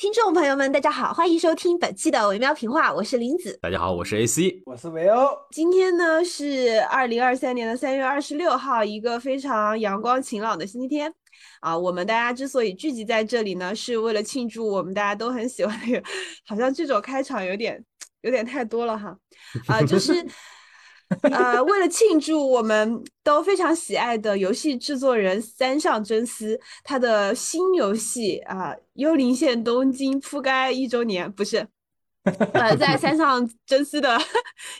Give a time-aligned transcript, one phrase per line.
[0.00, 3.58] 听众朋友们，大家好，欢迎收听本期的维喵评话，我是林子。
[3.60, 5.28] 大家好，我是 AC，我是维欧。
[5.50, 11.12] 今天呢是二零二三年的三月二十六号，一个非常阳光晴朗的星期天
[11.60, 11.76] 啊。
[11.76, 16.02] 我们大家之所以聚集在这里呢，是为了庆祝我们大家都很喜欢的，
[16.48, 17.84] 好像这种开场有点
[18.22, 19.14] 有点太多了哈
[19.68, 20.26] 啊，就是。
[21.22, 31.66] 呃，为了庆祝我们都非常喜爱的游戏制作人三上真司他的新游戏啊《幽灵线：东京》铺盖一周年，不是？
[32.52, 34.16] 呃，在三上真司的《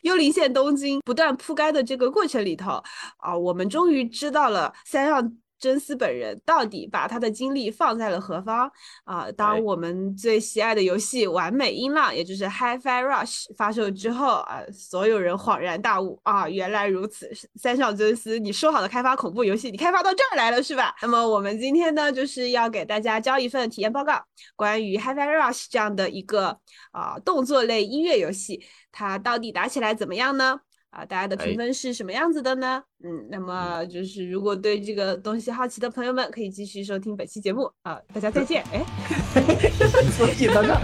[0.03, 2.83] 幽灵线：东京》不断铺盖的这个过程里头
[3.19, 5.37] 啊，我们终于知道了三上。
[5.61, 8.71] 真丝本人到底把他的精力放在了何方
[9.05, 9.31] 啊？
[9.33, 17.31] 当我们最喜爱的游戏《完美音浪》，也就是《Hi-Fi Rush》发售之后啊，所有人恍然大悟啊，原来如此！
[17.57, 20.95] 三上真司，你说好的开发恐怖游戏，你开发到这儿来了是吧？
[21.03, 24.21] 那么我们今天呢，就是要给大家交一份体验报告，
[24.57, 26.59] 关于《Hi-Fi Rush》这样的一个
[26.93, 30.61] 啊动作类音乐游戏，它到底打起来怎么样呢？
[30.91, 32.83] 啊，大家的评分是什么样子的呢？
[33.05, 38.01] 嗯，那么就是如果对这个东西好奇的朋友们，可以继续收听本期节目啊。
[38.13, 38.65] 大家再见。
[38.73, 38.85] 哎，
[40.17, 40.81] 所以呢？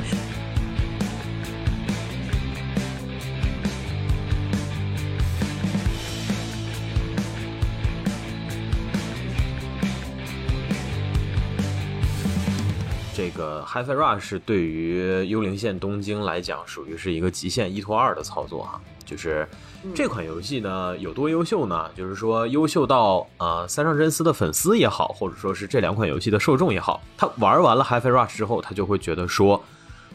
[13.26, 19.48] 这个 Hi-Fi Rush 对于幽灵线东京来讲，属于是一个极限一拖二的操作哈，就是。
[19.94, 21.88] 这款游戏呢有多优秀呢？
[21.96, 29.62] 就是说优秀到呃三上真司的粉丝也好，或者说是这两款游戏的受众也好，他玩完了《Hi-Fi Rush》之后，他就会觉得说，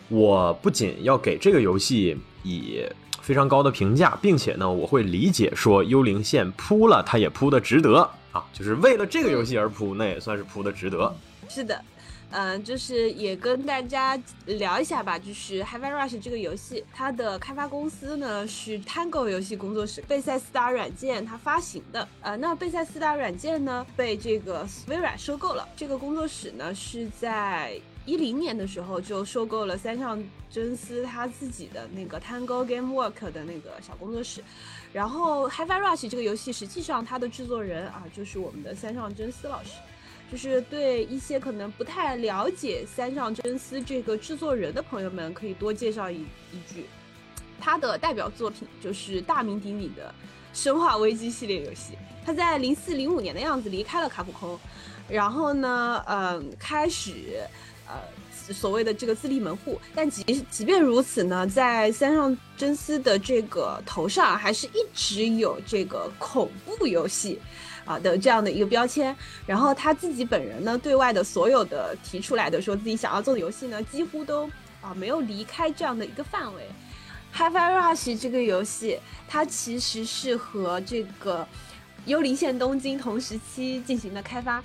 [0.09, 2.81] 我不仅要给这个游戏以
[3.21, 11.13] 非常高的评价，并且呢，我会理解说幽灵线铺了，它也铺的值得啊，就是为了这个游戏而铺，那也算是铺的值得。
[11.47, 11.81] 是的。
[12.31, 15.19] 嗯，就是也跟大家聊一下吧。
[15.19, 22.07] 就是《Hi-Fi Rush》这个游戏，它的开发公司呢是 Tango 游戏工作室，贝塞斯达软件它发行的。
[22.21, 25.67] 呃，那贝塞斯达软件呢被这个微软收购了。
[25.75, 34.43] 这个工作室呢是在一零年的时候就收购了三上真司他自己的那个 Tango Game Work 的那个小工作室。
[34.93, 39.71] 然后《Hi-Fi Rush》这个游戏，实际上它的制作人啊就是我们的三上真司老师。
[40.31, 46.21] 就是对一些可能不太了解三上真司这个制作人的朋友们，可以多介绍一
[46.53, 46.85] 一句，
[47.59, 50.07] 他的代表作品就是大名鼎鼎的
[50.57, 51.97] 《生化危机》系列游戏。
[52.25, 54.57] 他在零四零五年的样子离开了卡普空，
[55.09, 57.41] 然后呢，嗯，开始
[57.85, 57.95] 呃
[58.53, 59.77] 所谓的这个自立门户。
[59.93, 67.37] 但即即便如此呢，在三上真司的这个头上，还是一直有这个恐怖游戏。
[67.85, 69.15] 啊的这样的一个标签，
[69.45, 74.49] 然后他自己本人呢，对外的所有的提出来的说自己想要做的游戏呢，几乎都
[74.81, 76.63] 啊没有离开这样的一个范围。
[77.33, 81.47] Hi-Fi Rush 这个游戏，它其实是和这个
[82.05, 84.61] 幽灵线东京同时期进行的开发，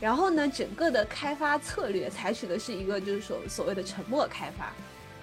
[0.00, 4.72] 然后呢，整个的开发策略采取的是一个就是所所谓的沉默开发，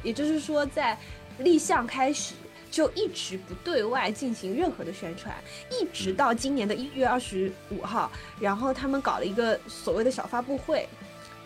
[0.03, 0.97] 也就是说在
[1.39, 2.35] 立项开始。
[2.73, 5.31] 就一直不对外进行任何的宣传，
[5.69, 10.89] 一直到今年的一月二十五号，然后他们搞了一个所谓的小发布会，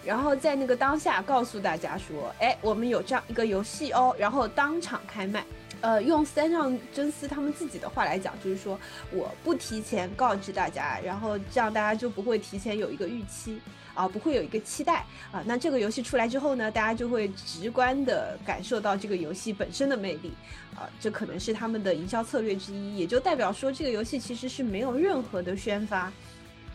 [0.06, 5.46] 然后在那个当下告诉大家说，哎，我们有这样一个游戏哦，然后当场开卖。
[5.82, 8.80] 呃，用三上真司他们自己的话来讲，就是说
[9.12, 13.60] 我不提前告知大家，然后这样大家就不会提前有一个预期。
[13.98, 15.44] 啊，不会有一个期待啊。
[15.46, 20.32] 那这个游戏出来之后呢，大家就会直观的感受到这个游戏本身的魅力
[20.76, 20.88] 啊。
[21.00, 26.14] 这可能是他们的营销策略之一，也就代表说这个游戏其实是没有任何的宣发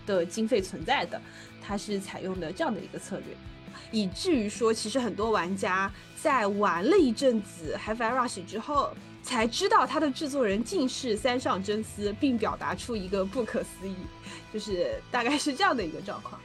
[0.05, 1.21] 的经费存在的，
[1.65, 3.27] 它是采用的这样的一个策略，
[3.93, 5.89] 以至于说其实很多玩家
[6.21, 13.95] 在玩了一阵子《Hi-Fi Rush》之后，才知道它的制作人竟是三上真司，并表达出一个不可思议，
[14.53, 16.41] 就是大概是这样的一个状况。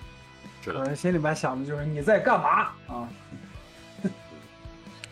[0.73, 3.09] 我心里面想的就是你在干嘛啊？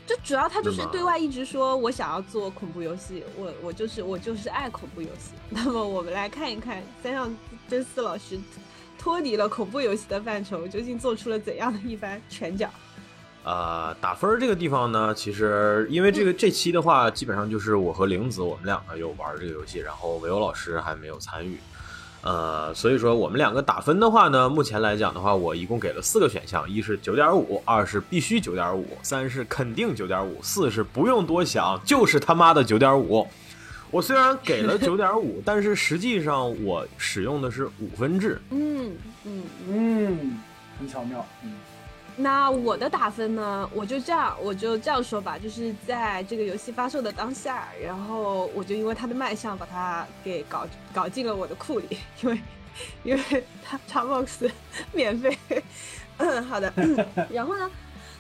[0.05, 5.31] 就主要他就是对外一直说我想要做恐怖游戏，我我就是我就是爱恐怖游戏。
[5.49, 7.35] 那么我们来看一看三上
[7.67, 8.40] 真司老师
[8.99, 12.69] 脱离了恐怖游戏的范畴，究竟做出了怎样的一番拳脚？
[13.43, 21.59] 呃，打分这个地方呢，其实因为这个这期的话，基本上就是我和玲子我们两个有玩这个游戏，然后韦欧老师还没有参与。
[22.25, 33.27] 呃，所以说我们两个打分的话呢，目前来讲的话，我一共给了四个选项：一是九点五，二是必须九点五，三是肯定九点五，四是不用多想，就是他妈的九点五。
[33.91, 38.41] 我虽然给了九点五， 但是实际上我使用的是五分制。
[38.49, 38.91] 嗯
[39.23, 40.37] 嗯嗯，
[40.79, 41.23] 很巧妙。
[41.43, 41.51] 嗯，
[42.17, 43.70] 那我的打分呢？
[43.73, 52.40] 我就这样，我就这样说吧，就是在这个游戏发售的当下，然后我就因为它的卖相，把它给搞搞进了我的库里，因为
[53.03, 54.50] 因为它 Xbox
[54.94, 55.38] 免费。
[56.17, 56.72] 嗯， 好的。
[57.29, 57.70] 然后呢，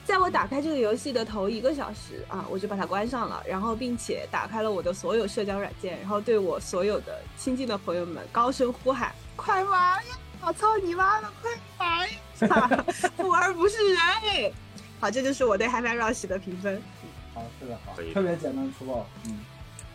[0.03, 10.17] 在我打开这个游戏的头一个小时啊，我就把它关上了，然后并且打开了我的所有社交软件，然后对我所有的亲近的朋友们高声呼喊：“快玩呀！
[10.45, 12.09] 我操你妈的，快来！”
[13.17, 14.53] 不玩不是人。
[14.99, 16.79] 好，这就是我对《Hi-Fi Rush》的评分。
[17.33, 19.07] 好，是的，好，特别简单粗暴。
[19.25, 19.39] 嗯，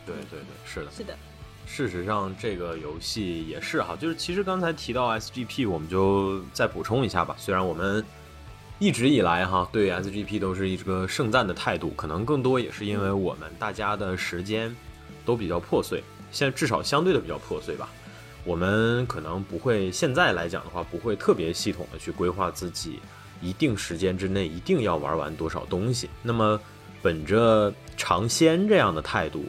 [0.05, 1.17] 对对对，是的，是的。
[1.67, 7.37] 事实上，这个游戏也是哈，就是其实刚才提到 SGP，我们就再补充一下吧。
[7.38, 8.05] 虽然我们
[8.81, 14.75] 一直以来哈对 SGP 都是一个盛赞的态度，可能更多也是因为我们大家的时间
[15.25, 16.02] 都比较破碎，
[16.32, 17.88] 现在至少相对的比较破碎吧。
[18.44, 22.98] 我们可能不会现在来讲的话，不会特别系统的去规划自己
[23.42, 26.08] 一定时间之内一定要玩完多少东西。
[26.22, 26.60] 那么，
[27.02, 29.44] 本着尝鲜这样的态度，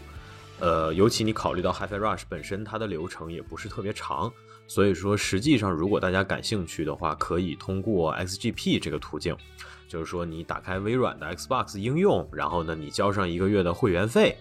[0.60, 4.32] 呃，尤其你考虑到 Hi-Fi Rush 本身它的流程也不是特别长，
[4.68, 9.36] 所以说实际上如果大家感兴趣的话，可以通过 XGP 这个途径，
[9.88, 14.38] 就是说你打开微软的 Xbox 应用，然后呢你交上一个月的会员费。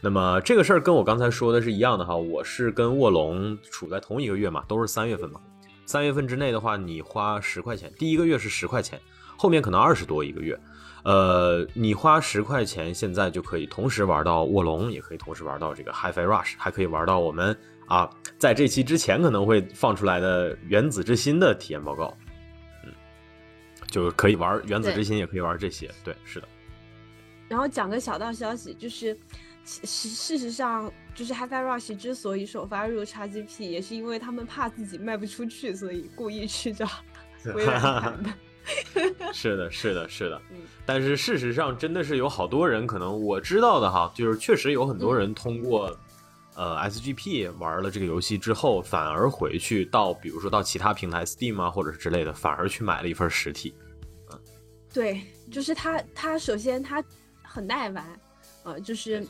[0.00, 5.40] 那么这个事儿跟我刚才说的是一样的哈，我是跟卧龙处在同一个月嘛，都是三月份嘛。
[5.86, 9.00] 三月份之内的话，你花十块钱，第一个月是十块钱，
[9.36, 10.56] 后面可能二十多一个月。
[11.02, 17.56] 呃，你花十块钱，现在就可以同时玩到卧龙，也可以同时玩到这个 Hi-Fi Rush，还可以玩到我们
[17.86, 18.08] 啊，
[18.38, 22.14] 在这期之前可能会放出来的原子之心的体验报告。
[22.84, 22.92] 嗯，
[23.88, 25.90] 就可以玩原子之心，也可以玩这些。
[26.04, 26.46] 对，是的。
[27.48, 29.18] 然后讲个小道消息，就是。
[29.68, 36.88] 事事实上，就是 Hi-Fi Rush 之所以首发入 XGP，也是因为他们怕自己卖不出去，所以故意去找。
[39.32, 40.40] 是的，是的，是的。
[40.84, 45.94] 但是事实上，真的是有好多人，可能我知道的哈，就是确实有很多人通过
[46.54, 53.74] 呃 SGP 玩了这个游戏之后，反而回去到，比如说到其他平台 Steam 啊，或者是之类的，反而去买了一份实体。
[54.32, 54.38] 嗯，
[54.92, 57.02] 对，就是他，他首先他
[57.42, 58.20] 很耐玩，
[58.64, 59.26] 呃，就是。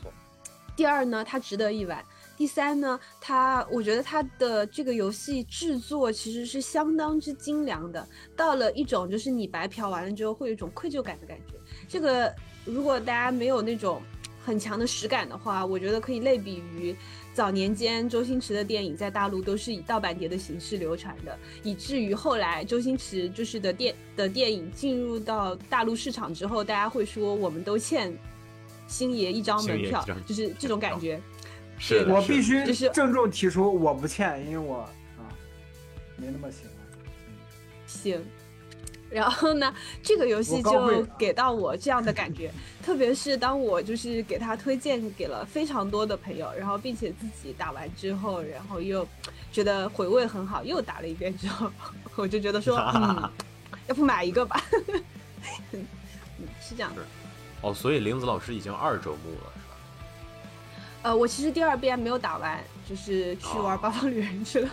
[0.79, 2.01] 第二呢，它值得一玩。
[2.37, 11.55] 第三呢，它我觉得它的这个游戏制作其实是相当之精良的，到了一种就是你白嫖完了之后会有一种愧疚感的感觉。
[11.85, 12.33] 这个
[12.63, 14.01] 如果大家没有那种
[14.41, 16.95] 很强的实感的话，我觉得可以类比于
[17.33, 28.17] 早年间周星驰的电影在大陆都是以盗版碟的形式流传的，以至于后来周星驰就是的电的电影进入到大陆市场之后，大家会说我们都欠。
[28.89, 31.21] 星爷一张门票，就是这种感觉。
[31.77, 34.79] 是我必须就是郑重提出，我不欠，因为我
[35.17, 35.31] 啊
[36.17, 36.73] 没那么喜欢。
[37.87, 38.21] 行，
[39.09, 42.51] 然后呢，这个游戏就给到我这样的感觉，
[42.83, 49.07] 特别是当我就是给他推荐给了非常多的朋友，然后并且自己打完之后，然后又
[49.51, 51.71] 觉得回味很好，又打了一遍之后，
[52.17, 53.31] 我就觉得说，嗯，
[53.87, 54.61] 要不买一个吧。
[55.71, 55.87] 嗯，
[56.61, 57.01] 是这样的。
[57.61, 59.75] 哦，所以玲子老师已经二周目了，是吧？
[61.03, 64.69] 呃，我其实第二遍没有打完，就是去玩八方旅人去了。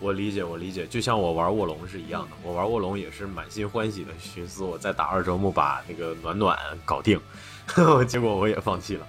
[0.00, 2.30] 我理解，我理解，就像我玩卧龙是一样的。
[2.42, 7.18] 我玩卧龙也是满心欢喜的寻思，我再打二周目把那个暖暖搞定，
[8.06, 9.06] 结果我也放弃了。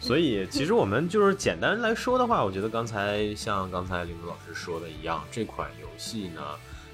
[0.00, 6.42] 所以，其实我们就是简单来说的话，我觉得刚才像刚才林子老师说的一样，这款游戏呢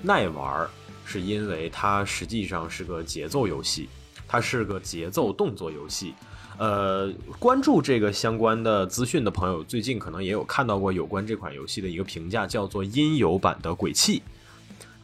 [0.03, 0.69] 耐玩，
[1.05, 3.89] 是因为它实际上是个节奏游戏。
[4.31, 6.15] 它是个节奏动作游戏，
[6.57, 14.23] 呃，关注这个相关的资讯的朋友，最近可能也有看到过有关这款游戏的一个评价，叫做音游版的鬼泣。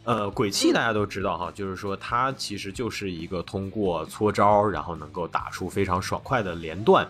[0.05, 7.05] 呃，鬼泣大家都知道哈，就是说它其实就是一个通过搓招，然后能够打出非常爽快的连段。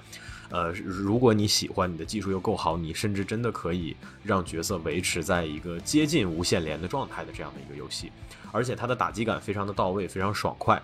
[0.48, 8.10] 呃，如果你喜欢，你的技术又够好，你甚至真的可以让角色维持在一个接近无限连的状态的这样的一个游戏，
[8.52, 10.80] 而且它的打击感非常的到位，非常爽快。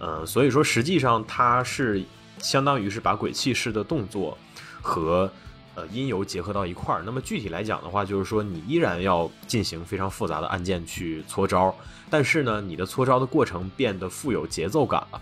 [0.00, 2.02] 呃，所以说实际上它是
[2.38, 4.36] 相当于是把鬼泣式的动作
[4.82, 5.30] 和
[5.74, 7.02] 呃音游结合到一块儿。
[7.04, 11.72] 那么具体来讲的话，就是说你依然要进行非常复杂的按键去搓招，
[12.08, 15.20] 但是呢，你的搓招的过程变得富有节奏感了。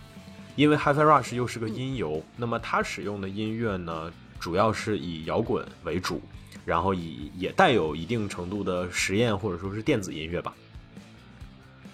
[0.54, 6.20] 因为 Hi-Fi Rush 又是个音游，那么它使用的音乐呢，主要是以摇滚为主，
[6.64, 10.52] 然后以也带有一定程度的实验或者说是电子音乐吧。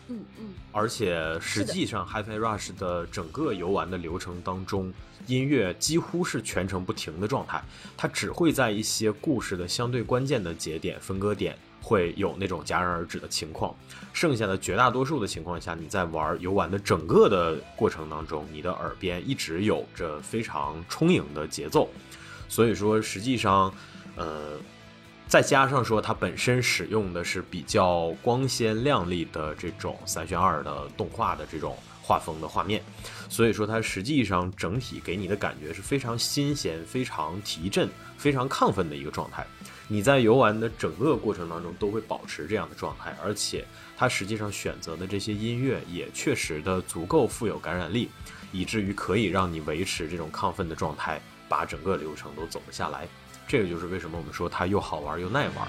[0.09, 0.45] 嗯嗯，
[0.75, 4.93] 而且实际上，Hi-Fi Rush 的整个游玩的流程当中，
[5.29, 7.63] 音乐几乎是全程不停的状态，
[7.97, 13.73] 它只会在一些故事的相对关键的节点、分割点会有那种戛然而止的情况。
[14.13, 21.89] 剩下的绝大多数的情况下，你在玩游玩的整个的过程当中，你的耳边一直有着非常充盈的节奏。
[22.49, 23.73] 所以说，实际上，
[24.17, 24.59] 呃，
[25.27, 32.83] 再加上说它本身使用的是比较光鲜亮丽的这种三选二的动画的这种画风的画面，
[33.29, 39.45] 所以说它实际上整体给你的感觉是非常新鲜、非常提振、非常亢奋的一个状态。
[39.89, 43.65] 你在游玩的整个过程当中都会保持这样的状态，而且
[43.97, 48.09] 它实际上选择的这些音乐也确实的足够富有感染力，
[48.53, 53.09] 以至于可以让你维持这种亢奋的状态，把整个流程都走得下来。
[53.47, 55.69] 这个就是为什么我们说它又好玩又耐玩。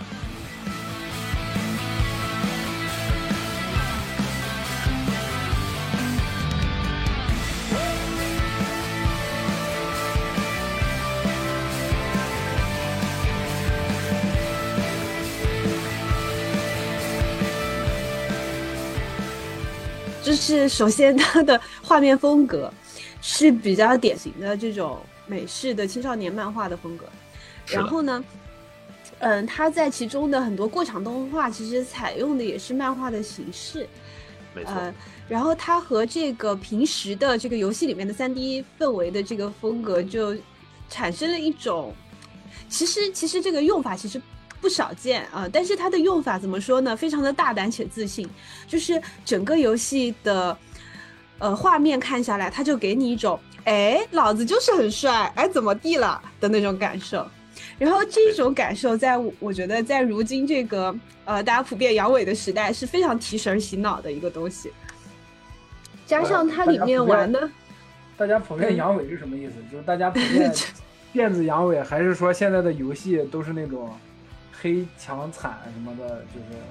[20.23, 22.73] 就是首先它的画面风格
[23.21, 27.05] 是比较典型的这种美式的青少年漫画的风格，
[27.67, 28.23] 然后呢，
[29.19, 33.87] 嗯，他在其中的很多过场动画其实采用的也是漫画的形式，
[34.53, 34.93] 没错，呃，
[35.27, 40.35] 然后它和这个平时的这个游戏里面的三 D 氛围的这个风格就
[40.89, 41.93] 产生了一种，
[42.69, 44.21] 其实其实这个用法其实
[44.61, 46.95] 不少见啊、但是它的用法怎么说呢？
[46.95, 48.27] 非常的大胆且自信，
[48.67, 50.57] 就是整个游戏的
[51.39, 56.21] 呃画面看下来，它就给你一种哎，老子就是很帅，哎，怎么地了？
[56.39, 57.27] 的那种感受。
[57.77, 64.71] 然后这种感受在，我我觉得在如今这个呃大家普遍阳痿的时代是非常提神醒脑的一个东西。
[66.05, 67.49] 加上它里面玩的，
[68.15, 69.53] 大家普遍阳痿是什么意思？
[69.71, 70.51] 就是大家普遍
[71.11, 73.89] 电子阳痿，还是说现在的游戏都是那种
[74.61, 76.61] 黑强惨什么的，就是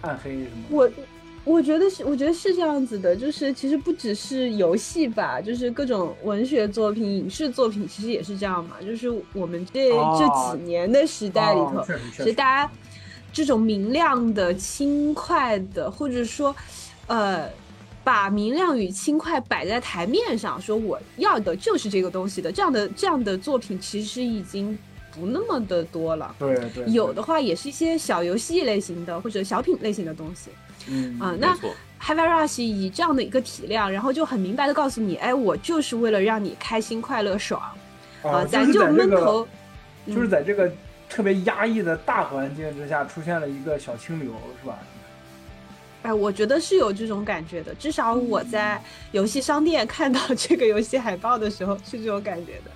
[0.00, 0.76] 暗黑什么的？
[0.76, 0.90] 我
[1.44, 8.76] 我觉得是，我觉得是这样子的，就是其实不只是游戏吧，就是各种文学作品、影视作品，其实也是这样嘛。
[8.84, 11.82] 就是我们这、哦这几年的时代里头，
[12.14, 12.70] 其实大家
[13.32, 16.54] 这种明亮的、轻快的，或者说，
[17.06, 17.48] 呃，
[18.04, 24.78] 把明亮与轻快摆在台面上，说我要的就是这个东西的，这样的这样的作品其实已经
[25.12, 26.34] 不那么的多了。
[26.38, 30.50] 对对，有的话也是一些小游戏类型的或者小品类型的东西。
[30.88, 37.60] 嗯啊、那没错，h i v i Rush 以这样的一个体量，然后就很明白的告诉你，哎，我就是为了让你开心、快乐、爽
[38.22, 39.46] 啊，咱就是这个闷头，
[40.06, 40.70] 就是嗯在这个
[41.08, 44.78] 特别压抑的大环境之下，出现了一个小清流，是吧？
[46.02, 47.74] 哎，我觉得是有这种感觉的。
[47.74, 48.80] 至少我在
[49.10, 52.70] 游戏商店看到这个游戏海报的时候是这种感觉的。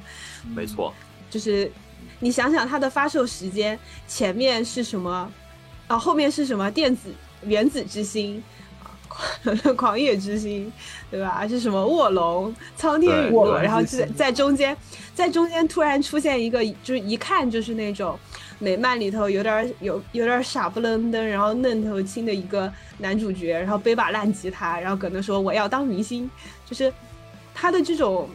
[0.54, 0.92] 没错，
[1.30, 1.70] 就是
[2.18, 3.78] 你想想它的发售时间，
[4.08, 5.30] 前面是什么，
[5.86, 8.42] 啊，后面是什么电子原子之心。
[8.78, 8.90] 啊
[9.76, 10.72] 狂野之心，
[11.10, 11.46] 对吧？
[11.46, 14.74] 是什么卧龙、苍天陨落，然后在在中间，
[15.14, 18.18] 在中间突然出现一个，就是一看就是那种
[18.58, 26.30] 美漫里头有点儿有有点儿傻不愣登，然后嫩头青的一个男主角，然后背把烂吉他，然后搁那说我要当明星，
[26.64, 26.90] 就是
[27.54, 28.26] 他的这种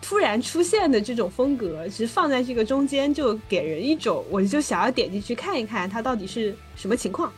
[0.00, 7.32] 突然出现的这种风格，其实放在这个中间，就给人一种我就想要点进去看一看他到底是什么情况。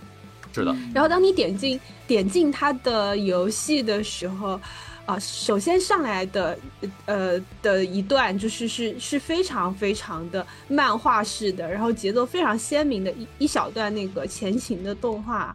[0.57, 4.59] 是的，然后当你点进点进它的游戏的时候，
[5.05, 6.59] 啊、首先上来的
[7.05, 15.55] 呃的一段就是是是非常非常的漫画式的，然后节奏非常鲜明的一一小段那个前情的动画，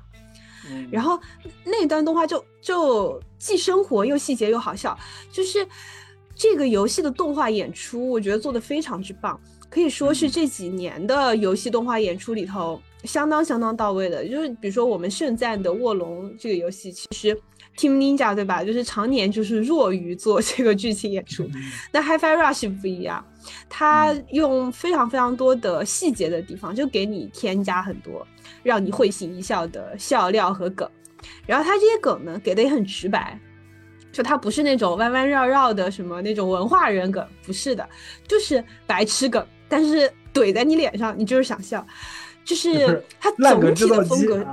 [0.70, 1.20] 嗯，然后
[1.66, 4.98] 那段动画就就既生活又细节又好笑，
[5.32, 5.68] 就是
[6.36, 14.28] 这个游戏的动画演出，我觉得做的非常之棒，可以说是这几年的游戏动画演出里头相当相当到位的。
[14.28, 17.36] 就是比如说我们盛赞的卧龙这个游戏，其实
[17.78, 21.50] Team Ninja 对吧，就是常年就是弱于做这个剧情演出，
[21.92, 23.26] 那 HiFi Rush 不一样，
[23.70, 28.28] 它用非常非常多的细节的地方，就给你添加很多
[28.62, 30.90] 让你会心一笑的笑料和梗。
[31.46, 33.40] 然后它这些梗呢，给的也很直白，
[34.12, 37.88] 就它不是那种弯弯绕绕的什么那种文化人梗，不是的，
[38.28, 41.86] 就是白痴梗，但是怼在你脸上，你就是想笑。
[42.44, 44.46] 就是 它总体的风格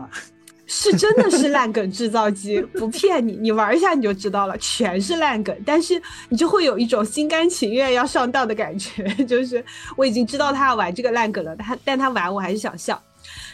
[0.70, 9.64] 是真的是烂梗制造机， 不骗你，你玩一下你就知道了，全是烂梗，但是你就会有一种心甘情愿要上当的感觉， 就是
[9.96, 13.02] 我已经知道他要玩这个烂梗了，他但他玩我还是想笑，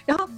[0.05, 0.29] 然后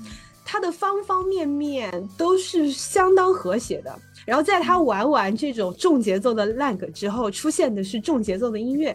[0.45, 8.95] 他的方方面面都是相当和谐的，然后在他玩完这种重节奏的烂梗之后，出现的是重节奏的音乐，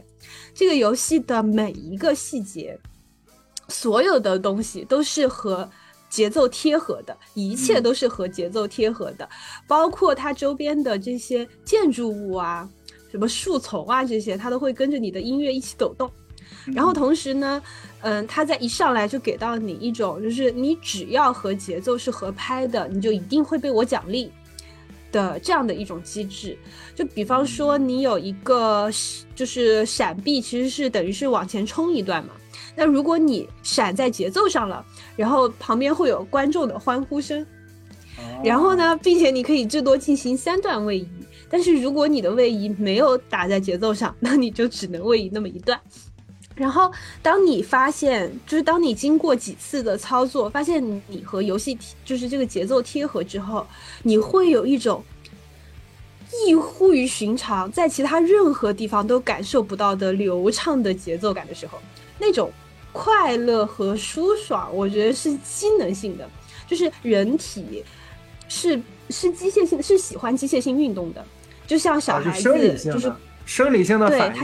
[0.53, 2.79] 这个游戏的每一个细节。
[3.72, 5.68] 所有的东西都是和
[6.10, 9.28] 节奏贴合的，一切都是和节奏贴合的，
[9.66, 12.70] 包括它周边的这些建筑物啊，
[13.10, 16.12] 什么树丛啊这些，它都会跟着你的音乐一起抖动。
[16.75, 17.63] 然后同时呢，
[18.01, 24.30] 嗯，它在一上来就给到你一种，就是你只要和节奏是合拍的，你就一定会被我奖励
[25.13, 26.58] 的这样的一种机制。
[26.94, 28.92] 就比方说，你有一个
[29.34, 32.34] 就是闪避，其实是等于是往前冲一段嘛。
[32.75, 34.86] 那如果你闪在节奏上了，
[35.16, 37.46] 然后旁边会有观众的欢呼声，
[38.44, 41.08] 然后呢，并且你可以最多进行三段位移。
[41.50, 45.78] 但是如果你的位移没有打在节奏上，那你就只能位移那么一段。
[46.56, 46.90] 然后
[47.22, 53.68] 当你发现，就是当你经过几次的操作，发现你和游戏就是这个节奏贴合之后，
[54.01, 55.04] 你会有一种
[56.46, 61.78] 异乎于寻常，在其他任何地方都感受不到的流畅的节奏感的时候，
[62.18, 62.50] 那种。
[62.92, 66.30] 快乐和舒爽，我觉得是机能性的，
[66.68, 67.84] 就是人体
[68.48, 71.26] 是是机械性的，是喜欢机械性运动的，
[71.66, 72.44] 就像小孩子
[72.84, 73.12] 就是
[73.46, 74.44] 生理性的反应，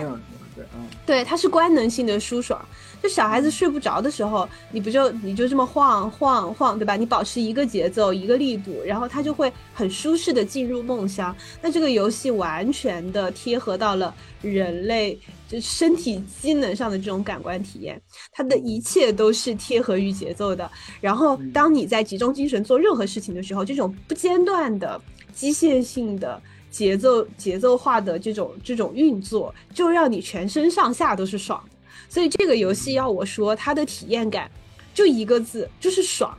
[0.56, 2.64] 对，嗯，对，它是官能性的舒爽。
[3.02, 6.96] 就小孩子睡不着的时候，你不就你就这么晃晃晃，对吧？
[6.96, 11.36] 你保持一个节奏一个力度，然后他就会很舒适的进入梦乡。
[11.62, 18.02] 那这个游戏完全的贴合到了人类就身体机能上的这种感官体验，
[18.32, 20.70] 它的一切都是贴合于节奏的。
[21.00, 25.00] 然后当你在集中精神做任何事情的时候，这种不间断的
[25.34, 31.64] 机械性的节奏节奏化的这种这种运作，就让你全身上下都是爽。
[32.10, 34.50] 所以这个游戏要我说，它的体验感
[34.94, 36.38] 就一个字，就是爽。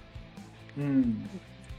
[0.76, 1.16] 嗯，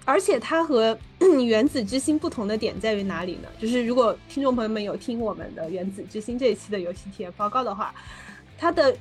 [0.05, 0.98] 而且它和
[1.43, 3.48] 《原子之心》不同的点在于哪里呢？
[3.60, 7.93] 就是如果听众朋友们有听我们的《原子之心》这一期的游戏体验报告的话，
[8.58, 8.98] 它的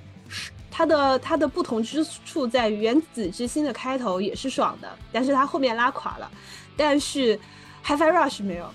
[0.70, 6.30] 它的它的不同之处在于，《原子之心》的开头也是爽的，但是它后面拉垮了。
[6.76, 7.36] 但是
[7.84, 8.70] 《HiFi Rush》没有，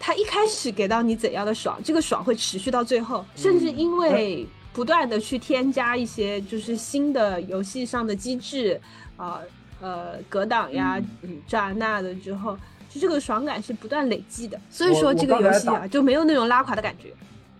[0.00, 4.46] 它一开始给到你怎样的爽，这个爽会持续到最后，甚至因为。
[4.72, 8.80] 不断的去添加一些就是新的游戏上的机制，
[9.16, 9.40] 啊
[9.80, 12.56] 呃格挡呀，嗯这那的之后，
[12.88, 14.60] 就这个爽感是不断累积的。
[14.70, 17.12] 所以说这个游戏啊就没有那种拉垮的感觉。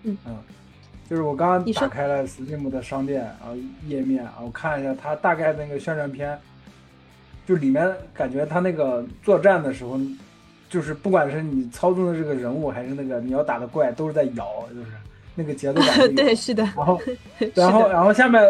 [0.05, 0.37] 嗯嗯，
[1.11, 3.51] 就是我刚刚打开了 Steam 的商店啊
[3.87, 6.39] 页面啊，我看一下它大概那个宣传片，
[7.49, 9.99] 就里面感觉它那个作战的时候，
[10.71, 14.93] 就是不管是你操纵的这个人物还是那个你要打的怪，都是在摇，就是。
[15.39, 16.65] 那个节奏感 对，是的。
[16.65, 17.01] 然后，
[17.55, 18.43] 然后，然后下面，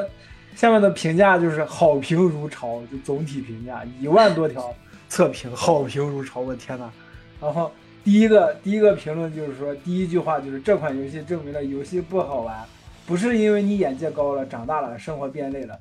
[0.57, 4.75] 下面的评价就是好评如潮，就总体评价一万多条
[5.11, 6.91] 测评，好评如潮，我天呐。
[7.39, 7.71] 然后
[8.03, 12.57] 第一个第一个评论就是说，第一句话就是这款游戏证明了游戏不好玩，
[13.07, 15.79] 不是因为你眼界高了、长大了、生活变累了。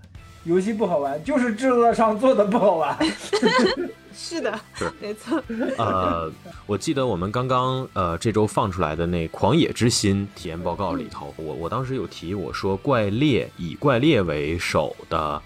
[0.48, 2.98] 游戏不好玩，就是制作上做的不好玩。
[4.20, 5.40] 是的，是没错。
[5.78, 6.32] 呃，
[6.66, 15.40] 我记得我们刚刚呃这周放出来的那《狂野之心》体验报告里头，我我当时有提我说怪猎以怪猎为首的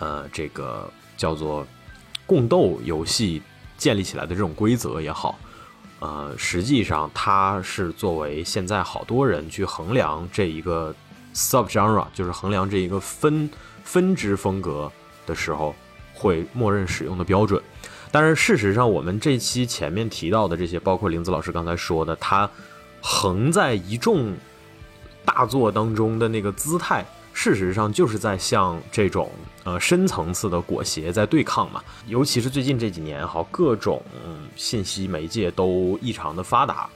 [0.00, 1.64] 呃这个叫做
[2.26, 3.40] 共斗游戏
[3.76, 5.38] 建立起来的这种规则也好，
[6.00, 10.92] 呃，实际上它是作为现在好多人去衡量这一个
[11.32, 13.48] sub genre，就是衡量这一个分。
[13.86, 14.92] 分支风格
[15.24, 15.74] 的时候，
[16.12, 17.62] 会默认使用的标准。
[18.10, 22.48] 但是事实上，我们这期前面提到的这些，包括林子老师刚才说的，它
[23.00, 24.34] 横在一众
[25.24, 29.30] 大作当中的那个姿态，事实上就是在向这种
[29.64, 31.82] 呃深层次的裹挟在对抗嘛。
[32.06, 34.02] 尤其是最近这几年，哈，各种
[34.54, 36.88] 信息媒介都异常的发达，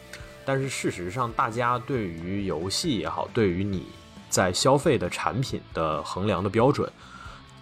[0.44, 3.84] 但是事实上，大家对于游戏也好，对于你。
[4.30, 6.90] 在消费的产品的衡量的标准，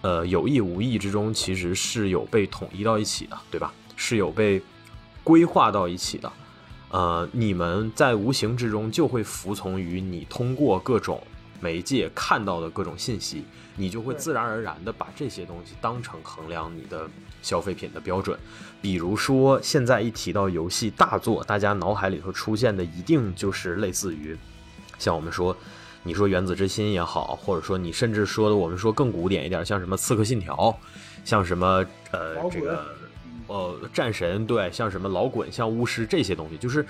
[0.01, 3.73] 呃，有意无意之中其实是有被统一到一起的，对吧？
[3.97, 4.61] 是有被
[5.23, 6.31] 规划到一起的。
[6.89, 11.21] 呃，你们在无形之中就会服从于你通过各种
[11.59, 13.43] 媒介看到的各种信息，
[13.75, 17.09] 你就会自然而然的把这些东西当成衡量你的
[17.41, 18.39] 消费品的标准。
[18.81, 24.37] 比如说，现在一提到游戏大作，大家脑海里头出现的一定就是类似于
[24.97, 25.57] 像我们说。
[26.03, 30.55] 你说《原子之心》也好，或者说你甚至说的我们说更古典一点，像什么《刺客信条》，
[31.25, 32.85] 像什么呃这个
[33.47, 36.85] 呃战神，对，像什么老滚，像巫师这些东西，就是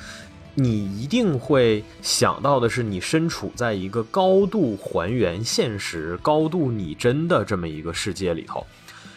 [0.54, 8.66] 你一定会想到的是，你身处在一个高度还原现实、高度拟真的这么一个世界里头，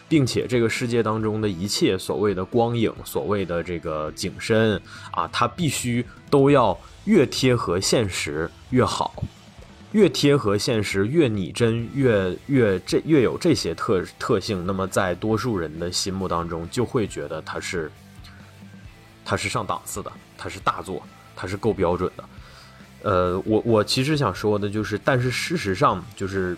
[0.08, 9.22] 并且这个世界当中的一切所谓的光影、所谓的这个景深啊，它必须都要越贴合现实越好。
[9.92, 17.92] 越贴合现实，越拟真，越越这越有这些特特性，那么在多数人的心目当中，就会觉得它是
[19.22, 21.02] 它是上档次的，它是大作，
[21.36, 22.24] 它是够标准的。
[23.02, 26.56] 呃，我我其实想说的就是，但是事实上就是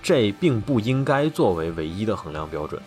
[0.00, 2.80] 这并不应该作为唯一的衡量标准。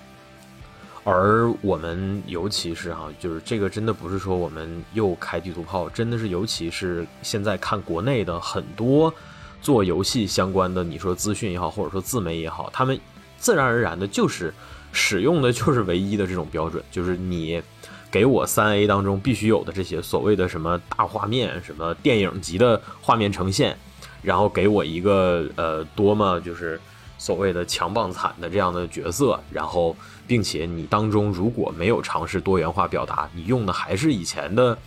[1.04, 9.14] 而我们尤其是哈，就是这个真的不是说我们又开地图炮，真的是尤其是现在看国内的很多。
[9.62, 13.00] 做游戏相关的，你说资讯也好，或者说自媒也好，他们
[13.38, 14.54] 自然而然的就是
[14.92, 17.62] 使用的就是唯一的这种标准，就是你
[18.10, 23.78] 给我三 A 当中必须有的这些所谓的什么大画面、什么电影级的画面呈现，
[24.22, 26.80] 然后给我一个呃多么就是
[27.18, 29.96] 所谓的强棒惨的这样的角色，然后
[30.26, 34.78] 并且你当中如果没有尝试多元化表达，你用的还是以前的。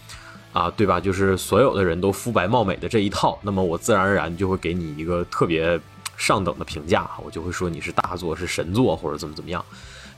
[0.53, 1.01] 啊，对吧？
[1.01, 5.81] 就是所有的人都肤白貌美的这一套，那么我自然而然就会给你一个特别
[6.17, 9.65] 上等的评价，我就会说你是大作，是神作，或者怎么怎么样。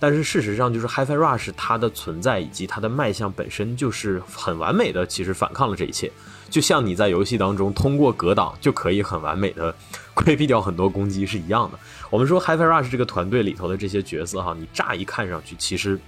[0.00, 6.10] 但是事实上，就是 HiFi Rush 它的存在以及它的卖相本身就是很完美的，其实反抗了这一切。
[6.50, 9.74] 就像你在游戏当中通过格挡就可以很完美的
[10.12, 11.78] 规避掉很多攻击是一样的。
[12.10, 15.98] 我们说 HiFi Rush 这个团队里头的这些角色哈，你乍一看上去其实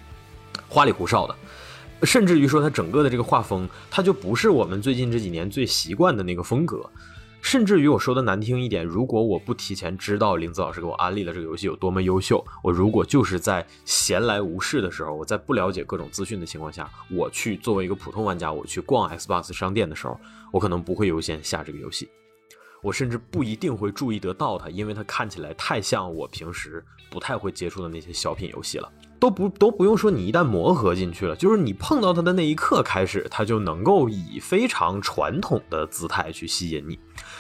[0.68, 1.34] 花里胡哨的。
[2.02, 6.85] 甚至于说，它整个的这个画风，它就不是我们最近这几年最习惯的那个风格。
[7.42, 20.18] 甚至于我说的难听一点，如果我不提前知道林子老师给我安利了这个游戏有多么优秀，我如果就是在闲来无事的时候，我在不了解各种资讯的情况下，我去作为一个普通玩家，我去逛 Xbox 商店的时候，
[20.52, 22.09] 我可能不会优先下这个游戏。
[22.82, 28.90] 我甚至不一定会注意得到它，因为它看起来太像我平时不太会接触的那些小品游戏了。
[29.18, 36.98] 都不都不用说，你一旦磨合进去了，就是你碰到它的那一刻开始，它就能够以非常传统的姿态去吸引你。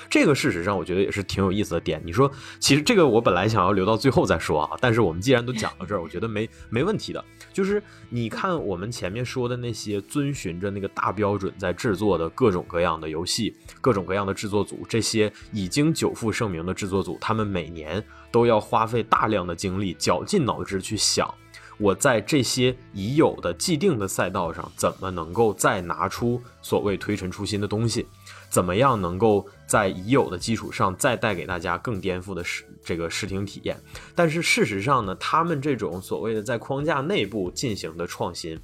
[0.08, 2.00] 这个事实上，我觉得也是挺有意思的点。
[2.04, 7.22] 你说，其实这个我本来想要留到最后再说啊，但是我们既然都讲到这儿，我觉得没没问题的。
[7.52, 21.32] 就是你看我们前面说的那些遵循着那个大标准在制作的各种各样的游戏，各种各样的制作组，这些已经久负盛名的制作组，他们每年都要花费大量的精力，绞尽脑汁去想。
[21.78, 28.06] 我在这些已有的既定的赛道上，怎么能够再拿出所谓推陈出新的东西？
[28.48, 33.76] 怎么样能够在已有的基础上再带给大家更颠覆的视这个视听体验？
[34.14, 38.58] 但是事实上呢，他们这种所谓的在框架内部进行的创新，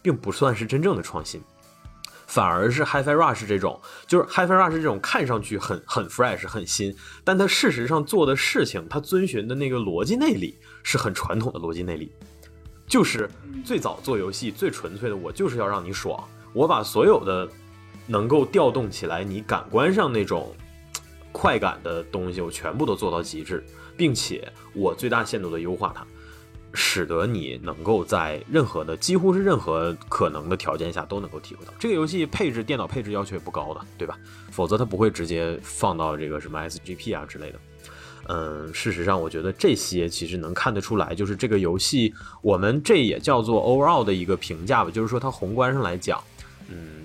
[0.00, 1.42] 并不算是真正的创新，
[2.26, 6.94] 反而是 HiFi Rush 这种，就是 HiFi Rush 这种看上去很很 fresh 很新，
[7.24, 12.12] 但它事实上做的事情，它遵循的那个逻辑内里是很传统的逻辑内里。
[12.92, 13.26] 就是
[13.64, 16.22] 最早做游戏最纯粹的，我就是要让你爽。
[16.52, 17.48] 我把所有的
[18.06, 20.54] 能够调动起来你感官上那种
[21.32, 23.64] 快感的东西，我全部都做到极致，
[23.96, 26.06] 并且我最大限度的优化它，
[26.74, 31.72] 使得你能够在任何的几乎是任何可能的条件下都能够体会到。
[31.78, 34.18] 这个游戏配置电脑配置要求也不高的，对吧？
[34.50, 37.58] 否则它不会直接放到这个什么 SGP 啊之类的。
[38.28, 46.22] 嗯，事实上，我觉得这些其实能看得出来，就是这个游戏，我们这也叫做 overall 的一个评价吧，就是说它宏观上来讲，
[46.68, 47.02] 嗯，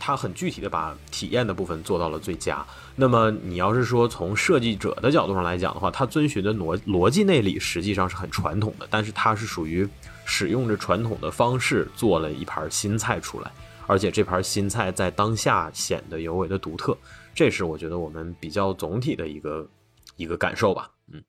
[0.00, 2.64] 它很具体的把体验的部分做到了最佳。
[2.96, 9.86] 那么你要是说从设计者的角度上来讲的话，它遵循的逻逻辑内里实际上是很传统的，但是它是属于
[10.24, 13.52] 使用着传统的方式做了一盘新菜出来，
[13.86, 16.96] 而且这盘新菜在当下显得尤为的独特，
[17.34, 19.68] 这是我觉得我们比较总体的一个。
[20.16, 21.22] 一个感受吧，嗯。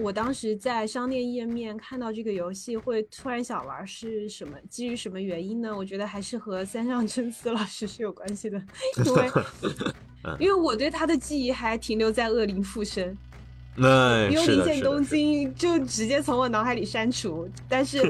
[0.00, 4.56] 我当时在商店页面看到这个游戏，会突然想玩，是什么？
[4.70, 5.76] 基于什么原因呢？
[5.76, 8.62] 我觉得还是和三上真司老师是有关系的，
[9.04, 9.30] 因为
[10.40, 13.14] 因为我对他的记忆还停留在恶灵附身。
[13.80, 18.00] 那幽灵见东京就直接从我脑海里删除，但是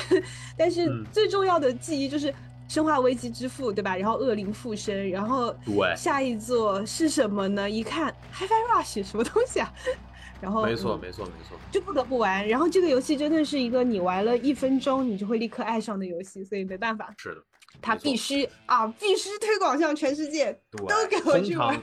[0.58, 2.34] 但是最重要的记忆就是。
[2.68, 3.96] 生化危机之父，对吧？
[3.96, 5.54] 然后恶灵附身，然后
[5.96, 7.68] 下一座是什么呢？
[7.68, 9.72] 一看 HiFi Rush 什么东西啊？
[10.40, 12.46] 然后没错没错没错，就不得不玩。
[12.46, 17.14] 然后这个游戏真的是一个你玩了一分钟你就会立刻爱上的游戏，所以没办法。
[17.16, 17.42] 是的，
[17.80, 21.80] 他必须啊，必须推广向全世界，都给我去玩。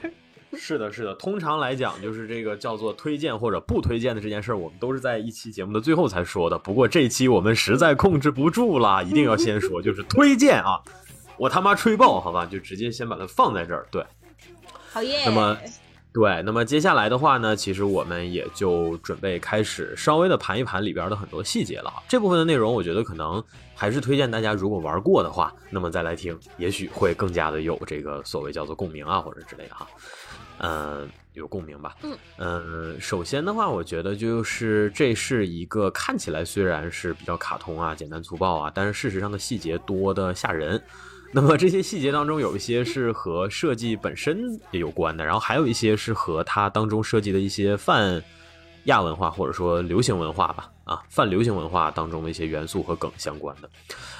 [0.56, 1.14] 是的，是的。
[1.14, 6.58] 通常来讲，就是这个叫做推荐或者不推荐的这件事儿，我们都是在一期节目的最后才说的。
[6.58, 10.80] 不过这一期我们实在控制不住了，一定要先说，就是推荐啊！
[11.36, 13.86] 我他妈吹爆，好吧，就直接先把它放在这儿。
[13.90, 14.04] 对，
[14.90, 15.22] 好耶。
[15.26, 15.58] 那么，
[16.12, 21.92] 对，那么接下来的话呢，其实我们也就准备开始稍微的盘一盘里边的很多细节了。
[22.08, 23.42] 这部分的内容，我觉得可能
[23.74, 29.88] 还是推荐大家，如果玩过的话，那么再来听，也许会更加的有这个所谓叫做共鸣啊，或者之类的哈。
[30.58, 31.96] 嗯，有共鸣吧？
[32.02, 40.80] 嗯呃，首先的话，我觉得就是这是一个看起来虽然是比较卡通啊、简单粗暴啊，但是事实上的细节多的吓人。
[41.36, 48.22] 那么这些细节当中，有一些是和设计本身也有关的，然后还有一些是和它当中设计的一些泛
[48.84, 53.68] 亚文化或者说流行文化吧，啊，泛流行文化当中的一些元素和梗相关的。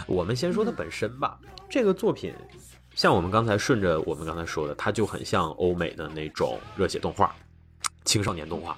[0.08, 1.38] 我们先说它本身吧，
[1.70, 2.34] 这个作品
[2.94, 7.34] 像我们刚才顺着我们刚才说的，它就很像欧美的那种热血动画、
[8.04, 8.76] 青少年动画。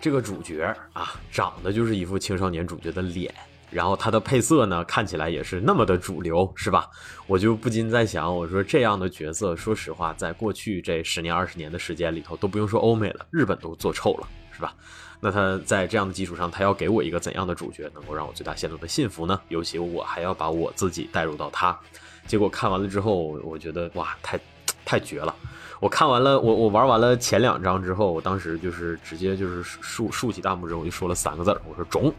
[0.00, 3.32] 这个主角啊，长得就是一副青少年主角的脸。
[3.70, 6.90] 然后它的配色呢，看起来也是那么的主流，是吧？
[7.26, 14.74] 我就不禁在想，我说这样的角色，说实话，在过去这十年二十年的时间里头，都不用说欧美了，日本都做臭了，是吧？
[15.20, 19.40] 那他在这样的基础上，他要给我一个怎样的主角，能够让我最大限度的信服呢？
[19.48, 21.80] 尤其我还要把我自己带入到他。
[22.26, 24.38] 结果看完了之后，我觉得哇，太
[24.84, 25.34] 太绝了！
[25.80, 32.12] 我看完了，我我玩完了前两章之后，我当时就是直接就是竖竖起大拇指，我就说了三个字我说中。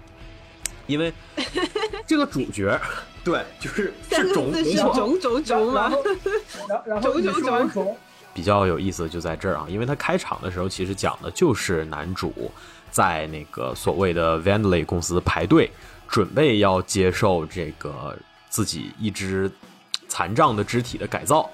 [0.85, 1.13] 因为
[2.05, 2.77] 这个主角，
[3.23, 4.51] 对，就是是种
[4.93, 5.89] 种种种嘛，
[6.85, 7.97] 然后 种种种，
[8.33, 12.51] 比较有意思就在这儿啊，因为他开场的时候其实讲的就是男主
[12.91, 15.71] 在那个所谓的 Vandley 公司排队，
[16.09, 18.13] 准备要接受这个
[18.49, 19.49] 自己一只
[20.13, 21.49] 残障的肢体的改造。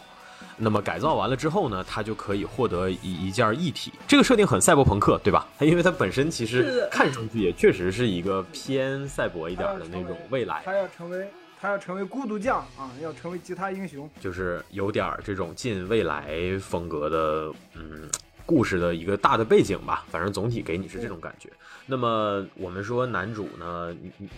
[0.57, 3.93] 那么改造完了之后呢，他就可以获得一一件异体。
[4.05, 5.47] 这个设定很赛博朋克，对吧？
[5.57, 10.61] 它 因为它本身其实看上去也确实是一个偏赛博一点的那种未来。
[10.65, 11.29] 他要成为
[11.61, 18.09] 他要成为孤独将啊，要成为吉他英雄，就是有点这种近未来风格的，嗯。
[18.45, 21.47] 故事的一个大的背景吧，反正总体给你是这种感觉。
[21.91, 23.91] 那么我们说男主呢，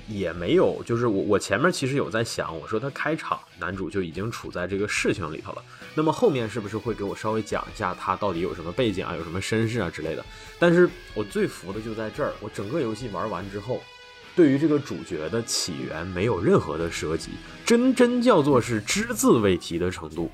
[0.07, 10.23] 也没有，就是我我前面其实有在想，我说他开场男主就已经处在这个事情里头了，那么后面是不是会给我稍微讲一下他到底有什么背景啊，有什么身世啊之类的？
[10.57, 13.81] 但是我最服的就在这儿，我整个游戏玩完之后，
[14.33, 17.31] 对于这个主角的起源没有任何的涉及，
[17.65, 20.31] 真真叫做是只字未提的程度。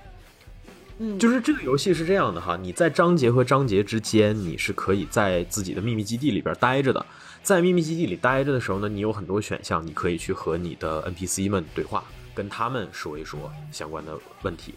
[1.00, 7.06] 嗯，就是这个游戏是这样的哈，你在章节和章节之间，你是可以在自己的秘密基地里边待着的。
[7.44, 14.74] 在秘密基地里待着的时候呢，你有很多选项，你可以去和你的 NPC 们对话，跟他们说一说相关的问题。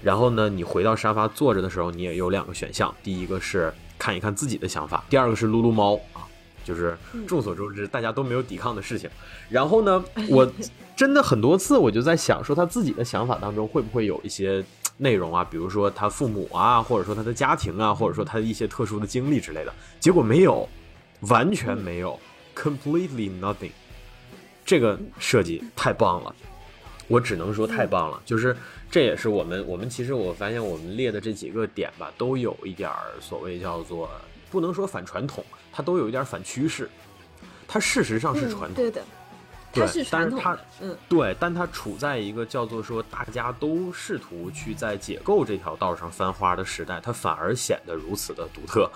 [0.00, 6.22] 然后呢，你回到沙发坐着的时候，你也有两个选项，第一个是看一看自己的想法，第二个是撸撸猫啊，
[6.64, 9.10] 就是众所周知大家都没有抵抗的事情。
[9.50, 10.50] 然后呢， 我
[10.96, 14.64] 真的很多次我就在想，说他自己的想法当中会不会有一些。
[14.96, 20.68] 内容啊，比如说他父母啊，或者说他的家庭啊，或者说他的一些特殊的经历之类的，结果没有，
[21.22, 22.18] 完全没有
[22.54, 23.72] ，completely nothing。
[24.64, 26.34] 这个设计太棒了，
[27.08, 28.22] 我只能说太棒了。
[28.24, 28.56] 就是
[28.90, 34.08] 这也是我们我们其实我发现我们列的这几个点吧，都有一点儿所谓叫做
[34.50, 36.88] 不能说反传统，它都有一点反趋势。
[37.66, 39.02] 它事实上是传统，对的。
[39.74, 48.90] 对，但是它，嗯，对，但它处在一个叫做说大家都试图去在解构这条道上翻花的时代，它反而显得如此的独特。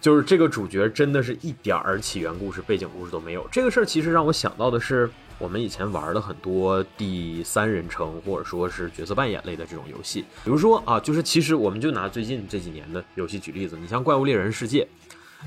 [0.00, 3.46] 就是这个主角真的是一点儿起源故事、背景故事都没有。
[3.52, 14.88] 这个事儿其实让我想到的是，我们以前玩的很多第三人称或者说是角色扮演类的这种游戏，比如说啊，就是其实我们就拿最近这几年的游戏举例子，你像《怪物猎人世界》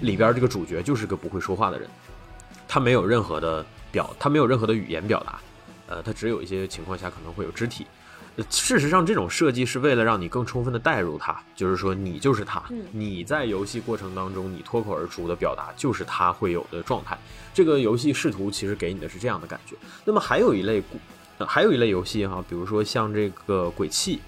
[0.06, 1.90] 里边这个主角就是个不会说话的人，
[2.68, 3.66] 他没有任何的。
[3.94, 5.40] 表它没有任何的语言表达，
[5.88, 7.86] 呃，它只有一些情况下可能会有肢体。
[8.50, 17.16] 事实上，这种设计是为了让你更充分的带入它，就是说你就是他，你在游戏过程当中你脱口而出的表达就是他会有的状态。
[17.54, 19.76] 这个游戏试图其实给你的是这样的感觉。
[20.04, 20.82] 那么还有一类，
[21.48, 24.20] 还有一类游戏哈，比如说像这个鬼泣。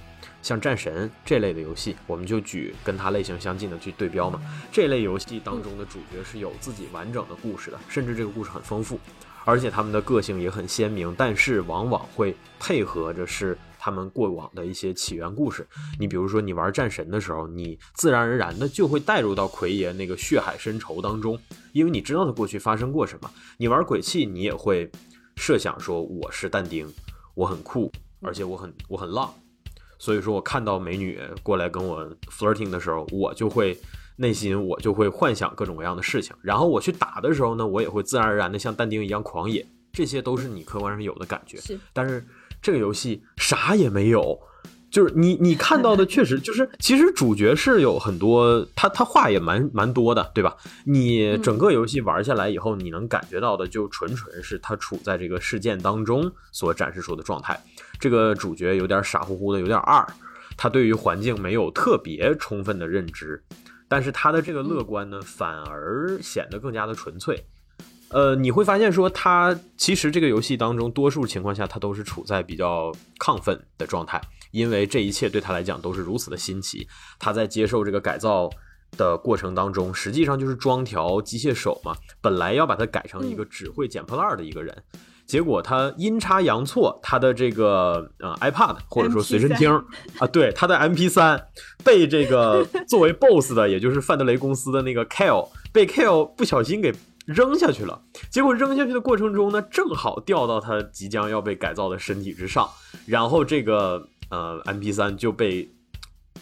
[0.42, 4.40] 像战神这类的游戏，我们就举跟它类型相近的去对标嘛。
[4.72, 9.00] 这类游戏当中的主角是有自己完整的故事的，甚至这个故事很丰富，
[9.46, 11.16] 而且他们的个性也很鲜明。
[11.18, 15.66] 但是往往会配合着是他们过往的一些起源故事。
[15.98, 21.40] 你比如说，你玩战神的时候，你自然而然的就会带入到奎爷那个血海深仇当中，
[21.72, 23.32] 因为你知道他过去发生过什么。
[23.58, 24.92] 你玩鬼泣，你也会
[25.38, 26.92] 设想说我是但丁，
[27.36, 29.34] 我很酷，而且我很我很浪。
[29.98, 33.78] 所以说我看到美女过来跟我 flirting 的时候，我就会
[34.18, 36.36] 内心我就会幻想各种各样的事情。
[36.42, 39.66] 然后我去打的时候呢，我也会自然而然的像但丁一样狂野。
[39.94, 41.58] 这些都是你客观上有的感觉。
[41.58, 42.22] 是，但是
[42.62, 44.38] 这个游戏啥也没有，
[44.92, 50.54] 就是你你看到的确实就是， 其实主角是有很多，他他话也蛮蛮多的，对吧？
[50.86, 57.58] 你整个游戏玩下来以后，你能感觉到的就纯纯是他处在这个事件当中所展示出的状态。
[57.98, 60.06] 这个主角有点傻乎乎的，有点二，
[60.58, 63.42] 他对于环境没有特别充分的认知，
[63.88, 67.46] 但是他的这个乐观呢，反而显得更加的纯粹。
[68.10, 74.22] 呃，你会发现说他其实这个游戏当中，多数情况下他都是处在比较亢奋的状态，
[74.52, 76.88] 因为这一切对他来讲都是如此的新奇。
[77.20, 78.50] 他在接受这个改造
[78.96, 84.84] 的过程当中，实际上就是装条机械手嘛，本来要把它改成一个只会捡破烂的一个人，
[85.26, 89.72] 结果他阴差阳错，他的这个呃 iPad 或者说随身听
[90.20, 91.48] 啊，对，他的 MP 三
[91.84, 96.94] 被这个 作为 BOSS 的，也就是范德雷公司的那个 Kale 被 Kale 不小心给。
[97.26, 102.70] 扔下去了，结果扔下去的过程中呢，正好掉到他即将要被改造的身体之上，
[103.08, 105.68] 然后这个呃 M P 三就被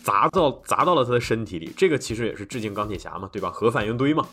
[0.04, 1.72] 砸到砸到了他的身体里。
[1.78, 3.50] 这个其实也是致敬钢铁侠嘛，对吧？
[3.50, 4.28] 核反应堆嘛。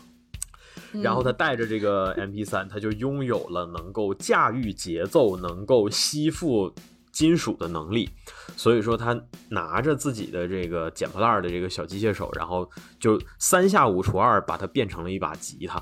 [0.93, 6.73] 然后他带着这个 M P 三，他就拥有了能够驾驭节奏、能够吸附
[7.11, 8.09] 金属的能力。
[8.57, 15.81] 所以说，他拿着自己的这个捡破烂的这个小机械手，然后就三下五除二把它变成了一把吉他。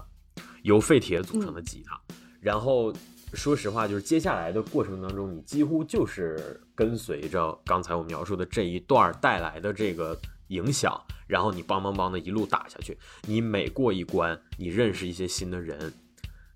[0.63, 1.97] 由废铁组成的吉他，
[2.41, 2.93] 然后
[3.33, 12.97] 说实话，就是接下来的过程当中，你几乎就是跟随着刚才我描述的这一段带来的这个影响，然后你梆梆梆的一路打下去。
[13.25, 15.93] 你每过一关，你认识一些新的人，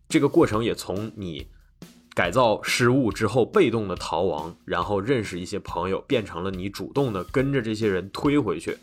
[0.07, 1.47] 这个过程也从你
[2.13, 8.77] 改造失误之后被动的逃亡，然后认识一些朋友，变成了你主动的跟着这些人推回去。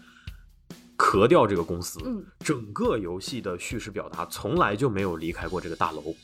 [0.96, 1.98] 壳掉这个公司，
[2.40, 6.14] 整个游戏的叙事表达从来就没有离开过这个大楼。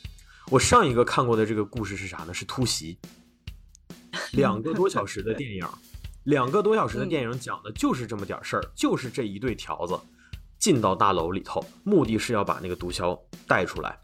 [0.51, 2.33] 我上一个看过的这个故事是啥呢？
[2.33, 2.99] 是突袭，
[4.33, 5.67] 两个多小时的电影，
[6.27, 9.97] 两个多小时的电影讲的就是这么点事儿，就是这一对条子
[10.59, 13.97] 进到大楼里头，目的是要把那个毒枭带出来。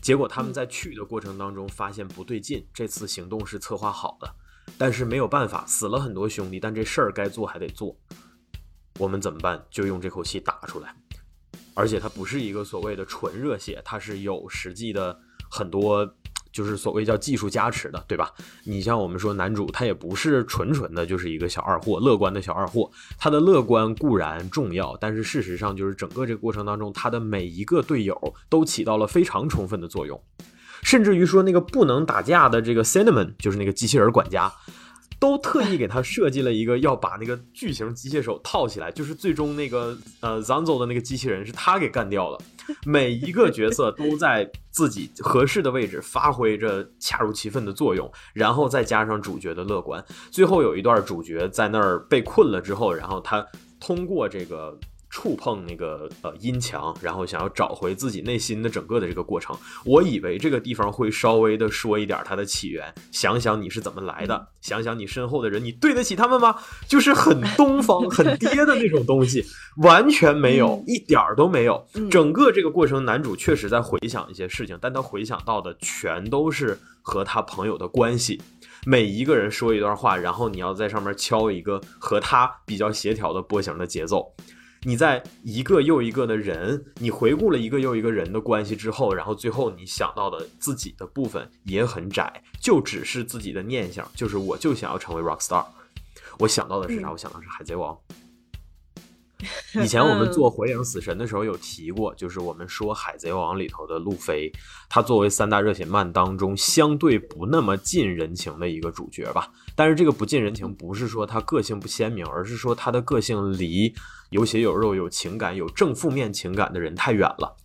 [0.00, 4.28] 结果他们在去的过程当中发现不对劲，这次行动是策划好的，
[4.76, 7.96] 但是没有办法，死了很多兄弟，但这事儿该做还得做。
[8.98, 9.64] 我们怎么办？
[9.70, 10.92] 就用这口气打出来，
[11.74, 15.16] 而且它不是一个所谓的纯热血，它是有实际的
[15.48, 16.12] 很多，
[16.52, 18.30] 就是所谓叫技术加持的，对吧？
[18.64, 22.90] 你像我们说男主，他也不是纯纯的就是一个小二货，乐观的小二货。
[23.18, 30.22] 他的乐观固然重要，但是事实上就是整个这个过程当中，他的每一个队友都起到了非常充分的作用，
[30.82, 34.52] 甚至于说那个不能打架的这个 Cinnamon，就是那个机器人管家。
[35.22, 42.38] 都特意给他设计了一个要把那个巨型机械手套起来，就是最终那个呃 Zanzo 的那个机器人是他给干掉了。
[42.84, 50.04] 每一个角色都在自己合适的位置发挥着恰如其分的作用，然后再加上主角的乐观。
[50.32, 53.46] 最后有一段主角在那儿被困了之后，然后他
[53.78, 54.76] 通过这个。
[55.12, 62.92] 触碰那个呃音墙，然后想要找回自己内心的整个的这个过程，我以为这个地方会稍微的说一点它的起源。
[63.12, 66.56] 想想你是怎么来的，想想你身后的人，你对得起他们吗？
[66.88, 69.44] 就是很东方、很爹的那种东西，
[69.82, 71.86] 完全没有，一点儿都没有。
[72.10, 78.40] 整个这个过程，男主确实在回想一些事情，但他回想到的全都是和他朋友的关系。
[78.86, 84.34] 每一个人说一段话，然后你要在上面敲一个和他比较协调的波形的节奏。
[84.84, 95.64] 你在一个又一个的人，你回顾了一个又一个人的关系之后，然后最后你想到的自己的部分也很窄，就只是自己的念想，就是我就想要成为 rock star。
[96.38, 97.12] 我想到的是啥？
[97.12, 97.96] 我想到是海贼王。
[99.82, 104.52] 以前我们做火影死神的时候有提过，就是我们说海贼王里头的路飞，
[104.88, 109.50] 他作为三大热血漫当中相对不那么近人情的一个主角吧。
[109.74, 113.94] 但是这个不近人情，不是说他个性不鲜明，而是说他的个性离
[114.30, 117.56] 有血有肉、有情感、有正负面情感的人太远了。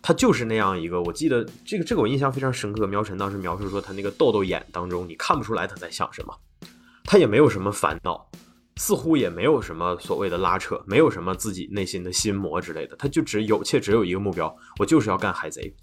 [0.00, 2.86] 他就是那样一个，我记得这个这个我印象非常深刻。
[2.86, 6.34] 苗晨当时描述说，他那个豆豆眼当中，你看不出来他在想什么，
[7.04, 8.30] 他也没有什么烦恼。
[8.76, 15.74] 似乎也没有什么所谓的拉扯，没有什么自己内心的心魔之类的，他就只有且只有一个目标，我就是要干海贼，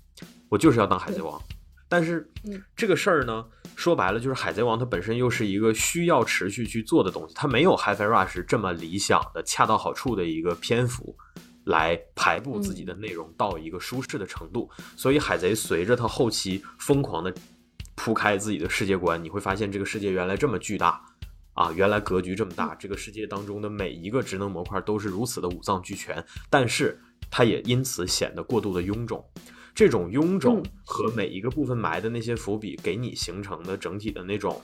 [0.50, 1.42] 我就是要当海贼王。
[1.90, 2.28] 但是，
[2.76, 11.16] 这个事儿呢，说白了就是海贼王它本身又是一个需要持续去做的东西，它没有 Hi-Fi Rush 这么理想的恰到好处的一个篇幅
[11.66, 17.32] 来排布自己的内容到一个舒适的程度，所以海贼随着他后期疯狂的
[17.96, 21.00] 铺开自己的世界观，你会发现这个世界原来这么巨大。
[21.54, 27.00] 啊，原来格局这么大，这个世界当中的每一个职能模块都是如此的五脏俱全，但是
[27.30, 29.24] 它也因此显得过度的臃肿。
[29.76, 34.62] 这种臃肿和每一个部分埋的那些伏笔，给你形成的整体的那种，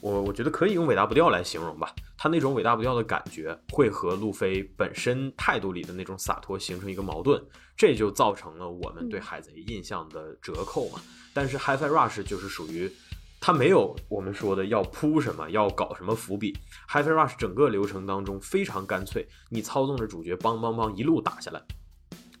[0.00, 1.94] 我我觉得可以用伟大不掉来形容吧。
[2.18, 7.42] 他那种伟大不掉的感觉会和路飞本身态度里的那种洒脱形成一个矛盾，
[7.74, 11.00] 这就造成了我们对海贼印象的折扣嘛。
[11.32, 12.92] 但是 HiFi Rush 就是属于
[13.40, 16.56] 他没有我们说的要铺什么，要搞什么伏笔。
[16.88, 21.62] HiFi Rush 整个流程当中非常干脆，你操纵着主角梆梆梆一路打下来，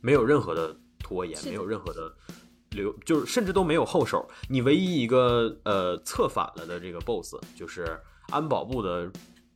[0.00, 2.14] 没有任何的拖延，没有任何的。
[2.72, 7.98] 留就是甚至都没有后手，你唯一一个呃策反了的这个 boss 就是
[8.28, 9.10] 安保部的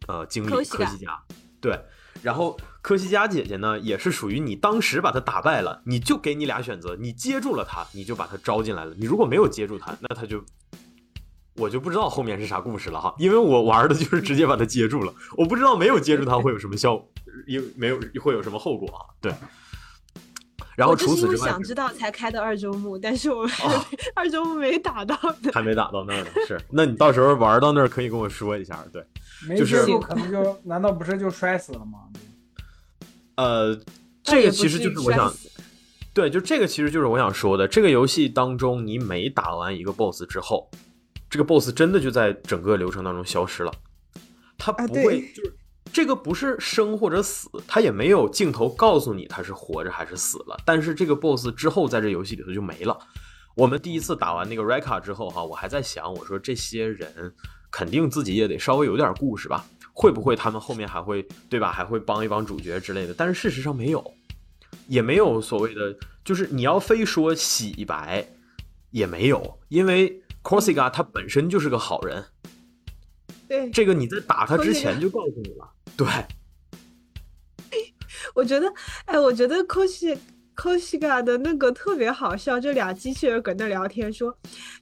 [0.08, 1.22] 呃经理科西嘉，
[1.60, 1.78] 对，
[2.22, 10.44] 然后科西嘉姐姐呢也是属于你当时把他打败了，你就给你俩选择，你接住了他，你就把他招进来了，你如果没有接住他，那他就
[11.56, 17.02] 我就不知道后面是啥故事了哈，因为我玩的就是直接把它接住了，我不知道没有接住它会有什么效，
[17.46, 19.32] 因没有会有什么后果啊，对。
[20.76, 23.48] 然后除此之外，想知道才开的二周目，但是我
[24.16, 25.16] 二周目没打到，
[25.52, 26.26] 还没打到那儿呢。
[26.48, 28.84] 是，那你到时候玩到那儿可以跟我说一下。
[28.92, 29.00] 对，
[29.46, 32.00] 没接住可能就难道不是就摔死了吗？
[33.36, 33.78] 呃，
[34.24, 35.32] 这个其实就是我想，
[36.12, 37.68] 对，就这个其实就是我想说的。
[37.68, 40.68] 这个游戏当中，你每打完一个 boss 之后，
[41.34, 43.72] 这个 boss 真的就在整个流程当中消失了，
[44.56, 45.56] 他不会就是。
[45.92, 50.56] 这个不是生或者死，他也没有镜头告诉你他是活着还是死了。
[50.64, 52.96] 但是这个 boss 之后在这游戏里头就没了。
[53.56, 57.34] 我们第一次打完那个 Reka 之后，哈，我还在想，我说这些人
[57.68, 59.66] 肯定自己也得稍微有点故事吧？
[59.92, 61.72] 会不会他们后面还会对吧？
[61.72, 63.12] 还会帮一帮主角之类的？
[63.12, 64.14] 但是事实上没有，
[64.86, 68.24] 也没有所谓的，就是你要非说洗白
[68.90, 72.24] 也没有，因为 Corsica 他本身就是个好人。
[73.48, 75.68] 对，这个你在打他之前就告诉你了。
[75.96, 76.06] 对，
[78.34, 78.72] 我觉得，
[79.06, 79.56] 哎，我觉得
[80.56, 84.36] Koshika 的那个特别好笑，就俩机器人搁那聊天说，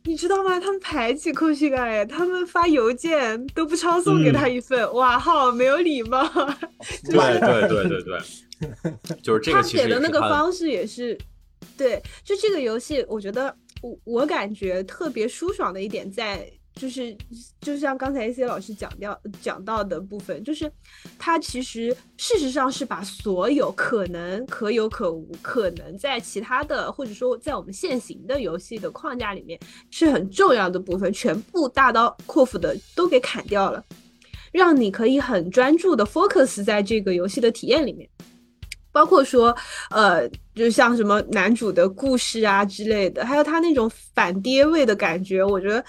[0.05, 0.61] 你知道吗？
[0.61, 6.23] 他们排挤 Koshika，哎，他们发邮件都不抄送给他一份，哇，好没有礼貌。
[7.05, 8.21] 对对对对对，
[9.23, 9.61] 就是这个。
[9.61, 11.19] 他写的那个方式也是，
[11.77, 16.51] 对，就这个游戏，我觉得我我感觉特别舒爽的一点在。
[16.75, 17.15] 就是，
[17.61, 20.73] 就像刚才 A C 老师讲掉讲到的部分，就是
[21.19, 29.61] 他其实事实上是把所有可能可有可无、可能在其他的或者说在我们现行的游戏的框架里面
[29.91, 33.85] 是很重要的部分，全部大刀阔斧的都给砍掉了，
[34.51, 38.09] 让你可以很专注的 focus 在这个游戏的体验里面，
[38.93, 39.57] 包括说，
[39.91, 45.85] 呃，就像什么男主的故事啊之类的，还有他那种反爹味的感觉，我觉得。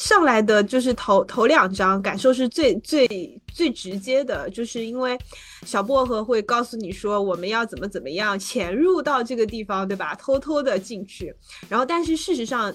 [0.00, 5.18] 上来的就是头头两章感受是最最最直接的，就是因为
[5.66, 10.14] 小薄荷会告诉你说我们要怎么怎么样潜入到这个地方，对吧？
[10.14, 11.34] 偷偷的进去，
[11.68, 12.72] 然后但是事实上，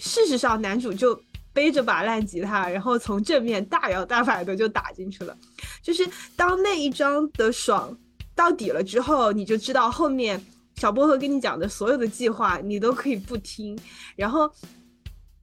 [0.00, 1.20] 事实上男主就
[1.52, 5.36] 背着把烂吉他，然后从正面大摇大摆的就打进去了。
[5.82, 7.98] 就是当那一章的爽
[8.40, 10.42] 到底了之后，你就知道后面
[10.76, 13.78] 小薄荷跟你讲的所有的计划你都可以不听，
[14.16, 14.50] 然后。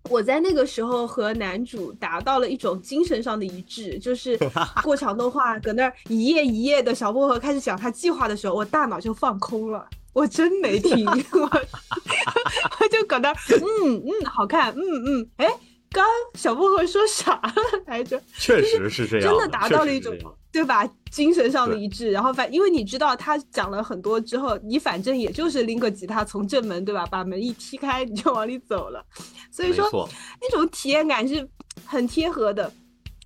[0.10, 4.39] 我在那个时候和男主达到了一种精神上的一致，就是
[4.82, 13.36] 过场动画搁那儿一页一页的小薄荷开始讲他计划的时候，我大脑就放空了，我真没听， 我我 就搁那儿，
[13.84, 15.48] 嗯嗯，好看，嗯嗯，哎。
[15.89, 17.41] 刚小薄荷说啥
[17.86, 18.22] 来着？
[18.38, 20.14] 确实是这样，真的达到了一种
[20.58, 20.84] 对吧？
[21.12, 22.10] 精神上的一致。
[22.10, 29.05] 然后反，因为你知道他讲了很多之后，你反正也就是拎个吉他从正门对吧，把门一踢开你就往里走了。
[29.51, 29.88] 所以说
[30.41, 31.47] 那种体验感是
[31.86, 32.74] 很贴合的。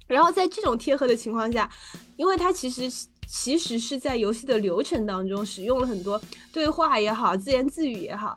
[0.07, 1.71] 然后在这种贴合的情况下，
[2.17, 2.91] 因为它其实
[3.25, 6.21] 其实是在游戏的流程当中使用了很多
[6.51, 8.35] 对话也好，自言自语也好。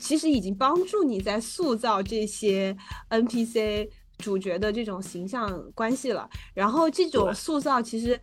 [0.00, 2.76] 其实已经帮助你在塑造这些
[3.08, 3.88] NPC
[4.22, 6.30] 主角的这种形象关系了。
[6.54, 8.18] 然后这种塑造其实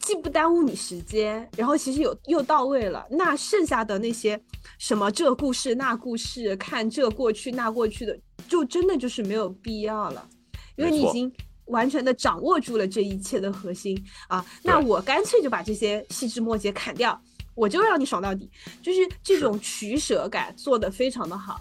[0.00, 3.04] 既不耽误你时间，然后其实有又到位了。
[3.10, 4.40] 那剩下的那些
[4.78, 8.16] 什么这故事那故事，看这过去那过去的，
[8.48, 10.28] 就真的就是没有必要了，
[10.76, 11.32] 因为你已经
[11.66, 14.44] 完全的掌握住了这一切的核心啊。
[14.62, 17.20] 那我干脆就把这些细枝末节砍掉。
[17.56, 18.48] 我就让你爽到底，
[18.80, 21.60] 就是这种取舍感做的非常的好。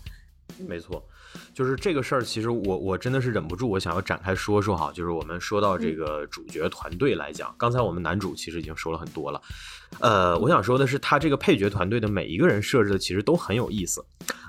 [0.58, 1.04] 没错，
[1.60, 4.94] 就是这个事儿，其实我我真的是忍不住，我想要展开说说哈。
[4.94, 9.42] 就是我们说到这个主角团队来讲，刚才我们男主其实已经说了很多了。
[10.00, 14.02] 呃，我想说的是，他这个配角团队的每一个人设置的其实都很有意思。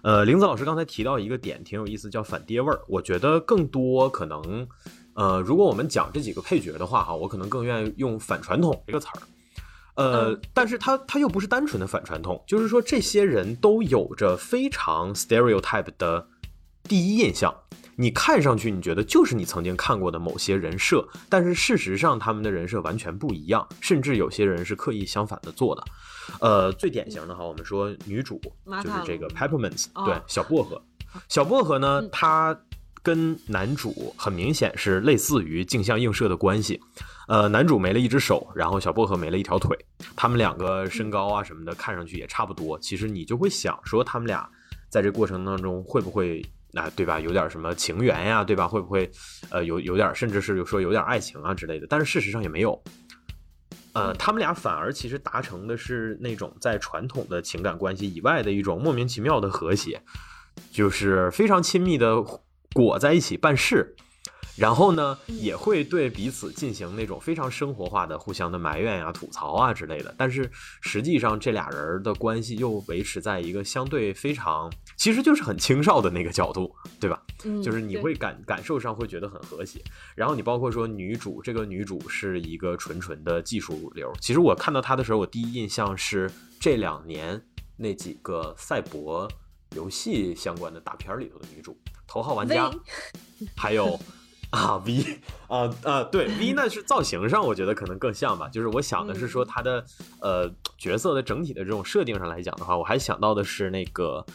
[0.04, 2.80] 呃，林子老师刚才提到一个点挺有意思，叫反爹味儿。
[2.86, 4.68] 我觉得更多可能，
[5.14, 9.18] 呃，如果我们讲这几个配角的话哈，我可能更愿意用反传统这个词儿。
[9.96, 16.24] 呃，但是他他又不是单纯的反传统，就是说这些人都有着非常 stereotype 的
[16.90, 17.54] 第一印象。
[17.94, 25.84] 你看上去你觉得就是你曾经看过的某些人设，但是事实上他们的人设完全不一样，甚至有些人是刻意相反的做的。
[26.40, 28.40] 呃，最典型的哈，我们说女主
[28.82, 30.82] 就是这个 Peppermint，对，小薄荷。
[31.28, 32.58] 小薄荷呢，它
[33.04, 36.80] 跟男主很明显是类似于镜像映射的关系。
[37.28, 39.78] 呃，男主没了一只手，然后小薄荷没了一条腿，
[40.16, 42.76] 他们两个身高啊什么的看上去也差不多。
[42.80, 44.48] 其实你就会想说，他们俩
[44.88, 47.18] 在这过程当中会不会，那，对吧？
[47.20, 48.68] 有点什么情缘呀，对吧？
[48.68, 49.10] 会不会，
[49.50, 51.86] 呃，有有点，甚至是说有点爱情啊之类的？
[51.88, 52.82] 但是事实上也没有。
[53.92, 60.00] 呃，他们俩反而其实达成的是那种在传统的情感关系以外的一种莫名其妙的和谐，
[60.70, 62.22] 就是非常亲密的
[62.72, 63.96] 裹在一起办事。
[64.60, 70.14] 然后呢，也会对彼此进行那种非常生活化的互相的埋怨呀、吐槽啊之类的。
[70.18, 70.50] 但是
[70.82, 77.22] 实际上，这俩人的关系又维持在一个相对非常，其实就是很青少的那个角度， 对吧？
[77.46, 79.82] 嗯，就是你会感感受上会觉得很和谐。
[80.14, 84.12] 然后你包括说女主，这个女主是一个纯纯的技术流。
[84.20, 86.30] 其实我看到她的时候，我第一印象是
[86.60, 87.42] 这两年
[87.78, 89.26] 那几个赛博
[89.74, 91.72] 游戏相关的大片里头的女主，
[92.06, 92.68] 《头号玩家》，
[93.56, 93.98] 还有。
[94.50, 95.04] 啊，V
[95.46, 98.48] 啊啊，对 V 那是造型上，我觉得可能更像吧。
[98.48, 99.84] 就是我想的是说他的
[100.20, 104.26] 呃角色的整体的这种设定上来讲的话，我还想到的是那个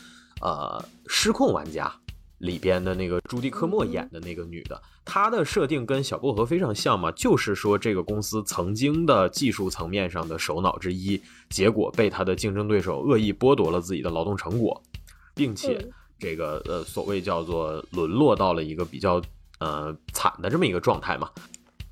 [0.41, 1.93] 呃失控玩家
[2.38, 14.82] 里边的那个朱迪科莫演的那个女的，她的设定跟小薄荷非常像嘛，就是说这个公司曾经的技术层面上的首脑之一，结果被他的竞争对手恶意剥夺了自己的劳动成果，
[15.34, 15.86] 并且
[16.18, 19.22] 这个呃所谓叫做沦落到了一个比较。
[19.66, 21.28] 呃，惨的这么一个状态嘛，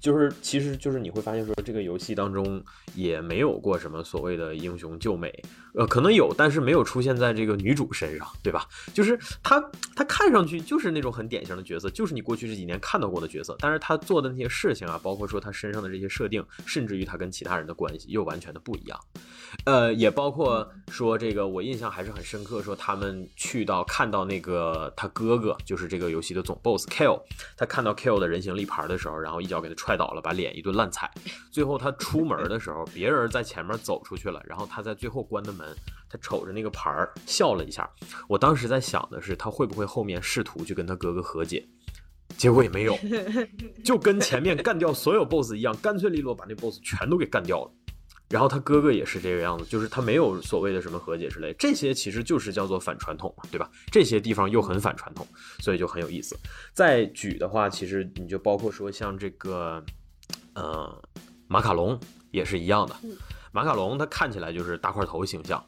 [0.04, 2.62] 就是，其实就是你会发现说，这个游戏当中
[2.94, 5.34] 也没有过什么所谓的英雄救美。
[5.76, 8.68] 呃，可能有，但是没有出现在这个女主身上，对吧？
[8.94, 9.64] 就是她，
[9.96, 13.56] 她看上去就是那种很典型的角色，就是你过去这几年看到过的角色。
[13.60, 19.00] 但是她做的那些事情啊，包括说她身上的这些设定，甚至于她跟其他人的关系又完全的不一样。
[19.64, 27.22] 呃，也包括说这个，我印象还是很深刻，说他们去到看到那个他哥哥，就是这个游戏的总 boss Kill，
[27.56, 31.10] 他看到 Kill 的人形立牌的时候，然后一脚给他踹倒了，把脸一顿乱踩。
[31.52, 35.68] 最后他出门的时候，别人在前面走出去了，然后他在最后关的门。
[36.10, 37.90] 他瞅着那个牌儿笑了一下，
[38.30, 41.68] 我当时在想的是，他会不会后面试图去跟他哥哥和解，
[42.38, 42.96] 结果也没有，
[43.84, 47.72] 就跟前面干掉所有 BOSS 一样，干脆利落把那 BOSS 全都给干掉了。
[48.30, 53.70] 然后他哥哥也是这个样子，就是他没有所谓的什么和解之类，这些其实就是叫做反传统嘛，对吧？
[53.92, 55.28] 这些地方又很反传统，
[55.60, 56.36] 所以就很有意思。
[56.74, 59.84] 再举的话，其实你就包括说像这个，
[60.56, 61.02] 呃，
[61.48, 62.00] 马卡龙
[62.32, 62.96] 也是一样的。
[63.52, 65.64] 马卡龙他看起来就是大块头形象，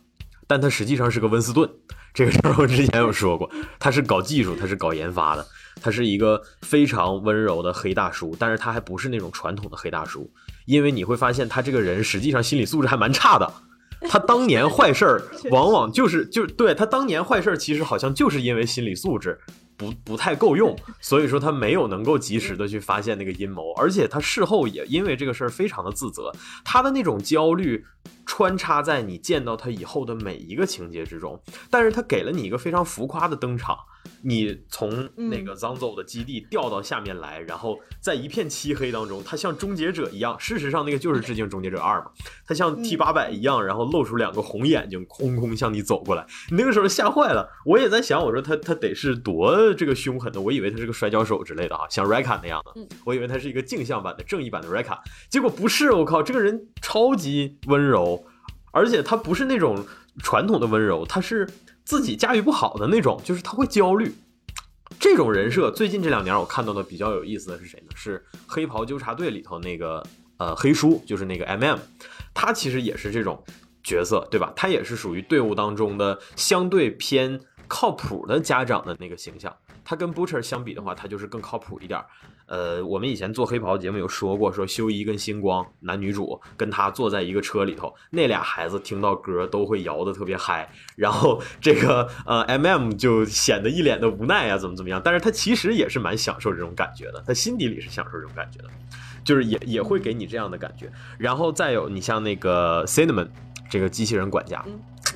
[0.48, 1.70] 但他实际上是个温斯顿。
[2.16, 3.48] 这个事儿我之前有说过，
[3.78, 5.46] 他是搞技术，他是搞研发的，
[5.82, 8.34] 他是一个非常温柔的黑大叔。
[8.40, 10.32] 但是他还不是那种传统的黑大叔，
[10.66, 13.52] 因为你会发现他这个人实际上心理素质还蛮差的。
[14.08, 19.40] 他当年坏事儿 往往就是就对他当年坏事儿，其实好像就是因为心理素质。
[19.78, 26.32] 不不太够用， 所以说他没有能够及时的去发现那个阴谋，而且他事后也因为这个事儿非常的自责，
[26.64, 27.84] 他的那种焦虑
[28.26, 33.78] 穿插在你见到他以后的每一个情节之中，但是他给了你一个非常浮夸的登场。
[34.22, 40.40] 你从那个 Zanzo 的基地掉到下面来，然后在一片漆黑当中，他像终结者一样。
[40.40, 42.12] 事实上，那个就是致敬终结者二嘛。
[42.46, 46.24] 他像 T 八百一样，然后露出两个红眼睛，空空向你走过来。
[46.52, 50.40] 你那个时候吓坏了，我也在想，我说他他得是多这个凶狠的。
[50.40, 52.88] 我以为他是个摔跤手之类的啊，像 Reka 那样的。
[53.06, 55.00] 我以为他是一个镜像版的正义版的 Reka，
[55.30, 55.92] 结果不是。
[55.92, 58.15] 我靠，这个人超级温柔，
[58.76, 59.84] 而且他不是那种
[60.20, 61.48] 传统的温柔，他是。
[61.86, 64.12] 自己驾驭不好的那种，就是他会焦虑。
[65.00, 67.90] 这种人设，最近这两年我看到的比较有意思的是谁呢？
[67.96, 70.04] 是黑袍纠察队里头那个
[70.38, 71.78] 呃黑叔，就是那个 M M，
[72.34, 73.44] 他其实也是这种
[73.84, 74.52] 角色，对吧？
[74.56, 79.56] 他也是属于队伍当中的相对偏靠谱的家长的那个形象。
[79.84, 82.08] 他跟 Butcher 相比的话，他就是更靠谱一点儿。
[82.48, 95.02] 呃，我们以前做黑袍节目有说过，说修一跟星光男女主跟他坐在一个车里头，那俩孩子听到歌都会摇的特别嗨，然后 这个呃 M M 就显得一脸的无奈啊，怎么怎么样？
[95.04, 98.70] 但是他其实也是蛮享受这种感觉的，他心底里是享受这种感觉的，
[99.24, 100.92] 就是也也会给你这样的感觉。
[101.18, 103.28] 然后再有你像那个 Cinnamon
[103.70, 104.64] 这个机器人管家。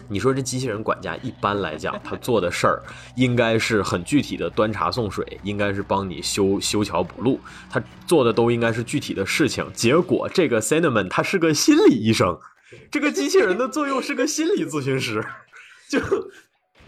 [0.09, 2.81] 你说这机器人管家一般来讲，他做的事儿
[3.15, 7.39] 应该是很具体的，端茶送水，应该是帮你修修桥补路，
[7.69, 9.65] 他做的都应该是具体的事情。
[9.73, 12.37] 结果这个 Cinnamon 他是个心理医生，
[12.91, 15.23] 这个机器人的作用是个心理咨询师，
[15.87, 15.99] 就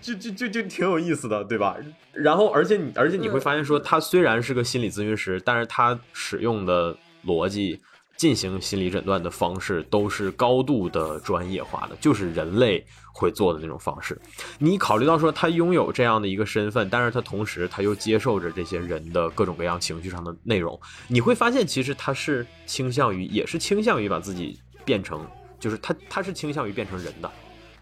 [0.02, 1.78] 就就就就挺有意思的，对吧？
[2.12, 7.80] 然后，而且你，而且你会发现，说他虽然是个心理咨询师，但是他使用的逻辑
[8.22, 14.16] 进行心理诊断的方式都是高度的专业化的，就是人类会做的那种方式。
[14.60, 25.26] 你考虑到说他拥有这样的一个身份，但是他同时他又接受着这些人的各种各样情绪上的内容，你会发现，其实他是倾向于，也是倾向于把自己变成，
[25.60, 27.32] 就是他他是倾向于变成人的。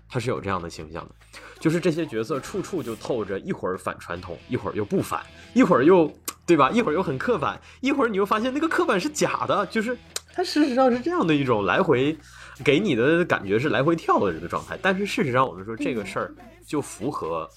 [0.07, 1.11] 他是有这样的倾向的，
[1.59, 5.21] 就是这些角色处处就透着一会儿反传统，一会儿又不反，
[5.53, 6.09] 一会儿又
[6.47, 6.71] 对吧？
[6.71, 9.95] 一会儿又很刻板，一会儿你又发现那个刻板是假的，就是
[10.33, 12.17] 他事实上是这样的一种来回
[12.63, 14.77] 给你的感觉是来回跳的这个状态。
[14.81, 16.33] 但是事实上，我们说这个事儿
[16.65, 17.49] 就符合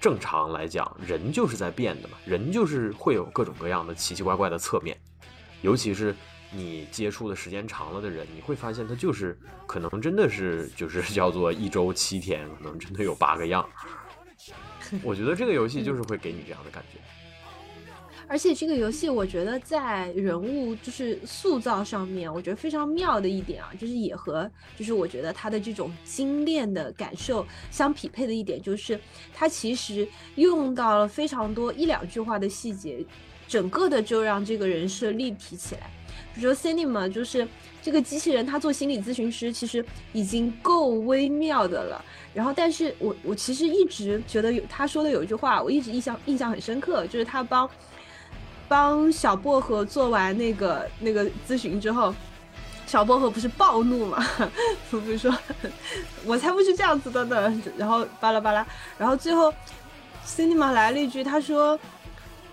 [0.00, 4.96] 正常来讲，人就是在变的嘛，人就是会有各种各样的奇奇怪怪的侧面，
[5.62, 6.14] 尤其是。
[6.56, 9.36] 你接触的时间长了的人，你会发现他就是
[9.66, 13.68] 可能真的是就是 叫做一周七天，可能真的有八个样。
[15.02, 17.00] 我觉得这个游戏就是会给你这样的感觉。
[18.34, 28.98] 而且这个游戏，我觉得在人物就是塑造上面，我觉得非常妙的一点啊，就是也和就是我觉得他的这种精炼的感受相匹配的一点，就是
[29.32, 30.04] 他其实
[30.34, 33.06] 用到了非常多一两句话的细节，
[33.46, 35.88] 整个的就让这个人设立体起来。
[36.34, 37.46] 比如说 Cinema，就是
[37.80, 42.04] 这个机器人，他做心理咨询师其实已经够微妙的了。
[42.34, 47.70] 然后，但是我我其实一直觉得有他说的有一句话，我一直印象印象很深刻，就是他帮
[48.74, 52.12] 帮小薄荷做完那个那个咨询之后，
[52.88, 54.26] 小薄荷不是暴怒嘛？
[54.90, 55.32] 不是说
[56.24, 57.62] 我才不是这样子的呢。
[57.76, 58.66] 然后巴拉巴拉，
[58.98, 59.54] 然后最后
[60.26, 61.78] Cinema 来了一句，他说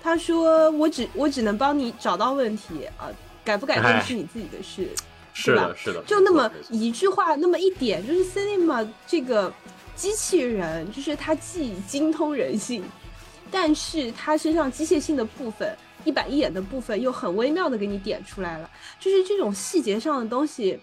[0.03, 3.09] 他说我只我只能帮你找到问题啊。
[3.43, 4.87] 改不改正是你自己的事，
[5.33, 9.51] 是的，是的，就那么一句话，那么一点，就是 Cinema 这个
[9.95, 12.83] 机器人，就是它既精通人性，
[13.49, 15.75] 但是它身上机械性的部分，
[16.05, 20.79] 一板一眼的部分又很微妙的给你点出来了，就是这种细节上的东西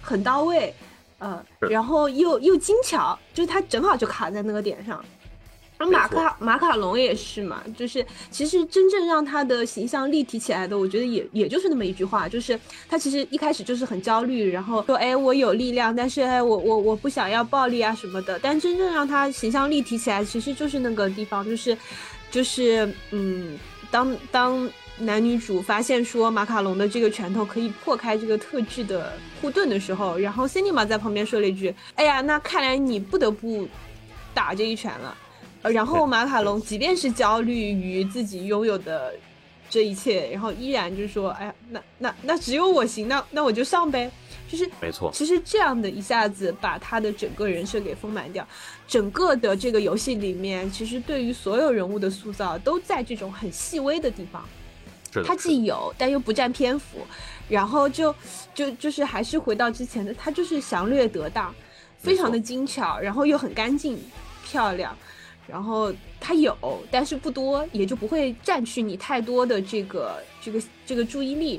[0.00, 0.74] 很到位，
[1.18, 5.04] 呃，然后又又精巧，就是它正好就卡在那个点上。
[5.80, 12.58] 而马卡马卡龙也是嘛，就是其实真正让他的形象立体起来的，我觉得也也就是那么一句话，就是
[12.88, 18.36] 他其实一开始就是很焦虑，然后说哎我有力量，但是哎我我我不想要暴力啊什么的。
[18.40, 21.78] 但真正让他形象立体起来，其实就是那个地方，就是
[22.28, 23.56] 就是嗯，
[23.90, 33.68] 当当男女主发现说马卡龙的这个拳头可以破开这个特制的护盾的时候，然后 Cinema 在旁边说了一句，哎呀，那看来你不得不
[34.34, 35.16] 打这一拳了。
[35.62, 39.12] 然后马卡龙即便是焦虑于自己拥有的
[39.68, 44.10] 这一切，然后依然就是说，哎呀，那那那只有我行，那那我就上呗，
[44.48, 45.10] 就是没错。
[45.12, 48.46] 其实这样的一下子把他的整个人设给丰满掉，
[48.86, 54.42] 整个的这个游戏里面，其实对于所有人物的塑造都在这种很细微的地方，
[55.24, 57.06] 他既有但又不占篇幅，
[57.48, 58.14] 然后就
[58.54, 61.54] 就就是还是回到之前的，他就是详略得当，
[61.98, 63.98] 非常的精巧，然后又很干净
[64.44, 64.96] 漂亮。
[65.46, 65.90] 然后
[66.20, 66.54] 它有，
[66.90, 71.58] 但是不多，也就不会占据你太多的这个这个这个注意力，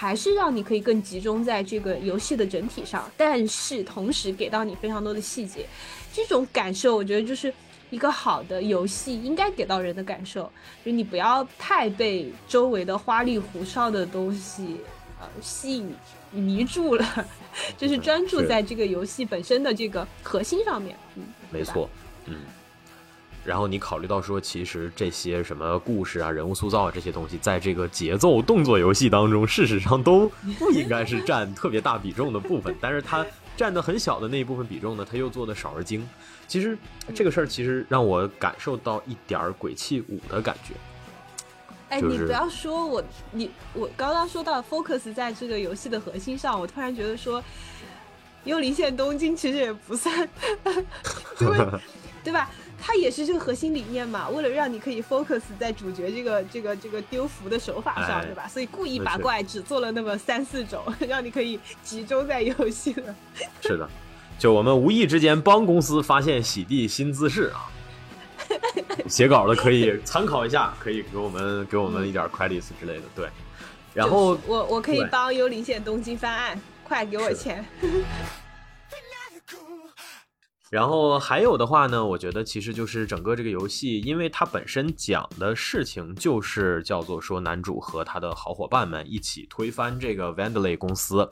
[0.00, 3.10] 还是让你可以更集中在这个游戏的整体上。
[3.16, 5.66] 但是同时给到你非常多的细节，
[6.12, 7.52] 这种感受，我觉得就是
[7.90, 10.48] 一个好的游戏应该给到人的感受，
[10.84, 14.76] 就你不要太被周围的花里胡哨的东西
[15.20, 15.92] 呃吸引
[16.30, 17.26] 迷住了，
[17.76, 20.96] 就是专注在这个游戏本身的这个核心上面。
[21.16, 21.90] 嗯，没错，
[22.26, 22.36] 嗯。
[23.48, 32.76] 然后你考虑到说，其实这些什么故事啊、人物塑造啊这些东西，在这个节奏动作游戏当中，事实上都不应该是占特别大比重的部分。
[32.78, 33.24] 但是它
[33.56, 36.06] 占的很小的那一部分比重呢，它又做的少而精。
[36.46, 36.76] 其实
[37.14, 40.74] 这个事儿其实让我感受到一点儿鬼泣五的感觉。
[41.88, 47.42] 哎，你不要说我，你我刚刚说到 focus 在这个游戏的核心上，我突然觉得说，
[48.44, 50.14] 幽灵线东京其实也不算，
[51.40, 51.58] 因为
[52.22, 52.50] 对吧？
[52.80, 58.46] 它也是这个核心理念嘛，为了让你可以 focus 在主角这个这个这个丢符的手法上，对吧？
[58.48, 63.14] 所以故意把怪只做了那么三四种， 让你可以集中在游戏了。
[63.60, 63.88] 是的，
[64.38, 67.68] 就我们无意之间帮公司发现洗地新姿势啊，
[69.08, 73.02] 写稿的可以参考一下，可以给我们给我们一点 credits 之类的。
[73.14, 73.28] 对，
[73.92, 77.64] 然后我我可以帮幽灵线东京翻案，快给我钱。
[80.70, 91.28] 然后还有的话呢，我觉得其实就是整个这个游戏，因为它本身讲的事情就是叫做说男主和他的好伙伴们一起推翻这个 Vandalay 公司，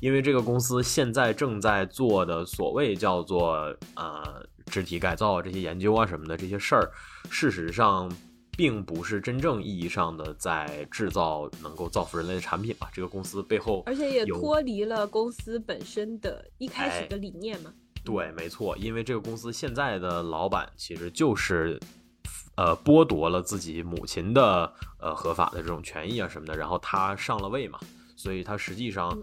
[0.00, 3.52] 因为这个公司现在正在做的所谓叫做
[3.94, 6.90] 呃肢体改造这些研究啊什么的这些事儿，
[7.30, 8.10] 事实上。
[8.56, 12.90] 并不是真正意义上的在制造能够造福人类的产品吧？
[12.92, 17.72] 这个公司背后，而且也脱离了公司本身的一开始的理念嘛？
[18.04, 21.78] 对，没错，因为这个公司现在的老板其实就是，
[22.56, 27.78] 呃，剥夺了自己母亲的呃合法的这种权益啊什么的，然后他上了位嘛，
[28.16, 29.16] 所以他实际上，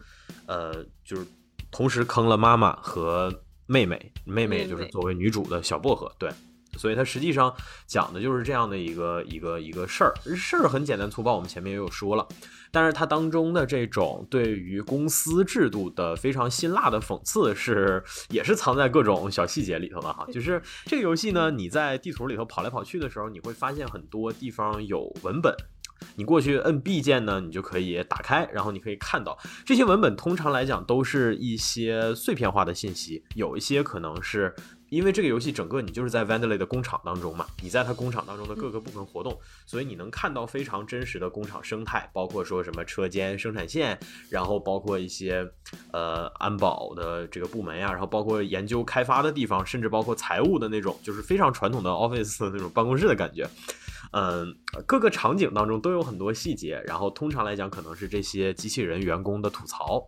[0.45, 1.25] 呃，就是
[1.71, 3.33] 同时坑了妈妈和
[3.65, 6.31] 妹妹，妹妹就是作为女主的小薄荷，对。
[6.77, 7.53] 所以它实际上
[7.85, 12.27] 讲的就是这样的一个一个一个事儿，事儿很简单粗暴，我们前面也有说了。
[12.69, 20.27] 但是它当中的这种对于公司制度的非常辛辣的讽刺，是也是藏在各种小细节里头的哈。
[20.31, 25.55] 就是这个游戏呢，你在地图里头跑来跑去的时候，你会发现很多地方有文本，
[26.17, 30.13] 你过去摁 B 键呢，你就可以打开，然后你可以看到这些文本。
[30.17, 34.53] 通常来讲都是一些碎片化的信息，有一些可能是。
[34.89, 45.45] 因为这个游戏整个你就是在 Vandalay 的工厂当中嘛，你在它工厂当中的各个部分活动，所以你能看到非常真实的工厂生态，包括说什么车间、生产线，然后包括一些
[45.91, 53.47] 呃安保的这个部门呀，然后包括研究开发的地方，甚至包括财务的那种，就是非常传统的 office 的那种办公室的感觉。
[54.11, 60.01] 嗯，各个场景当中都有很多细节，然后通常来讲可能是这些机器人员工的吐槽。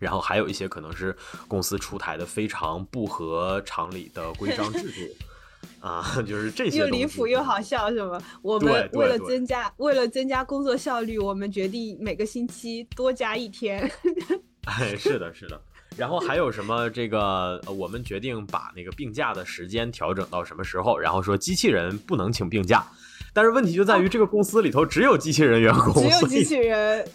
[0.00, 1.14] 然后还有一些可能是
[1.46, 8.20] 公司出台的非常不合常理的规章制度，啊， 就是这些又离谱又好笑，是吗？
[8.40, 13.88] 我们为了增加为了增加工作效率，我们决定每个星期多加一天。
[14.66, 15.60] 哎，是的，是的。
[15.96, 16.88] 然后还有什么？
[16.88, 20.96] 这个我们决定把那个病假的时间调整到什么时候？
[20.96, 22.86] 然后说机器人不能请病假，
[23.34, 27.06] 但是问题就在于这个公司里头只有机器人员工，只有机器人。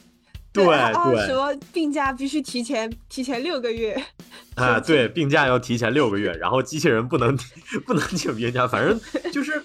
[0.64, 4.02] 对对，什么病假必须提前提前六个月
[4.56, 4.80] 啊？
[4.82, 7.38] 对，病假要提前六个月，然后机器人不能
[7.86, 9.00] 不能请病假，反正
[9.32, 9.62] 就是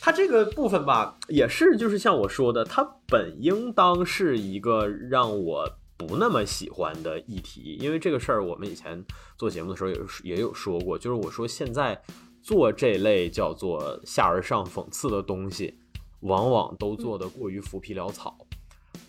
[0.00, 9.02] 它这个部分吧，也是就是像我说的，它本应当是一个让我不那么喜欢的议题，因为这个事儿我们以前
[9.38, 11.98] 做节目的时候也也有说过，就是我说现在
[12.42, 15.78] 做这类叫做下而上讽刺的东西，
[16.20, 18.36] 往往都做的过于浮皮潦草。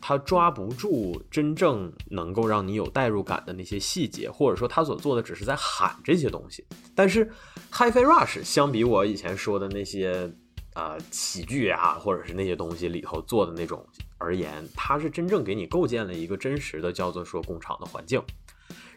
[0.07, 6.63] 他抓不住真正能够让你有代入感的那些细节，或者说他所做的只是在喊这些东西。
[6.93, 7.27] 但是
[7.71, 10.31] ，HiFi Rush 相比我以前说的那些
[10.75, 13.83] 啊喜剧啊，或者是那些东西里头做的那种
[14.19, 18.21] 而言，它是真正给你构建了一个真实的叫做说工厂的环境，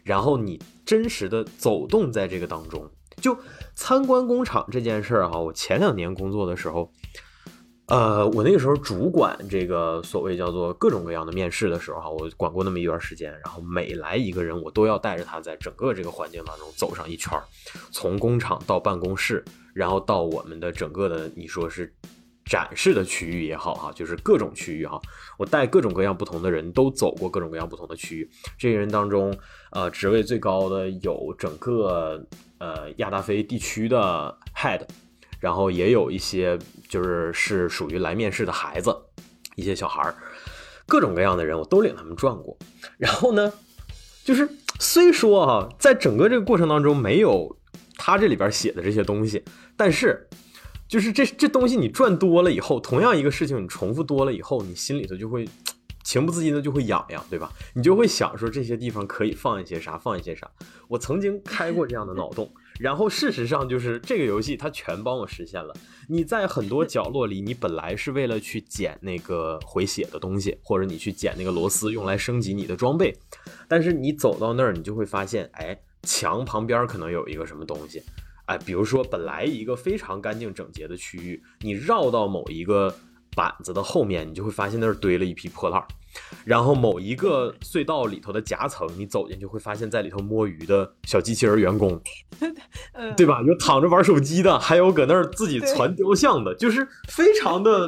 [0.03, 2.87] 然后你真实的走动在这个当中。
[3.19, 3.35] 就
[3.73, 6.91] 参观工厂这件事儿哈，我前两年工作的时候。
[7.89, 17.43] 呃，我那个时候主管这个所谓叫做各种各样的面试的时候哈，我管过那么一段时间，然后每来一个人，我都要带着他在整个这个环境当中走上一圈儿，
[17.91, 21.91] 从工厂到办公室，然后到我们的整个的你说是
[22.45, 25.01] 展示的区域也好哈，就是各种区域哈，
[25.39, 29.35] 我带各种各样不同的人都走过各种各样不同的区域，这些人当中，
[29.71, 32.23] 呃，职位最高的有整个
[32.59, 34.81] 呃亚大非地区的 head。
[35.39, 38.95] 然后也有一些就是是属于来面试的孩子，
[39.55, 40.15] 一些小孩儿，
[40.85, 42.57] 各种各样的人我都领他们转过。
[42.97, 43.51] 然后呢，
[44.23, 47.57] 就是虽说哈，在整个这个过程当中没有
[47.97, 49.43] 他这里边写的这些东西，
[49.77, 50.27] 但是
[50.87, 55.47] 就是这这东西你转多了以后，同样一个事情你重复多了以后，你心里头就会
[56.03, 57.51] 情不自禁的就会痒痒，对吧？
[57.73, 60.49] 你就会想说这些地方可以放一些啥，放一些啥。
[60.87, 62.51] 我曾经开过这样的脑洞。
[62.79, 65.75] 然后事实上就是这个游戏它全帮我实现了。
[66.07, 73.13] 你在很多角落里，你本来是为了去捡那个回血的东西，或者你去捡那个螺丝用来升级你的装备，
[73.67, 78.01] 但是你走到那儿，你就会发现，哎，墙旁边可能有一个什么东西，
[78.45, 82.95] 哎，比如说本来一个非常干净整洁的区域，你绕到某一个
[83.35, 85.87] 板子的后面，你就会发现那儿堆了一批破烂儿。
[86.43, 92.01] 然后某一个隧道里头的夹层，你走进去会发现，在里头摸鱼的小机器人员工，
[93.15, 93.41] 对吧？
[93.45, 97.87] 有躺着玩手机的，还有搁那儿自己攒雕像的，就是非常的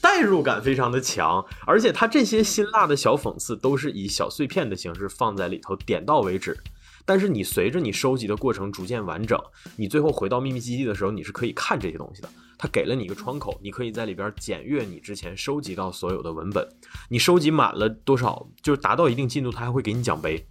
[0.00, 1.44] 代入感非常的强。
[1.64, 6.58] 而且它这些辛辣的小讽刺都是以小碎片的形式放在里头，点到为止。
[7.06, 9.38] 但是你随着你收集的过程逐渐完整，
[9.76, 12.28] 你最后回到秘密基地的时候，你是可以看这些东西的。
[12.64, 16.66] 它给了你一个窗口，你可以在里边检阅你之前收集到所有的文本。
[17.10, 20.48] 你收集满了多少，就是达到一定进度，它还会给你奖杯。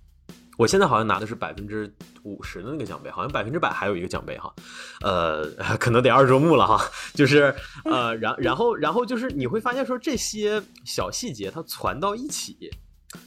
[0.60, 1.92] 我现在好像拿的是百分之
[2.22, 4.54] 五十的那个奖杯，好像百分之百还有一个奖杯哈，
[5.02, 5.44] 呃，
[5.80, 6.80] 可能得二周目了哈，
[7.16, 7.52] 就是
[7.86, 12.70] 呃，然然后然后就是你会发现说这些小细节它攒到一起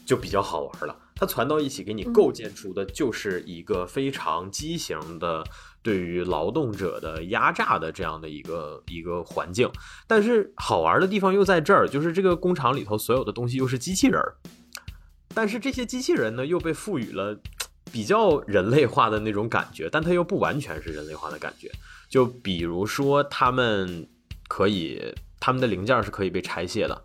[0.04, 5.44] 就比较好玩了，它攒到一起给你构建出的就是一个非常畸形的
[5.86, 9.70] 对于劳动者的压榨的这样的一个一个环境，
[10.08, 14.34] 但是好玩的地方又在这儿，就是这个工厂里头所有的东西又是机器人儿。
[15.32, 17.40] 但是这些机器人呢，又被赋予了
[17.92, 21.70] 比较人类化的那种感觉，但它又不完全是人类化的感觉。
[22.08, 24.08] 就比如说，他们
[24.48, 25.00] 可以，
[25.38, 27.00] 他们的零件是可以被拆卸的，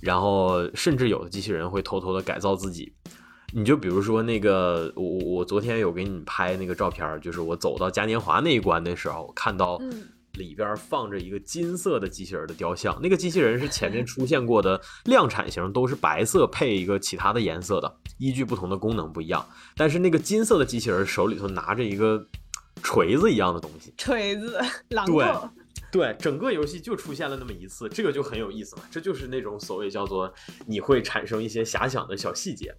[0.00, 2.92] 然后甚至有的机器人会偷偷的改造自己。
[3.54, 9.80] 你就比如说那个，我我昨天有给你拍那个照片，就是我走到嘉年华那一关的时候，看到。
[10.34, 19.44] 里边放着一个金色的机器人的雕像，那个机器人是前面出现过的量产型，都是白色配一个其他的颜色的，依据不同的功能不一样。
[19.74, 22.24] 但是那个金色的机器人手里头拿着一个
[22.84, 25.50] 锤子一样的东西，锤子，榔头。
[25.90, 28.82] 对，整个游戏就出现了那么一次，这个就很有意思嘛。
[28.92, 30.32] 这就是那种所谓叫做
[30.66, 32.72] 你会产生一些遐想的小细节。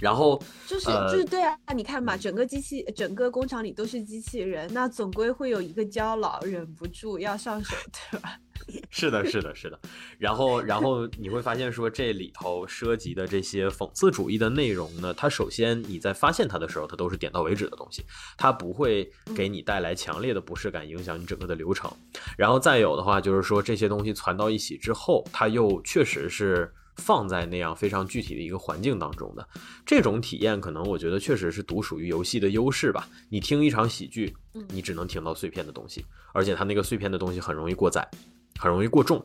[0.00, 7.74] 然后就是就是对啊，你看嘛，整个机器整个工厂里都是机器人，那总归会有一个焦老忍不住要上手，
[8.10, 8.38] 对吧？
[8.90, 9.78] 是的，是的，是的。
[10.18, 18.04] 然后然后你会发现说这里头涉及的这些讽刺主义的内容呢，它首先你在发现它的时候，它都是点到为止的东西，
[18.36, 21.90] 它不会给你带来强烈的不适感，影响你整个的流程。
[22.36, 26.72] 然后再有的话就是说这些东西攒到一起之后，它又确实是。
[26.98, 29.48] 放在那样非常具体的一个环境当中的
[29.86, 33.08] 这种体验，可能我觉得确实是独属于游戏的优势吧。
[33.30, 34.36] 你听一场喜剧，
[34.68, 38.06] 你只能听到碎片的东西，而且它那个碎片的东西很容易过载，
[38.58, 39.24] 很容易过重。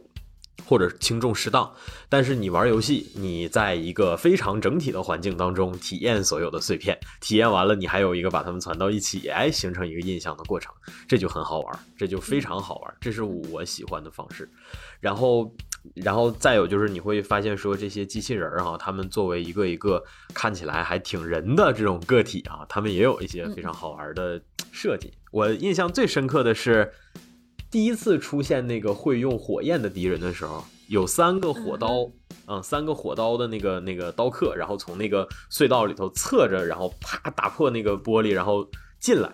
[0.65, 1.69] 或者轻重适当，
[2.07, 10.71] 但是你玩游戏，你在一个非常整体的环境当中体验所有的碎片，体验完了，你还有一个把它们攒到一起，哎，形成一个印象的过程，
[11.07, 14.49] 这就很好玩，这就非常好玩，这是我喜欢的方式。
[15.01, 15.51] 然后，
[15.96, 20.04] 然后再有就是你会发现说这些机器人儿哈，他们作为一个一个
[20.34, 25.12] 看起来还挺人的这种个体啊，他们也有一些非常好玩的设计。
[25.32, 26.92] 我印象最深刻的是。
[27.72, 32.08] 第一次出现那个会用火焰的敌人的时候，有三个火刀，
[32.46, 38.70] 嗯，三个火刀的那个那个刀客，然后从那个隧道里头侧着，然后啪打破那个玻璃，然后
[39.00, 39.28] 进来。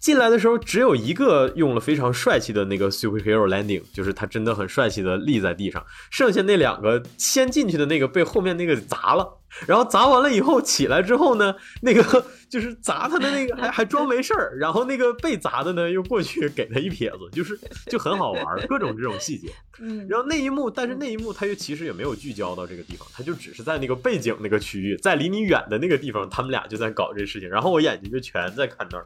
[0.00, 5.84] 进来的时候，只有一个用了非常帅气的那个 superhero landing，就是他真的很帅气的立在地上。
[6.10, 9.36] 剩下那两个先进去的那个被后面那个砸了。
[9.66, 19.48] 然后砸完了以后起来之后呢，那个 就是砸他的那个还还装没事儿，然后那个被砸的呢又过去给他一撇子，就是就很好玩，各种这种细节。
[19.80, 29.04] 嗯，然后那一幕，但是那一幕他又其实也没有聚焦到这个地方，他就只是在那个背景那个区域，在离你远的那个地方，他们俩就在搞这事情，然后我眼睛就全在看那儿，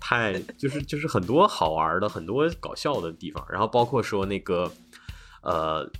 [0.00, 4.70] 太就是就是很多好玩的很多搞笑的地方，然后包括说那个
[5.42, 5.90] 呃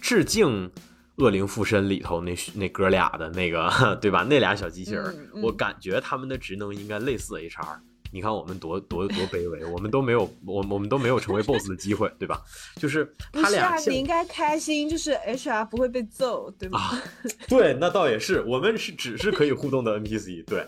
[0.00, 0.70] 致敬。
[1.16, 4.24] 恶灵附身里头那那哥俩的那个 对吧？
[4.24, 7.78] 那俩小机器人，我感觉他们的职能应该类似 HR。
[8.10, 12.42] 你看我们多多多卑微，我们都没有我我们都没有成为 BOSS 的机会，对吧？
[12.76, 16.98] 就是他俩，你应该开心，就是 HR 不会被揍，对吧？
[17.46, 20.66] 对，那倒也是，我们是只是可以互动的 NPC，对。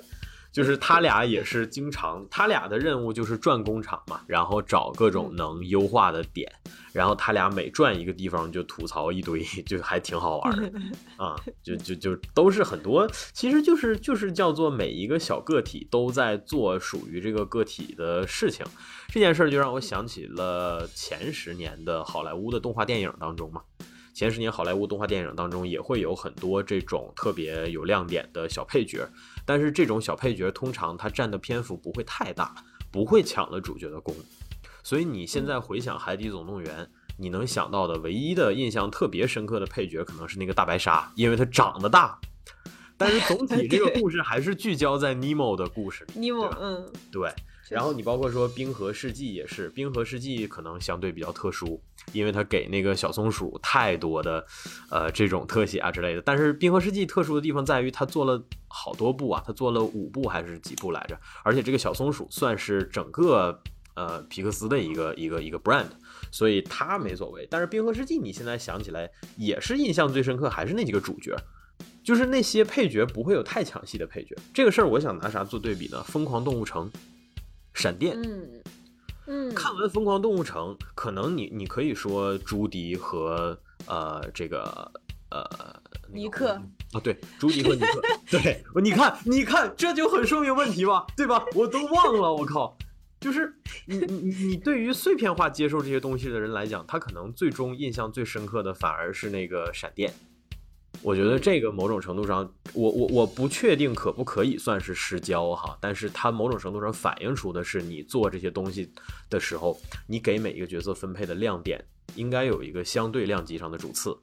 [0.54, 6.48] 就是他俩也是经常，他俩的任务就是转工厂嘛，然后找各种能优化的点，
[6.92, 10.72] 然后他俩每转一个地方就吐槽一堆，就还挺好玩的
[11.18, 18.64] 啊，就就就都是很多，其实就是就是叫做每一个小个体都在做属于这个个体的事情，
[19.08, 23.60] 这件事儿就让我想起了前十年的好莱坞的动画电影当中嘛。
[24.14, 29.04] 前十年好莱坞动画电影当中也会有很多这种特别有亮点的小配角，
[29.44, 32.54] 但是这种小配角通常他占的篇幅不会太大，
[32.90, 34.14] 不会抢了主角的功。
[34.82, 36.84] 所以你现在回想《海底总动员》，
[37.16, 42.18] 你能想到的唯一的印象特别深刻的配角可能是那个大白鲨，因为它长得大。
[42.96, 46.20] 但是总体这个 故事还是聚焦在尼莫的故事里。
[46.20, 47.32] 尼莫，嗯，对。
[47.70, 51.80] 然后你包括说《冰河世纪》也是，《冰河世纪》可能相对比较特殊，
[52.12, 54.44] 因为它给那个小松鼠太多的，
[54.90, 56.20] 呃，这种特写啊之类的。
[56.20, 61.18] 但是《冰河世纪》特殊的地方在于，它做了好多部啊，它做了五部还是几部来着？
[61.42, 63.58] 而且这个小松鼠算是整个
[63.94, 65.86] 呃皮克斯的一个一个一个 brand，
[66.30, 67.48] 所以它没所谓。
[67.50, 71.34] 但是《冰河世纪》你现在想起来也是印象最深刻，还是那几个主角，
[72.02, 74.36] 就是那些配角不会有太抢戏的配角。
[74.52, 75.98] 这个事儿我想拿啥做对比呢？
[76.04, 76.90] 《疯狂动物城》。
[77.74, 78.62] 闪电，嗯
[79.26, 84.90] 嗯，看完《疯狂动物城》，可能你你可以说朱迪和呃这个
[85.30, 85.44] 呃
[86.12, 86.50] 尼克
[86.92, 88.00] 啊，对，朱迪和尼克，
[88.30, 91.44] 对，你看，你看，这就很说明问题吧，对吧？
[91.54, 92.76] 我都忘了，我靠，
[93.18, 93.52] 就是
[93.86, 100.14] 你你你对于碎片化接受这些东西的人来讲，他可能最终印象最深刻的反而是那个闪电。
[101.02, 108.90] 我觉得这个某种程度上，我我我不确定可不可以算是失焦哈，但是它某种程度上反映出的是你做这些东西
[109.28, 111.84] 的时候，你给每一个角色分配的亮点
[112.16, 114.16] 应该有一个相对量级上的主次，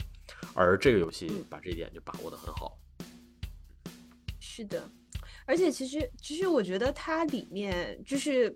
[0.56, 2.76] 而这个游戏把这一点就把握的很好。
[4.40, 4.90] 是的，
[5.46, 8.52] 而且其实其实我觉得它里面就是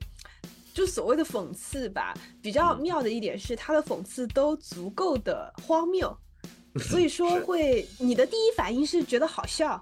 [0.73, 2.11] 就所谓的讽刺吧，
[2.41, 6.17] 比较妙的一点是它的讽刺都足够的荒谬。
[6.79, 9.81] 所以说会，你的第一反应是觉得好笑，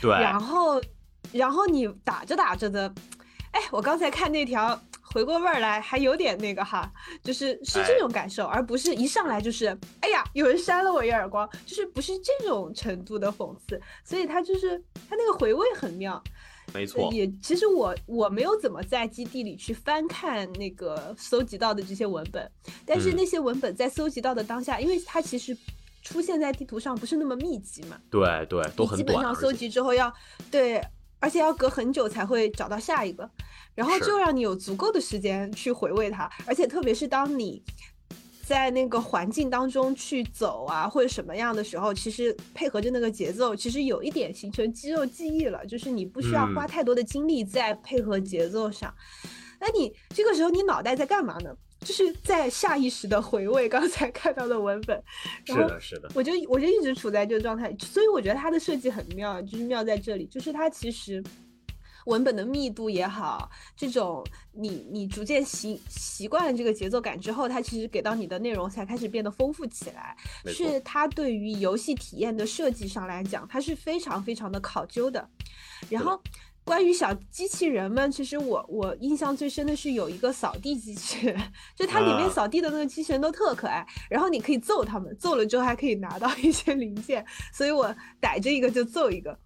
[0.00, 0.82] 对，然后，
[1.30, 2.92] 然后你打着打着的，
[3.52, 6.90] 哎，我刚才看那条回过味儿来，还有点那个哈，
[7.22, 9.66] 就是是这种感受，而不是一上来就是，
[10.00, 14.76] 哎呀，有人扇了我一耳光，就是不是这种程度的讽刺，所以他就是
[15.08, 16.20] 他那个回味很妙，
[16.74, 22.50] 没错，也其实我我没有怎么在基地里去翻看那个搜集到的这些文本，
[22.84, 25.56] 但是那些文本在搜集到的当下，因为它其实。
[26.02, 27.96] 出现在地图上不是那么密集嘛？
[28.10, 30.12] 对对，都很基本上搜集之后要
[30.50, 30.82] 对，
[31.20, 33.30] 而且要隔很久才会找到下一个，
[33.74, 36.28] 然后就让你有足够的时间去回味它。
[36.44, 37.62] 而且特别是当你
[38.44, 48.92] 在那个环境当中去走啊，或者什么样的时候，其实配合着那个节奏，其实有一点形成肌肉记忆了，就是你不需要花太多的精力在配合节奏上。
[49.60, 51.56] 那你这个时候你脑袋在干嘛呢？
[51.84, 55.02] 就是在下意识的回味刚才看到的文本，
[55.44, 61.22] 是的，是的，我就我就一直处在这个状态，所以我觉得它的设计很妙，就是妙在这里，就是它其实
[62.06, 70.16] 文本的密度也好，这种你你逐渐习习惯了这个节奏感之后，它其实给到你的内容才开始变得丰富起来，
[70.46, 75.28] 是它对于游戏体验的设计上来讲，它是非常非常的考究的，
[75.88, 76.20] 然后。
[76.64, 81.36] 关于小机器人们，其实我我印象最深的是有一个扫地机器人，
[81.74, 89.36] 就它里面扫地的那个机器人都特可爱，然后你可以揍他们，揍了之后还可以拿到一些零件，所以我逮着一个就揍一个，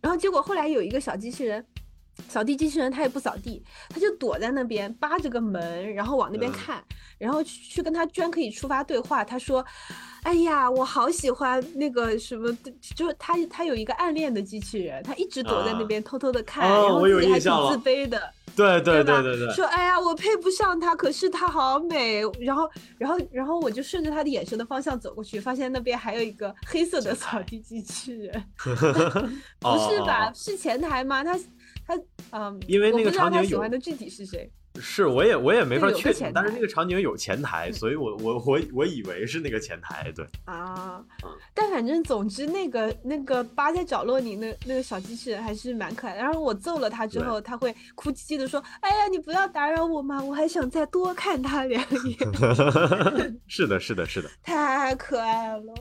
[0.00, 1.64] 然后结果后来有一个小机器人。
[2.28, 6.82] 扫地机器人它也不扫地，它就躲在那边扒着个门，然后往那边看，
[7.18, 9.24] 然后去跟他居然可以触发对话。
[9.24, 9.64] 他说
[10.22, 12.54] ：“哎呀，我好喜欢那个什么，
[12.94, 18.32] 就是他他有一个暗恋的机器人，他一直躲在那边偷偷的看，然后自己还挺自卑的。
[18.56, 22.20] 对对对对对，说哎呀，我配不上他，可是他好美。
[22.40, 28.44] 然后然后然后我就顺着他的眼神的方向走过去，发现那边还有一个黑色的 扫地机器人。
[29.60, 30.30] 不是吧？
[30.34, 31.24] 是前台吗？
[31.24, 31.38] 他。
[31.90, 34.50] 他嗯，因为那个场景喜欢的具体是谁？
[34.80, 41.04] 是我也我也没法确定，但是那个场景有前台，所以我我我我以为是那个前台，对啊，
[41.52, 46.20] 但反正总之那个那个扒在角落里那那个小机器人还是蛮可爱的。
[46.20, 52.16] 然后我揍了他之后，他会哭唧唧的说：“哎呀，你不要打扰我嘛，我还想再多看他两眼。
[53.48, 55.74] ”是的，是的，是的， 太可爱了。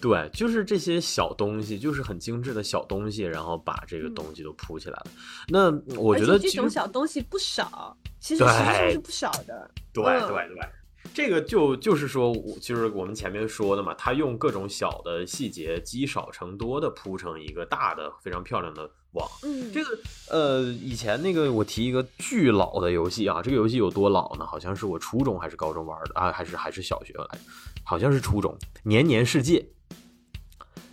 [0.00, 5.06] 对，就是这些小东西，就是很精致的小东西，然后把这个东西都铺起来了。
[5.48, 9.70] 那我觉得这种小东西不少，其实其实际上是不少的。
[9.92, 10.68] 对对对，
[11.14, 19.28] 这个就就是说，就是我们前面说的嘛，他用各种小的细节积少成多的铺成一个大的非常漂亮的网。
[19.42, 19.98] 嗯，这个
[20.28, 24.46] 呃，以前那个我提一个巨老的游戏啊，这个游戏有多老呢？
[24.46, 27.40] 好像是我初中还是高中玩的啊，还是还是小学来着。
[27.84, 29.66] 好像是初中，年年世界，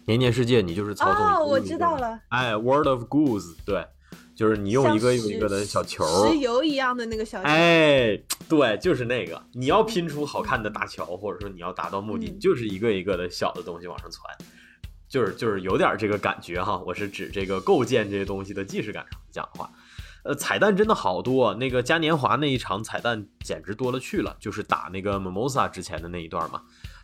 [0.05, 3.85] 年年世界，你就是操纵哦，我知道了，哎，World of Goose，对，
[4.35, 14.35] 就是你用一个用一个的小球，石油一样的那个小球，哎，对，就是那个，你要拼出好看的大桥，或者说你要达到目的，就是一个一个的小的东西往上传，
[15.07, 19.69] 就是就是有点这个感觉哈，我是指这个构建这些东西的既视感上讲的话。
[20.21, 26.61] 呃，彩蛋真的好多，那个嘉年华那一场彩蛋简直多了去了，就是打那个 Mimosa 之前的那一段嘛，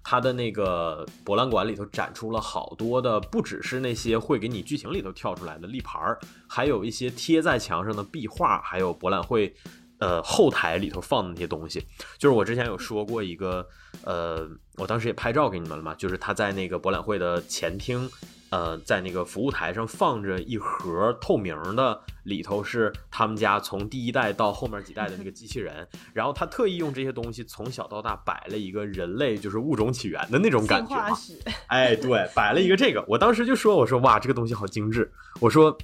[0.08, 9.51] 它的那个博览馆里头展出了好多的，不只是那些会给你剧情里头跳出来的立牌儿，还有一些贴在墙上的壁画，还有博览会
[9.97, 11.84] 呃后台里头放的那些东西，
[12.20, 13.68] 就是我之前有说过一个，
[14.03, 18.08] 呃，我当时也拍照给你们了嘛，就是他在那个博览会的前厅。
[18.56, 31.14] 呃，在那个服务台上放着一盒透明的，里头是他们家从第一代到后面几代的那个机器人，然后他特意用这些东西从小到大摆了一个人类就是物种起源的那种感觉嘛。
[31.68, 35.78] 哎，对，摆了一个这个，我当时就说，我说哇，这个东西好精致，我说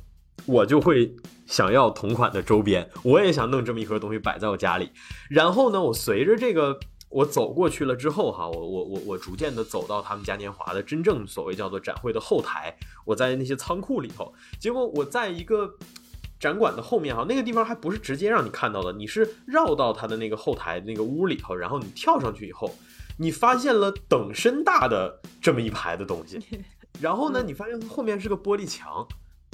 [0.46, 1.14] 我就会
[1.46, 4.90] 想要同款的周边，我也想弄这么一盒东西摆在我家里。
[5.30, 6.80] 然后呢，我随着这个。
[7.12, 15.76] 我走过去了之后哈，我我我我逐渐的走到他们嘉年华的真正所谓叫做展会的后台，我在那些仓库里头，结果我在一个
[16.40, 22.74] 展馆的后面哈，那个地方还不是直接让你看到的，你是绕到他的那个后台那个屋里头，然后你跳上去以后，
[23.18, 26.40] 你发现了等身大的这么一排的东西，
[27.02, 29.06] 然后呢，你发现后面是个玻璃墙。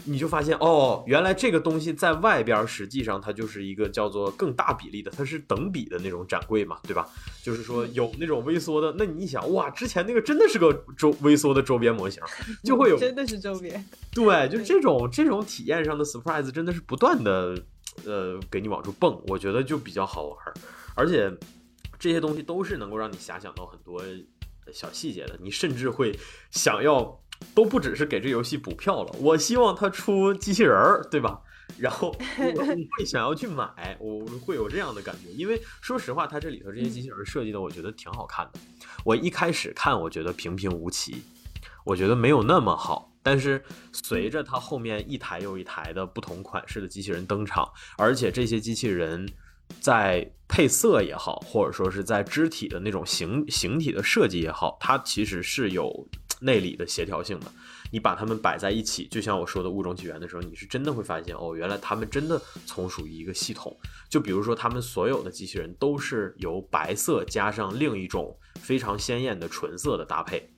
[0.05, 7.07] 你就发现哦，原来这个东西在外边，实际上它就是一个叫做更大比例的，它是等比的那种展柜嘛，对吧？
[7.43, 12.21] 就是说有那种微缩的，那你一想哇，之前那个真的是个周微缩的周边模型，
[12.63, 13.83] 就会有 真的是周边，
[14.13, 17.61] 对， 就这种这种体验上的 surprise 真的是不断的
[18.05, 20.37] 呃给你往出蹦，我觉得就比较好玩，
[20.95, 21.29] 而且
[21.99, 24.01] 这些东西都是能够让你遐想到很多
[24.71, 26.17] 小细节的，你甚至会
[26.51, 27.19] 想要。
[27.53, 31.41] 都不只是给这游戏补票了，我希望它出机器人儿，对吧？
[31.77, 32.63] 然后我
[32.97, 35.29] 会想要去买， 我会有这样的感觉。
[35.33, 38.59] 因为说实话，它这里头这些机器人设计的，我觉得挺好看的。
[39.03, 41.21] 我一开始看，我觉得平平无奇，
[41.83, 43.11] 我觉得没有那么好。
[43.21, 43.61] 但是
[43.91, 49.27] 随着它后面一台又一台的不同款式的机器人登场，而且这些机器人
[49.81, 56.07] 在配色也好，或者说是在肢体的那种形形体的设计也好，它其实是有。
[56.39, 57.51] 内里的协调性的，
[57.91, 63.75] 你把它们摆在一起，就像我说的物种起源的时候，你是真的会发现哦，原来它们真的从属于一个系统。
[64.09, 70.49] 就比如说，他们所有的机器人都是由白色加上另一种非常鲜艳的纯色的搭配。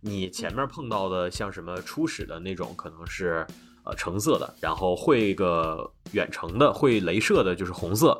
[0.00, 3.46] 你前面碰到的像什么初始的那种，可能是
[3.84, 8.18] 呃橙色的，然后会个远程的，会镭射的，就是红色，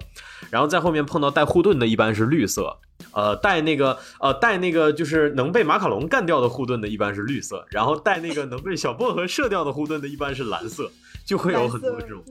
[0.50, 2.78] 然后在后面碰到带护盾的，一般是绿色。
[3.12, 10.90] 呃，带那个呃，带那个就是能被马卡龙干掉的护盾的，一般是绿色；然后带那个能被小薄荷射掉的护盾的，一般是蓝色。
[11.26, 12.24] 就会有很多这种，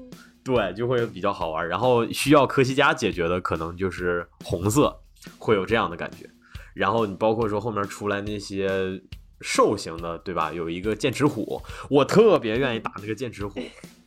[0.43, 1.65] 对，就会比较好玩。
[1.65, 4.93] 然后需要科西嘉解决的，可能就是红色，
[5.37, 6.29] 会有这样的感觉。
[6.73, 9.01] 然后你包括说后面出来那些
[9.39, 10.51] 兽型的，对吧？
[10.51, 13.61] 有一个剑齿虎，我特别愿意打那个剑齿虎，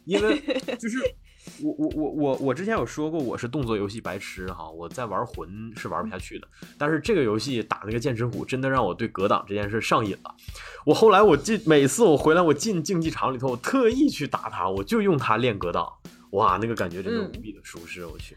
[0.04, 0.38] 因为
[0.78, 0.98] 就是。
[1.62, 6.46] 我我我我我之前有说过我是动作游戏白痴哈，我在玩魂是玩不下去的，
[6.78, 10.34] 但是这个游戏打那个剑齿虎真的让我对格挡这件事上瘾了。
[10.86, 15.92] 我后来我进每次我回来我进竞技场里头，我特意去打它，我就用它练格挡，
[16.30, 18.36] 哇，那个感觉真的无比的舒适，我去。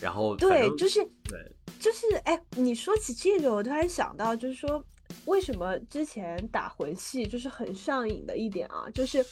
[0.00, 1.38] 然后对，就是对，
[1.78, 4.82] 就是哎，你说起这个，我突然想到，就是说
[5.24, 9.24] 为什么之前打魂系就是很上瘾的一点啊，就是。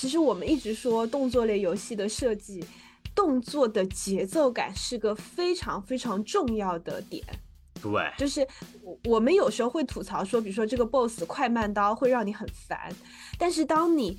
[0.00, 2.64] 其实我们一直说动作类游戏的设计，
[3.14, 7.22] 动作的节奏感是个非常非常重要的点。
[7.82, 8.40] 对，就是
[8.82, 12.90] 我我们有时候会吐槽说，比如说这个 BOSS 快慢刀会让你很烦，
[13.38, 14.16] 但是当你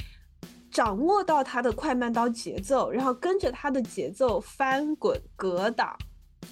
[0.70, 5.98] 掌握到它的快慢刀节奏，然后跟着它的节奏翻滚、格挡、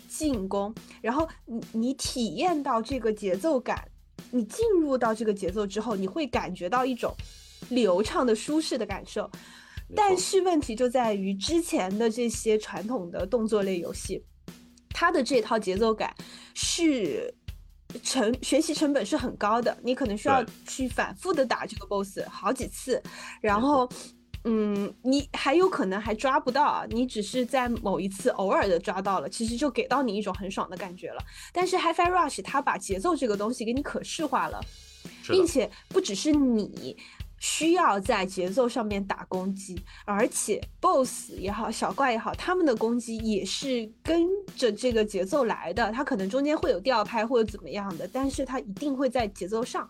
[0.08, 3.88] 进攻，然后你你体验到这个节奏感，
[4.32, 7.14] 你进入到这个节奏之后，你会感觉到一种。
[7.68, 9.30] 流畅的、舒适的感受，
[9.96, 14.24] 但是问题就在于之前的这些传统的动作类游戏，
[14.90, 16.16] 它的这套节奏感
[16.54, 17.34] 是
[18.04, 23.02] 成学习成本是很高的，你可能需要去反复的打这个 BOSS 好几次，
[23.42, 23.90] 然后，
[24.46, 31.22] 嗯，你还有可能还抓不到，你只是在某一次偶尔的抓到了，其实就给到你一种很爽的感觉了。
[31.52, 34.62] 但是 HiFi Rush 它把节奏这个东西给你可视化了，
[35.28, 36.96] 并且不只是你。
[37.40, 45.92] 需要在节奏上面打攻击，而且 BOSS 也好，小怪也好，他们的攻击也是跟着这个节奏来的。
[45.92, 49.90] 他可能中间会有吊拍或者怎么样的，但是他一定会在节奏上。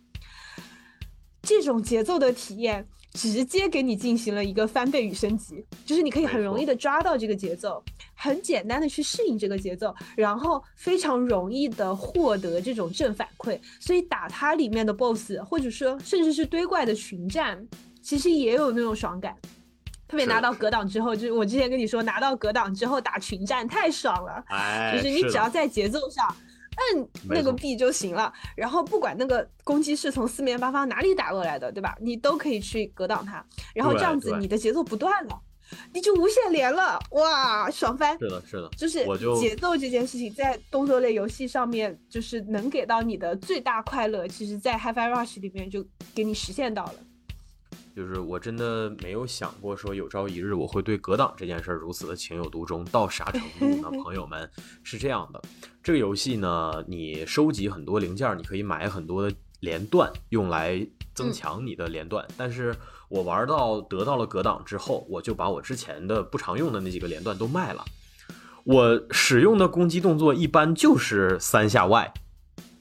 [1.42, 2.88] 这种节奏的体验。
[3.14, 7.84] 直接给你进行了一个翻倍与升级，就是你可以很容易的抓到这个节奏，
[8.14, 13.60] 很简单的去适应这个节奏，然后非常容易的获得这种正反馈。
[13.80, 17.68] 所以打它里面的 BOSS，或者说甚至是堆怪的群战，
[18.02, 19.36] 其实也有那种爽感。
[20.08, 24.44] 特别拿到格挡之后，就是我之前跟你说，拿到格挡之后打群战太爽了，
[24.94, 26.36] 就是你只要在节奏上。
[26.94, 31.96] 摁那个 B 就行了，然后不管那个攻击是从四面八方哪里打过来的，对吧？
[32.00, 35.40] 你都可以去格挡它，然后这样子你的节奏不断了，
[35.94, 38.18] 你就无限连了，哇，爽翻！
[38.20, 39.06] 是的，是的，就是
[39.40, 45.86] 节奏这件事情在动作类游戏上面，就是能给到你的最大快乐，其实在 HiFi Rush 里面就
[46.16, 46.96] 给你实现到了。
[47.96, 53.90] 就是我真的没有想过说有朝一日我会对格挡这件事儿如此的情有独钟到啥程度呢？
[54.02, 54.50] 朋友们
[54.84, 55.42] 是这样的，
[55.82, 62.26] 这个游戏呢，你收集很多零件，你可以买很多的连段用来增强你的连段。
[62.38, 62.76] 但是
[63.08, 67.84] 我玩到得到了格挡之后，我就把我之前的不常用的那几个连段都卖了。
[68.66, 72.14] 我使用的攻击动作一般就是三下 Y，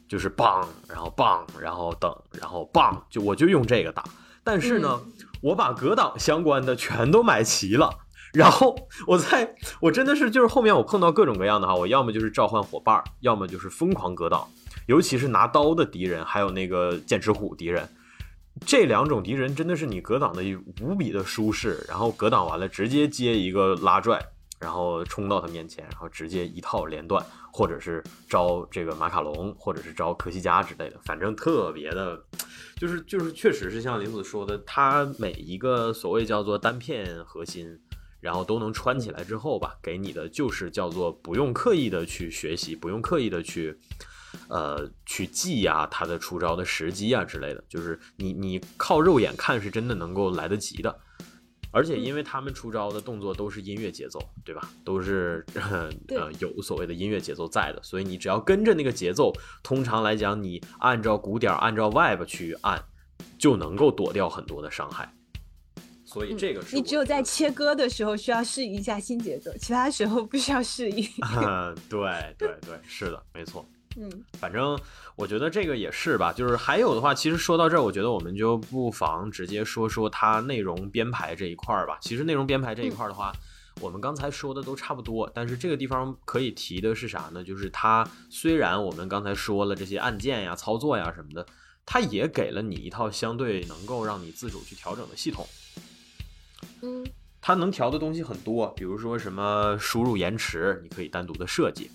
[0.09, 4.05] 就是棒，然后棒，然后等，然后棒，就我就用这个打。
[4.43, 5.01] 但是呢，
[5.41, 7.97] 我把格挡相关的全都买齐了，
[8.39, 8.73] 然后
[9.05, 14.49] 我在我真的是就是后面我碰到各种各样的哈，我要么就是召唤伙伴儿，要么就是疯狂格挡，
[14.87, 17.89] 尤其是拿刀的敌人，还有那个剑齿虎敌人。
[18.65, 20.43] 这两种敌人真的是你格挡的
[20.81, 24.25] 无比的舒适，然后格挡完了直接接一个拉拽，
[24.61, 32.21] 然后冲到他面前，然后直接一套连断，或者是招这个马卡龙，或者是招科西嘉之类的，反正特别的，
[32.77, 37.81] 就是就是确实是像林子说的，他每一个所谓叫做单片核心，
[38.21, 43.79] 然后都能穿起来之后吧，给你的就是叫做不用刻意的去学习，不用刻意的去。
[44.51, 51.01] 呃，去记呀，他的出招的时机啊之类的，就是你你靠肉眼看是真的能够来得及的，
[51.71, 54.69] 而且因为他们出招的动作都是音乐节奏，对吧？
[54.85, 55.91] 都是呃
[56.41, 59.33] 有所谓的音乐节奏在的，所以你只要跟着那个节奏，
[59.63, 62.83] 通常来讲，你按照鼓点，按照 vibe 去按，
[63.39, 65.11] 就能够躲掉很多的伤害。
[66.09, 71.07] 所以这个是你只有在切割的时候需要适应一下新节奏，其他时候不需要适应。
[71.37, 73.69] 嗯 对对对，是的，没错。
[74.01, 74.79] 嗯，反正
[75.17, 76.33] 我觉得这个也是吧。
[76.33, 81.99] 就是还有的话，其实说到这儿，我觉得我们就不妨直接说说它内容编排这一块儿吧。
[82.01, 83.33] 其实内容编排这一块儿的话，
[83.81, 85.31] 我们刚才说的都差不多。
[85.35, 87.45] 但是这个地方可以提的是啥呢？
[87.45, 91.45] 就是它虽然我们刚才说了这些按键呀、操作呀什么的，
[91.85, 95.45] 它也给了你一套相对能够让你自主去调整的系统。
[96.83, 97.05] 嗯，
[97.41, 101.91] 它能调的东西很多，比如说什么输入延迟，你可以单独的设计。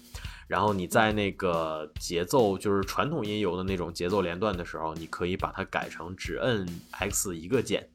[0.47, 7.87] 然后你在那个节奏，就是传统音游的那种节奏连段的时候，你可以把它改成只摁 X 一个键，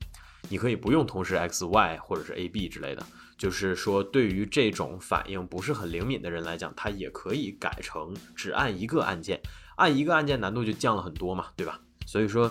[0.48, 3.06] 你可以不用同时 X Y 或者是 A B 之类的。
[3.36, 9.40] 就是说，对于这种反应不是很灵敏的人来讲，它也可以改成只按一个按键，
[9.76, 11.78] 按一个按键难度就降了很多嘛，对吧？
[12.04, 12.50] 所以说，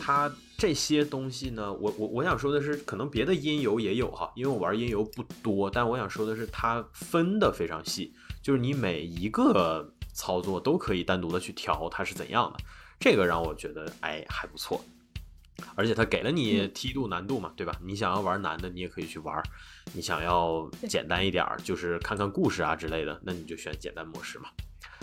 [0.00, 8.14] 它这些东西呢，我我我想说的是，可能别的音游也有哈，因为我玩音游不多，但我想说的是，它分的非常细。
[8.42, 12.64] 就是你每一个操作都可以单独的去调它是怎样的，
[13.00, 14.84] 这个让我觉得哎还不错，
[15.74, 17.74] 而且它给了你梯度难度嘛，对吧？
[17.82, 19.42] 你想要玩难的，你也可以去玩；
[19.92, 24.48] 你想要简单一点儿，就是看看故事啊之类的，那你就选简单模式嘛。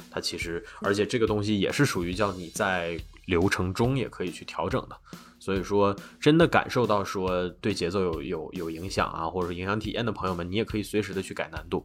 [0.09, 4.97] 它其实，而且这个东西也是属于叫你在流程中也可以去调整的。
[5.41, 11.83] 所以说，真的感受到说对节奏有有有影响啊，或者说影响体验的朋友们，你也可以随时的去改难度。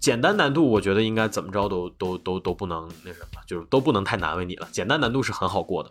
[0.00, 4.68] 简单难度，我觉得应该怎么着都都都都不能那什么，就是都不能太难为你了。
[4.72, 5.90] 简单难度是很好过的。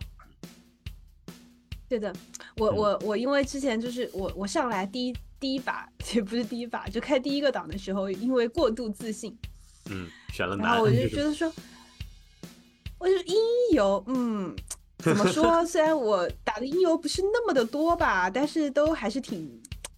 [1.88, 2.14] 对的，
[2.58, 9.34] 我我我因为之前就是我我上来第一第一把 也不是第一把，就开第一个档的时候，因为过度自信，
[9.90, 11.50] 嗯，选了难，然后我 就觉得说，
[12.98, 13.34] 我就音
[13.72, 14.54] 游，嗯。
[15.02, 15.64] 怎么说？
[15.66, 19.50] 虽然我打的音游不是那么的多吧，但是都还是挺，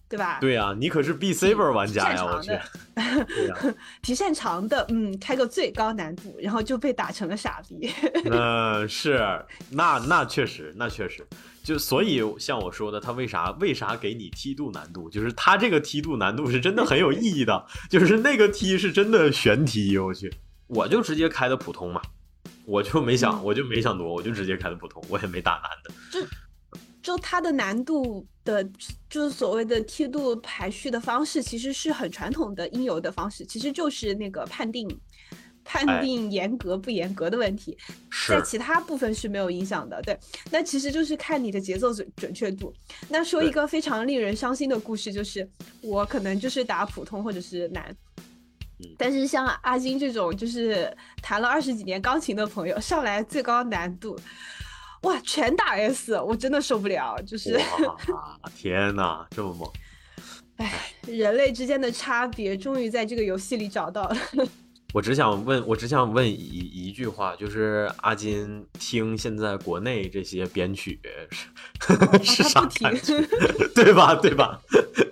[0.09, 0.37] 对吧？
[0.39, 2.51] 对呀，你可是 B Saber 玩家呀，我去，
[4.01, 4.85] 挺擅长的。
[4.89, 7.91] 嗯，开个最高难度，然后就被打成了傻逼。
[8.25, 11.25] 嗯，是，那那确实，那确实，
[11.63, 15.09] 就所以像我说的，他为啥为啥给你梯度难度？
[15.09, 20.31] 就是他这个梯度难度是真的很有意义的， 就是那个梯是真的悬梯，我去，
[20.67, 22.01] 我就直接开的普通嘛。
[22.65, 25.93] 我就没想，我就没想多，我就直接开的普通，我也没打难的。
[26.11, 26.27] 就
[27.01, 28.63] 就它的难度的，
[29.09, 34.87] 就是所谓的梯度排序的方式，其实是很传统的应有的方式，其实就是那个判定
[35.65, 37.77] 判定严格不严格的问题，
[38.29, 40.01] 在其他部分是没有影响的。
[40.01, 40.17] 对，
[40.49, 42.73] 那其实就是看你的节奏准准确度。
[43.09, 45.45] 那说一个非常令人伤心的故事，就是
[45.81, 47.93] 我可能就是打普通或者是难。
[48.97, 54.17] 但是像阿金这种就是弹了二十几年钢琴的朋友，上来最高难度，
[55.03, 57.15] 哇，全打 S，我真的受不了。
[57.27, 57.59] 就是，
[58.55, 59.69] 天哪，这么猛！
[60.57, 60.71] 哎，
[61.07, 64.17] 人类之间的差别终于在这个游戏里找到了。
[64.93, 70.99] 我只想问，我只想问一一句话，就是阿金听现在国内这些编曲
[72.23, 73.19] 是是啥感觉？
[73.73, 74.13] 对吧？
[74.13, 74.61] 对吧？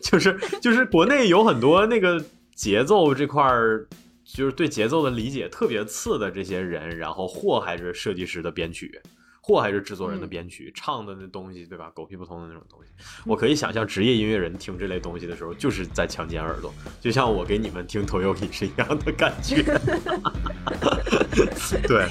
[0.04, 2.24] 就是就是国内有很多那个。
[2.62, 3.88] 节奏这块儿，
[4.24, 9.02] 就是对节奏的理解特别次的这些人，然后祸害着设计师的编曲，
[9.42, 11.92] 或还是制作人的编曲，唱的那东西，对吧？
[11.96, 12.92] 狗屁不通的那种东西，
[13.26, 16.72] 我可以想象职业音乐人听这类东西的时候，就是在强奸耳朵，
[17.02, 19.64] 就像我给你们听 Toyoki 是一样的感觉。
[21.88, 22.08] 对。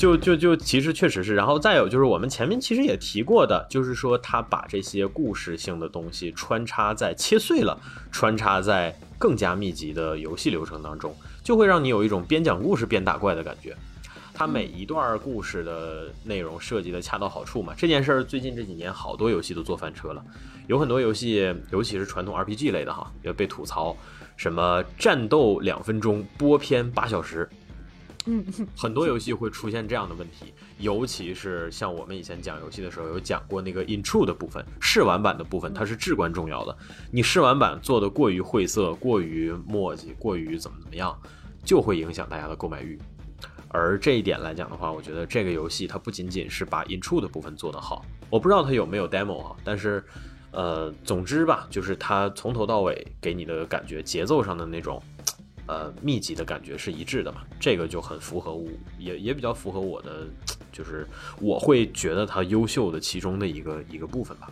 [0.00, 7.78] 就就就其实确实是，然后再有就是我们前面其实也提过的，就是说他把这些故事性的东西穿插在切碎了，
[8.10, 11.14] 穿插在更加密集的游戏流程当中，
[11.44, 13.76] 就会让你有一种边讲故事边打怪的感觉。
[14.32, 20.24] 他每一段故事的内容设计的恰到好处嘛，这件事儿最近这几年好多游戏都做翻车了，
[20.66, 23.94] 有很多游戏，尤其是传统 RPG 类的哈，也被吐槽，
[24.38, 27.46] 什么战斗两分钟，播片八小时。
[28.26, 28.44] 嗯，
[28.76, 36.76] 很多游戏会出现这样的问题，尤其是像我们以前讲游戏的时候有讲过那个 intro 的部分，试玩版的部分，它是至关重要的。
[37.10, 41.18] 你试玩版做的过于晦涩、过于墨迹、过于怎么怎么样，
[41.64, 42.98] 就会影响大家的购买欲。
[43.68, 50.04] 而这一点来讲的话，我觉得这个游戏它不仅仅是把 intro 的部分做得好，我不知道它有没有 demo 啊，但是，
[50.50, 55.00] 呃，总之吧，就是它从头到尾给你的感觉，节奏上的那种，
[55.70, 58.68] 呃，密集的感觉是一致的嘛，这个就很符合我，
[58.98, 60.26] 也也比较符合我的，
[60.72, 61.06] 就是
[61.40, 64.50] 我会觉得它优秀的其中的一个一个部分吧。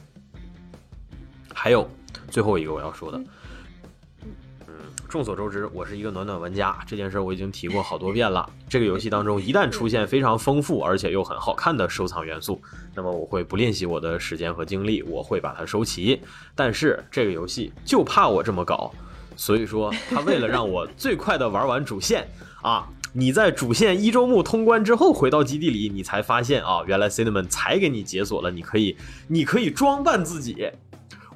[1.53, 1.91] 还有
[2.31, 3.19] 最后一个我要说的。
[3.19, 4.75] 嗯
[5.09, 8.49] 众所周知，我是一个暖暖玩家，这件事我已经提过好多遍了。
[8.71, 12.63] 这个游戏当中一旦出现非常丰富而且又很好看的收藏元素，
[12.95, 16.21] 那么我会不吝惜我的时间和精力，我会把它收齐。
[16.55, 18.95] 但是这个游戏就怕我这么搞，
[19.39, 22.29] 所以说他为了让我最快的玩完主线
[22.61, 28.97] 啊，你在主线一周目通关之后回到基地里，你才发现啊，原来 Cinnamon 才给你解锁了，你可以，
[29.29, 30.69] 你可以装扮自己。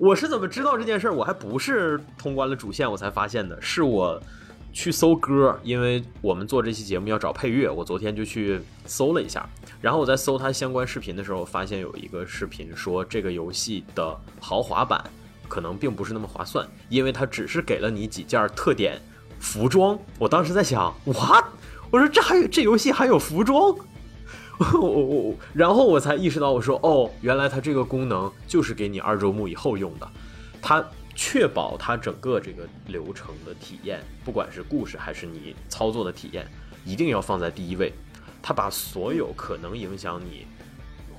[0.00, 1.14] 我是怎么知道这件事儿？
[1.14, 4.20] 我还不是通关了主线我才发现的，是我
[4.72, 9.48] 去搜歌，因为我们做这期节目要找配乐，我昨天就去搜了一下，
[9.80, 15.00] 然后我在搜它相关视频的时候，发现有一个视频说这个游戏的豪华版
[15.52, 18.98] 可能并不是那么划算，因为它只是给了你几件特点
[19.38, 19.98] 服装。
[20.18, 21.46] 我当时在想哇
[21.90, 23.76] 我说这还有这游戏还有服装？
[24.72, 30.10] 我我，然后我才意识到，我说哦，原来它这个功能就是给你二周目以后用的，
[30.62, 30.82] 它
[31.14, 36.46] 确保它整个这个流程的体验，不管是故事还是你操作的体验，
[36.82, 37.92] 一定要放在第一位。
[38.40, 40.46] 它把所有可能影响你、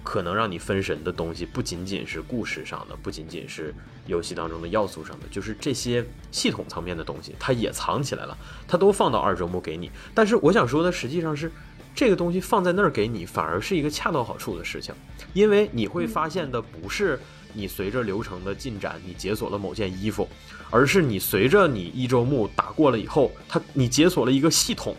[0.04, 3.72] 可能让你分神的东西，不仅仅是故事上的，不仅仅是
[4.06, 9.92] 游戏当中的要素上的，就是这些系统层面的东西，它也藏起来了，它都放到二周目给你。
[10.14, 11.52] 但是我想说的实际上是。
[11.96, 14.92] 这个东西放在那儿给你，反而是一个恰到好处的事情，
[15.32, 17.20] 因为你会发现的不是
[17.54, 20.28] 你随着流程的进展，你解锁了某件衣服，
[20.72, 24.96] 而是你随着你一周目打过了以后，它你解锁了一个系统，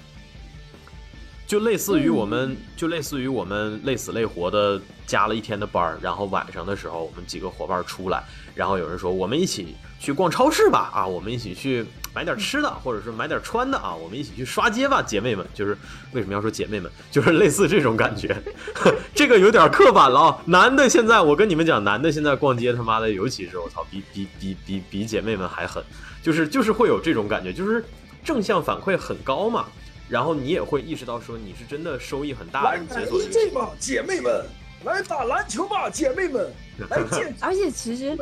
[1.49, 8.23] 就类似于我们，就类似于我们累死累活的加了一天的班儿，然后晚上的时候，我们几个伙伴出来，
[8.55, 11.85] 然后有人说我们一起去逛超市吧，啊，我们一起去。
[12.15, 15.45] 买点吃的，或者是买点穿的啊，我们一起去刷街吧，姐妹们。
[15.53, 15.77] 就是
[16.13, 18.33] 为什么要说姐妹们，就是类似这种感觉。
[19.13, 20.39] 这个有点刻板了啊。
[20.45, 25.83] 男的现在，我跟你们讲，男的现在逛街，他妈的，尤其是我操，比比比比比姐妹们还狠。
[26.23, 27.85] 就是就是会有这种感觉，就是
[28.23, 29.67] 正向反馈很高嘛。
[30.09, 32.63] 然后你也会意识到说，你是真的收益很大。
[32.63, 34.47] 来打 EJ 吧，姐妹们！
[34.85, 36.53] 来打篮球吧，姐妹们！
[36.91, 37.35] 来见。
[37.41, 38.17] 而且其实，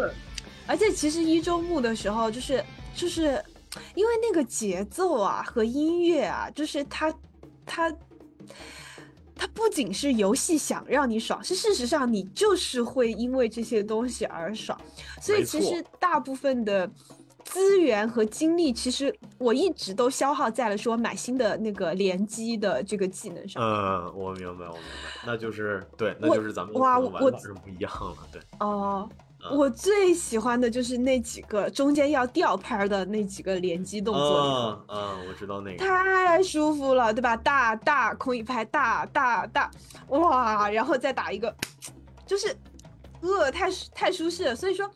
[0.67, 2.65] 而且其实一周目的时候，就是
[2.95, 3.43] 就是。
[3.95, 7.11] 因为那个节奏啊和音乐啊，就是它，
[7.65, 7.91] 它，
[9.35, 14.79] 它不仅是游戏想让你爽，是事实上你就是会因为这些东西而爽。
[15.23, 16.87] 所以其实大部分的
[17.53, 23.63] 资源和精力，其实我一直都消耗在了说买新的那个联机的这个技能上。
[23.63, 28.41] 嗯，我明白，我明白，那就是对，那就是咱们哇，我是不一样了，对。
[28.61, 29.09] 哦。
[29.51, 37.37] 我最喜欢的就是那几个中间要掉拍的那几个连机动作，嗯，我知道那个太舒服了，对吧？
[37.37, 39.69] 大大空一拍，大大大，
[40.11, 41.53] 哇，然后再打一个，
[42.25, 42.57] 就是，
[43.21, 44.55] 呃，太太舒适了。
[44.55, 44.89] 所以说，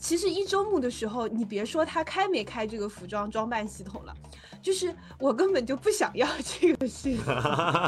[0.00, 4.14] 其实一周目的时候，你别说他开没开这个服装装扮系统了，
[4.62, 7.34] 就是我根本就不想要这个系统。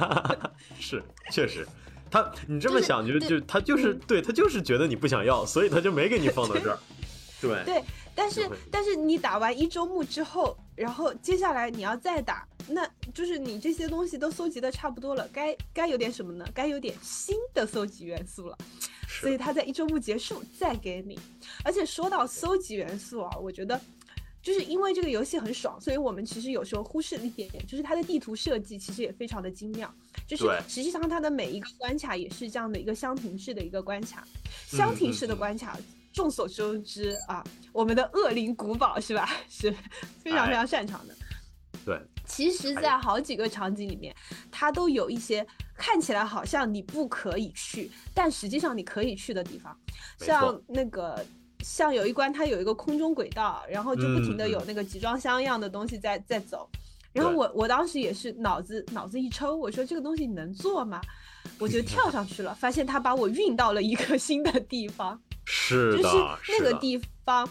[0.78, 1.66] 是，确实。
[2.08, 6.78] 他，你这么想就就他就是对他就是觉得你不想要，所以他就没给你放到这儿。
[7.42, 16.46] 对对，但是但是你打完一周目之后，然后接下来你要再打，那就是你这些东西都搜集的差不多了，该该有点什么呢？
[16.54, 18.58] 该有点新的搜集元素了。
[19.08, 21.18] 所以他在一周目结束再给你。
[21.64, 23.80] 而且说到搜集元素啊，我觉得。
[24.42, 29.92] 就是因为这个游戏很爽，所以我们其实有时候忽视了一点点，就是它的地图设计其实也非常的精妙。
[30.24, 34.24] 就是实际上它的每一个关卡也是这样的一个箱庭式的一个关卡，
[34.68, 35.76] 箱庭式的关卡，
[36.16, 39.28] 众所周知啊，我们的恶灵古堡是吧？
[39.48, 39.70] 是
[40.24, 41.14] 非常非常擅长的。
[41.84, 44.16] 对，其实，在好几个场景里面，
[44.50, 49.78] 它都有一些看起来好像你不可以去，但实际上你可以去的地方，
[50.18, 51.24] 像那个。
[51.60, 56.68] 像有一关，它有一个空中轨道，然后就不停的有那个集装箱一样的东西在在走，
[57.12, 61.00] 然后我我当时也是脑子脑子一抽，我说这个东西能做吗？
[61.58, 67.48] 我就跳上去了，发现它把我运到了一个新的地方，是的，就是那个地方，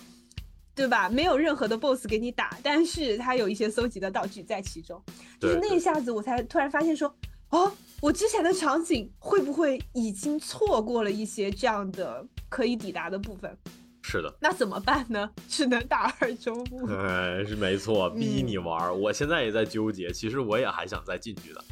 [0.76, 1.10] 对吧？
[1.10, 5.02] 没有任何的 BOSS 给你打，但是它有一些搜集的道具在其中。
[5.40, 7.14] 就是那一下子，我才突然发现说，
[7.50, 13.58] 哦，我之前的场景会不会已经错过了一些这样的可以抵达的部分？
[14.02, 14.32] 是的。
[14.40, 15.30] 那怎么办呢？
[15.48, 16.86] 只能打二周目。
[16.88, 18.94] 哎，是没错，逼你玩儿。
[18.94, 21.64] 我现在也在纠结，其实我也还想再进去的。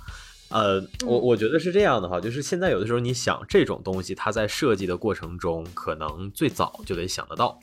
[0.54, 7.60] 呃，我我觉得是这样的哈，就是现在有的时候你想这种东西，它在设计的过程中，可能最早就得想得到，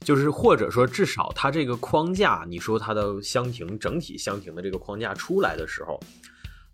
[0.00, 6.00] 就是或者说至少它这个框架，你说它的箱庭整体箱庭的这个框架出来的时候，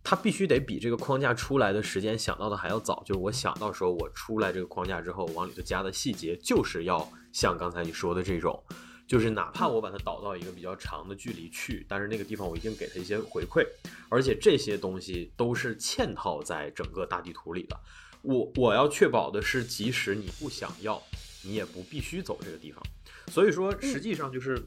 [0.05, 3.03] 它必须得比这个框架出来的时间想到的还要早。
[3.05, 8.63] 就是我想到说我出来这个框架之后，往里头加的细节，就是要像刚才你说的这种。
[9.09, 13.67] 就是哪怕我把它导到一个比较长的距离去，但是那个地方我一定给它一些回馈，
[14.11, 17.81] 而且这些东西都是嵌套在整个大地图里的。
[18.21, 21.03] 我我要确保的是，即使你不想要，
[21.43, 22.83] 你也不必须走这个地方。
[23.29, 24.63] 所以说，实际上就是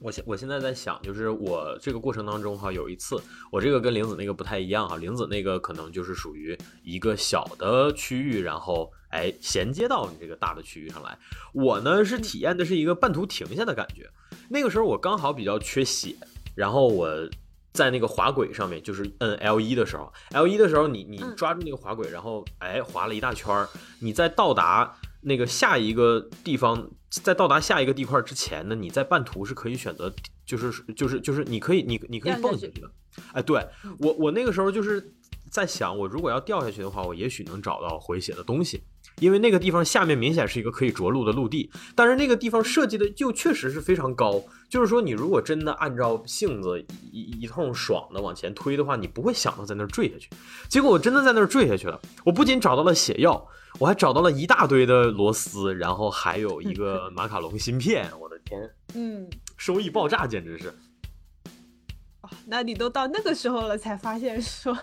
[0.00, 3.20] 我现我现在在想，就是我这个过程当中哈，有一次
[3.52, 11.16] 我这个跟玲子那个不太一样哈，玲子那个可能就是属于一个小的区域，然后哎衔接到你这个大的区域上来。
[11.52, 14.10] 我呢是体验的是一个半途停下的感觉。
[14.48, 16.16] 那个时候我刚好比较缺血，
[16.54, 17.08] 然后我
[17.72, 23.68] 在那个滑轨上面，就是摁 L 一的时候，L 一的时候你你嗯抓住那个滑轨，然后哎滑了一大圈儿，
[24.00, 30.12] 你在到达那个下一个地方，在到达下一个地块之前呢，你在半途是可以选择，
[30.44, 32.90] 就是就是就是你可以你你可以蹦下去的。
[33.32, 35.14] 哎，对嗯我我那个时候就是
[35.50, 38.82] 在想，我如果要掉下去的话，我也许能找到回血的东西。
[39.20, 50.28] 因为那个地方下面明显是一个可以着陆的陆地，但是那个地方设计的就确实是非常高，就是说你如果真的按照性子一一一通爽的往前推的话，你不会想到在那儿坠下去。
[50.68, 53.46] 结果我真的在那儿坠下去了，我不仅找到了血药，
[53.78, 60.74] 我还找到了一大堆的螺丝，然后还有一个 马卡龙芯片，我的天，嗯，收益爆炸，简直是。
[62.22, 64.76] 哦，那你都到那个时候了，才发现说，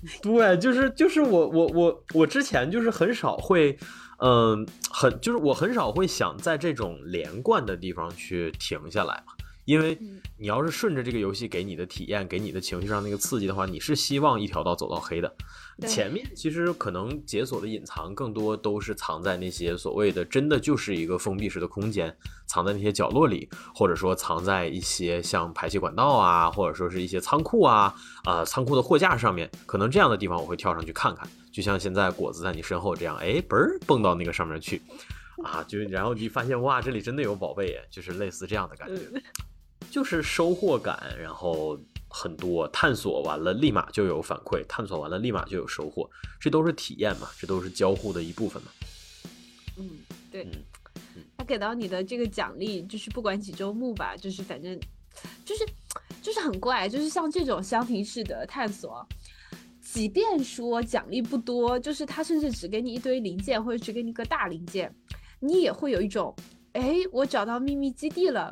[0.22, 3.78] 对，就是就是我我我我之前就是很少会，
[4.20, 9.32] 嗯、很就是我很少会想在这种连贯的地方去停下来嘛，
[9.64, 15.34] 因为嗯你要是顺着这个游戏给你的体验、给你的情绪上那个刺激的话，你是希望一条道走到黑的。
[15.80, 27.94] 对前面其实可能解锁的隐藏更多都是藏在那些所谓的真的就是一个封闭式的空间，藏在那些角落里，或者说藏在一些像排气管道啊，或者说是一些仓库啊，
[28.24, 34.82] 啊、仓库的货架上面，可能这样的地方我会跳上去看看，就像现在果子在你身后这样，哎，嘣儿蹦到那个上面去，
[35.44, 39.00] 啊，就然后你发现哇，这里真的有宝贝耶，就是类似这样的感觉。
[39.14, 39.22] 嗯，
[39.90, 41.78] 就是收获感，然后
[42.08, 46.08] 很多探索完了立马就有反馈，探索完了立马就有收获，
[46.40, 48.68] 这都是体验嘛，这都是交互的一部分嘛。
[49.76, 49.90] 嗯，
[50.30, 50.44] 对
[51.14, 54.78] 嗯，他给到你的这个奖励，就是不管几周目吧，就是反正
[55.44, 55.66] 就是
[56.22, 59.06] 就是很怪，就是像这种箱庭式的探索，
[59.80, 64.92] 即便说奖励不多，就是他甚至只给你一堆零件或者只给你一个大零件，
[65.40, 66.34] 你也会有一种，
[66.72, 68.50] 哎，我找到秘密基地了。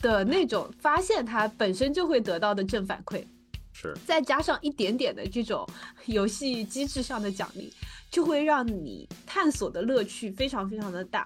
[0.00, 3.24] 的那种发现，它本身就会得到的正反馈，
[3.72, 5.66] 是，再加上一点点的这种
[6.06, 7.72] 游戏机制上的奖励，
[8.10, 11.22] 就会让你探索的乐趣非常非常的大。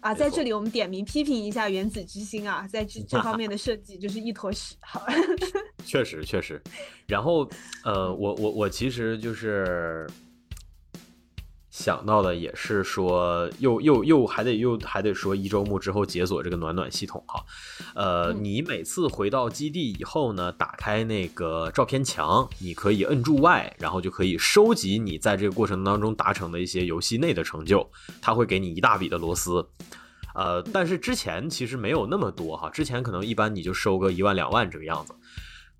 [0.00, 4.76] 啊，在这里我们点名批评一下原子之心啊，在这这方面的设计就是一坨屎。
[4.80, 5.04] 好，
[5.84, 6.62] 确实确实。
[7.08, 7.48] 然后
[7.82, 10.06] 呃，我我我其实就是
[11.72, 17.42] 想到的也是说，又又又还得又还得说一周目之后解锁这个暖暖系统哈。
[17.94, 27.90] 呃，嗯你每次回到基地以后呢，打开那个照片墙，你可以摁住 Y，然后就可以收集你在这个过程当中达成的一些游戏内的成就，
[28.20, 29.66] 它会给你一大笔的螺丝。
[30.34, 35.14] 呃，但是之前其实没有那么多哈，之前可能一般你就收个一万两万这个样子。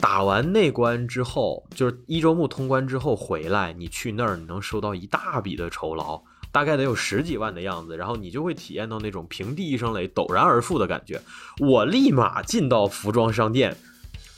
[0.03, 6.21] 打完那关之后，就是一周目通关之后回来，你去那儿你能收到一大笔的酬劳，
[6.51, 11.23] 大概得有十几万的样子，然后你就会体验到那种平地一声雷，陡然而富的感觉。
[11.61, 13.77] 我立马进到服装商店，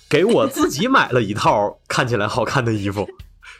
[0.06, 3.08] 给我自己买了一套看起来好看的衣服。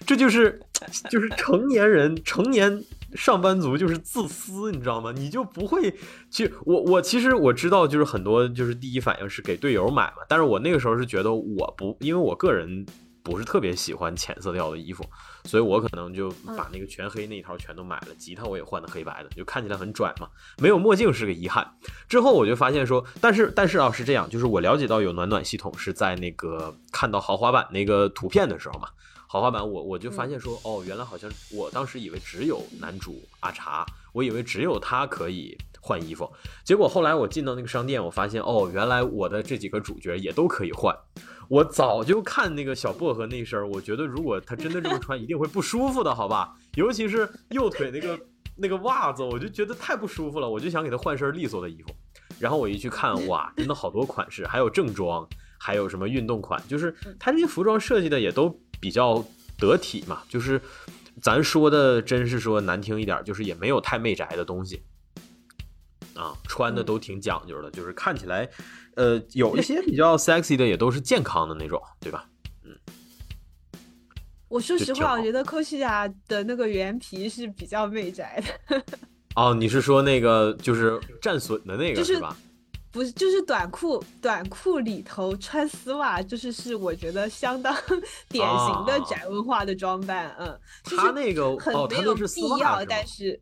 [0.07, 0.61] 这就是
[1.09, 2.85] 就是成年人成年
[3.15, 5.13] 上班族就是自私，你知道吗？
[5.13, 5.95] 你就不会
[6.31, 12.85] 去我我其实我知道，就是很多就是第一反应是给队友买嘛，但是我那个时候是觉得我不，因为我个人
[13.23, 15.05] 不是特别喜欢浅色调的衣服，
[15.45, 18.09] 所以我可能就把那个全黑那一套全都买了。
[18.19, 20.29] 吉他我也换的黑白的，就看起来很拽嘛。
[20.59, 21.67] 没有墨镜是个遗憾。
[22.09, 28.89] 之后我就发现说，但是但是啊是这样，就是我了解到有暖暖系统是在那个看到豪华版那个图片的时候嘛。
[29.35, 36.33] 豪华版，我我就发现说，哦，原来好像我当时以为只有男主阿茶，我以为只有他可以换衣服，
[36.63, 40.97] 结果后来我进到那个商店，我发现，哦，原来我的这几个主角也都可以换。
[41.49, 46.55] 我早就看那个小薄荷那身儿，我觉得如果他真的这么穿，一定会不舒服的，好吧？
[46.77, 48.17] 尤其是右腿那个
[48.55, 51.89] 那个袜子，我就觉得太不舒服了，我就想给他换身利索的衣服。
[52.39, 55.29] 然后我一去看，哇，真的好多款式，还有正装，
[55.59, 58.61] 还有什么运动款，就是他这些服装设计的也都。
[58.85, 59.25] 比较
[59.57, 60.61] 得体嘛，就是
[61.23, 64.83] 咱说的，真是说难听一点，就是也没有太媚宅的东西
[66.15, 68.47] 啊，穿的都挺讲究的，就是看起来，
[68.97, 72.29] 呃，有一些比较 sexy 的，也都是健康的那种，对吧？
[72.63, 72.77] 嗯。
[74.49, 78.85] 我说实话，我觉得科西亚的那个原皮是比较媚宅的。
[79.35, 82.37] 哦，你是说那个就是战损的那个是吧？
[82.95, 87.75] 不是，就是短裤，短裤里头穿丝袜，就是是我觉得相当
[88.31, 93.39] 典型的宅文化的装扮，嗯，他那个很没有必要，但是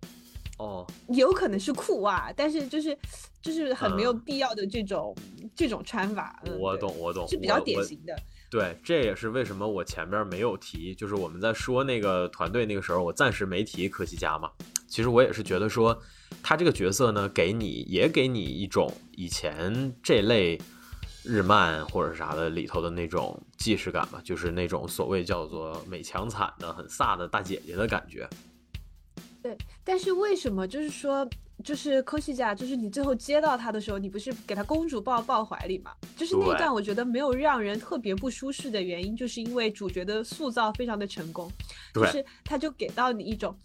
[0.58, 2.96] 哦，有可能是裤袜，但是就是
[3.42, 5.14] 就是很没有必要的这种
[5.54, 8.16] 这种穿法，我懂我懂，是比较典型的。
[8.50, 14.50] 对，这也是为什么我前面没有提，就是我们在说那个团队那个时候，我暂时没提科西嘉嘛。
[14.88, 15.94] 其实我也是觉得说。
[16.42, 20.58] 他这个角色呢，给你也给你一种以前这类
[21.22, 28.28] 日漫或者啥的里头的那种既视感吧，就是那种所谓叫做美强惨的很飒的大姐姐的感觉。
[29.40, 31.28] 对，但是为什么就是说，
[31.64, 35.92] 就是科西嘉，就是你最后接到他的时候，你不是给他公主抱抱怀里嘛？
[36.16, 41.50] 就是那一段我觉得没有让人特别不舒适的原因，就是因为主角的塑造非常的成功，
[41.94, 43.56] 就是他就给到你一种。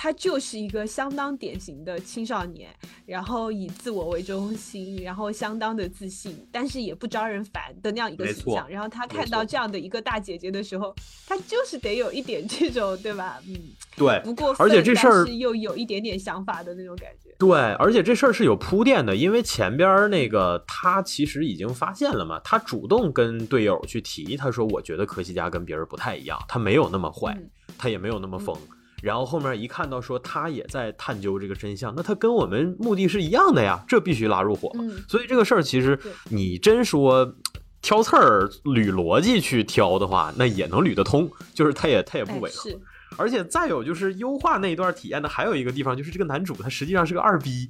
[0.00, 2.70] 他就是一个相当典型的青少年，
[3.04, 8.70] 然后以自我为中心，然后相当的自信，但是也不招人烦的那样一个形象。
[8.70, 10.94] 然后他看到这样的一个大姐姐的时候，
[11.26, 13.40] 他就是得有一点这种，对吧？
[13.48, 13.56] 嗯，
[13.96, 14.20] 对。
[14.22, 17.34] 不过，而且这事儿又有一点点想法的那种感觉。
[17.36, 27.36] 对，而且这事儿是有铺垫的，因为前边那个他其实已经发现了嘛，他主动跟队友去提，他说：“我觉得科西嘉跟别人不太一样，他没有那么坏，
[27.76, 28.56] 他也没有那么疯。”
[29.02, 34.72] 然后后面一看到说他也在探究这个真相，那他跟我们目的是一样的呀，这必须拉入伙。
[35.08, 35.98] 所以这个事儿其实
[36.30, 37.34] 你真说
[37.80, 42.70] 挑刺儿捋逻辑去挑的话，那也能捋得通，就是他也他也不违和。
[43.16, 47.68] 而且再有就是优化那一段体验的还有一个地方，就是这个男主他实际上是个二逼，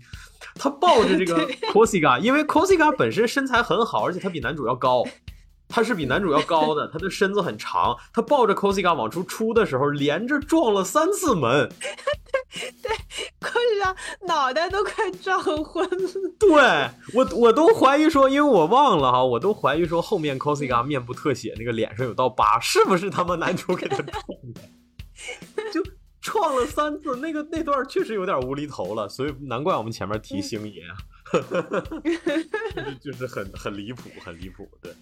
[0.54, 5.04] 他抱着这个 cosiga，因为 cosiga 本身身材很好，而且他比男主要高。
[5.68, 7.96] 他是比男主要高的， 他的身子很长。
[8.12, 11.68] 他抱着 cosiga 往出出的时候，连着撞了三次门。
[12.82, 12.90] 对
[13.40, 13.94] ，cosiga
[14.26, 16.10] 脑袋都快撞昏了。
[16.38, 16.50] 对
[17.14, 24.14] 我，我都怀疑说，因为我忘了哈，我都怀疑说后面 cosiga 面部特写那个脸上有道疤，是不是他们男主给他撞
[24.54, 24.62] 的？
[25.70, 25.82] 就
[26.20, 30.82] 撞了三次，那个那段确实有点无厘头了，所以难怪我们前面提星爷，
[33.02, 34.92] 就是很很离谱，很离谱，对。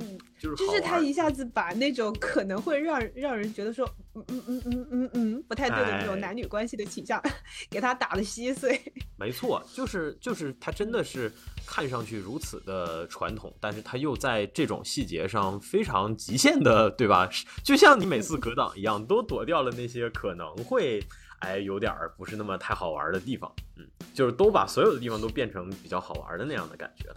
[0.00, 7.22] 嗯，就是他一下子把那种可能会让让人觉得说，嗯嗯嗯嗯嗯嗯不太对的那种男女关系的倾向，
[7.70, 8.80] 给他打的稀碎。
[9.16, 11.32] 没错，就是就是他真的是
[11.66, 17.28] 看上去如此的传统，但是他又在这种细节上非常极限的，对吧？
[17.64, 21.02] 就像你每次格挡一样，都躲掉了那些可能会
[21.40, 23.52] 哎有点儿不是那么太好玩的地方。
[23.76, 23.84] 嗯，
[24.14, 27.16] 就是都把所有的地方都变成比较好玩的那样的感觉了。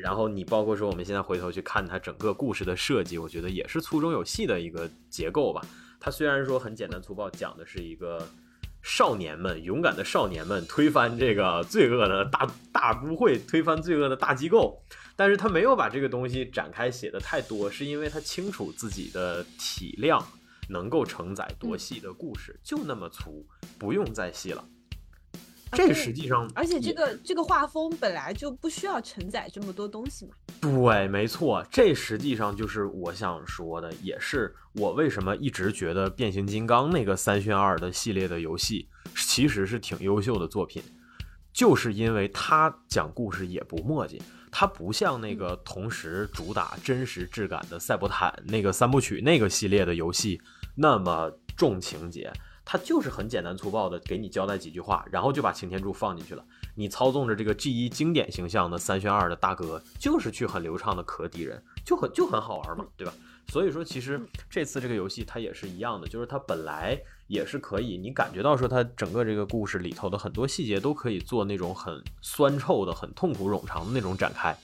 [0.00, 5.60] 然后你包括说我们现在回头去看它整个故事的设计，我觉得也是粗中有细的一个结构吧。
[6.00, 8.26] 它虽然说很简单粗暴，讲的是一个
[8.82, 14.82] 少年们勇敢的少年们推翻这个罪恶的大大都会，推翻罪恶的大机构，
[15.14, 20.20] 但是他没有把这个东西展开写的太多，是因为他清楚自己的体量
[20.68, 23.46] 能够承载多细的故事，就那么粗，
[23.78, 24.64] 不用再细了。
[25.72, 30.32] 这实际上，而且这个这个画风本来就不需要承载这么多东西嘛。
[30.60, 38.86] 对，没错，这实际上就是我想说的，也是我为什么一直觉得变形金刚那个三选二的系列的游戏
[39.16, 40.82] 其实是挺优秀的作品，
[41.52, 44.20] 就是因为它讲故事也不墨迹，
[44.50, 50.40] 它不像那个同时主打真实质感的赛博坦那个三部曲那个系列的游戏
[50.74, 52.30] 那么重情节。
[52.64, 56.44] 他就是很简单粗暴的给你交代几句话，然后就把擎天柱放进去了。
[56.74, 63.12] 你操纵着这个 G 一经典形象的三选二的大哥，就是去很流畅的磕敌人，就很就很好玩嘛，对吧？
[63.48, 74.56] 所以说，其实这次这个游戏它也是一样的，就是它本来也是可以，你感觉到说它整个这个故事里头的很多细节都可以做那种很酸臭的、很痛苦冗长的那种展开。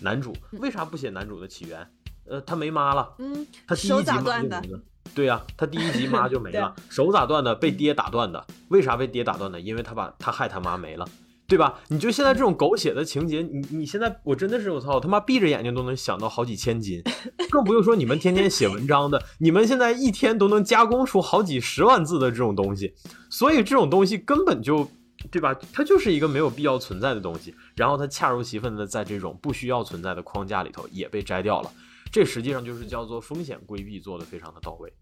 [0.00, 1.90] 男主为啥不写男主的起源？
[2.26, 4.80] 呃，他没妈了，嗯，他第一集妈就没了。
[5.14, 7.54] 对呀，他第一集妈就没了， 手咋断的？
[7.54, 8.44] 被爹打断的。
[8.68, 9.60] 为啥被爹打断的？
[9.60, 11.08] 因为他把他害他妈没了。
[11.48, 11.80] 对吧？
[11.88, 17.02] 你就现在这种狗血的情节，你你现在我真的是我操他妈闭着眼睛都能想到好几千斤，
[17.48, 22.92] 更不用说你们天天写文章的，你们现在一天都能加工出好几十万字的这种东西，
[23.30, 24.90] 所以这种东西根本就，
[25.30, 25.56] 对吧？
[25.72, 31.72] 它就是一个没有必要存在的东西，然后它恰如其分的在这种不需要存在的框架里头也被摘掉了，
[32.10, 34.92] 这实际上就是叫做风险规避做得非常的到位，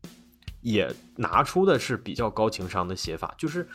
[0.61, 3.69] 也拿出的是比较高情商的写法，就是。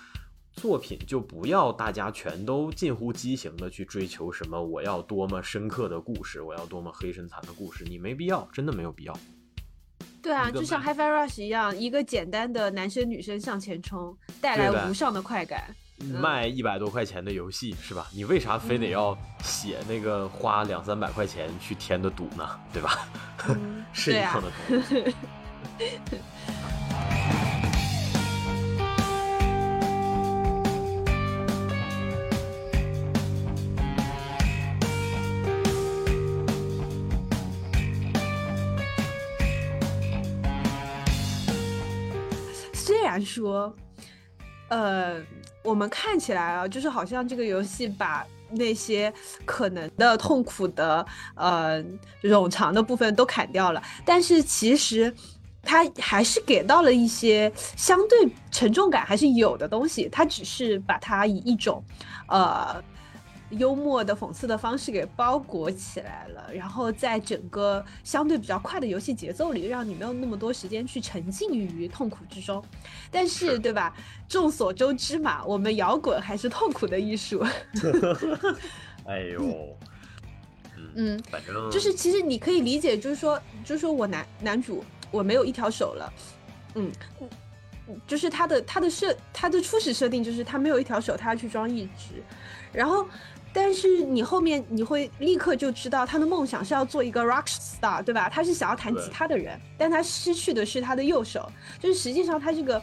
[0.53, 9.17] 作品就不要大家全都近乎畸形的去追求什么，我要多么深刻的故事，我要多么黑深残的故事，你没必要，真的没有必要。
[10.21, 15.73] 对啊，就像 HiFi Rush 一样，一个简单的男生女生向前冲，带来无上的快感。
[16.03, 18.07] 卖一百多块钱的游戏是吧？
[18.13, 22.47] 你为啥非得要写那个花两三百块钱去填的赌呢？
[22.73, 23.07] 对吧？
[23.93, 24.51] 是一样的。
[42.73, 43.73] 虽然说，
[44.71, 45.21] 呃，
[45.63, 49.13] 我们看起来啊，就是好像这个游戏把那些
[49.45, 51.83] 可能的痛苦的、呃
[52.23, 55.13] 冗长的部分都砍掉了，但是其实
[55.61, 61.83] 它还是给到了一些相对沉重感还是有的东西，它只是把它以一种，
[62.27, 62.81] 呃。
[63.51, 72.63] 幽默的、讽刺的方式给包裹起来了，然后在整个相对比较快的游戏节奏里，让你没有那么多时间去沉浸于痛苦之中。
[73.11, 73.93] 但是，对吧？
[74.29, 77.45] 众所周知嘛，我们摇滚还是痛苦的艺术。
[79.05, 79.77] 哎呦，
[80.95, 86.13] 嗯，反正就是其实你可以理解，就是说，就是说我男男主我没有一条手了，
[86.75, 86.89] 嗯，
[88.07, 92.23] 就是他的他的设他的初始设定就是他没有一条手，他要去装一只，
[92.71, 93.05] 然后。
[93.53, 98.29] 但是你后面你会立刻就知道他的梦想是要做一个 rock star，对吧？
[98.29, 101.51] 他是想要弹吉他的人，但他失去的是他的右手。
[101.79, 102.81] 就是实际上他这个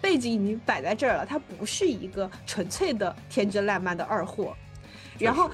[0.00, 4.54] 背景已经摆在这儿了，他不是一个纯粹的天真烂漫的二货。
[5.18, 5.50] 然后，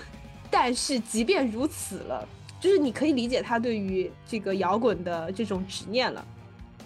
[0.50, 2.28] 但是即便如此了，
[2.60, 6.24] 就是你可以理解他对于这个摇滚的这种执念了。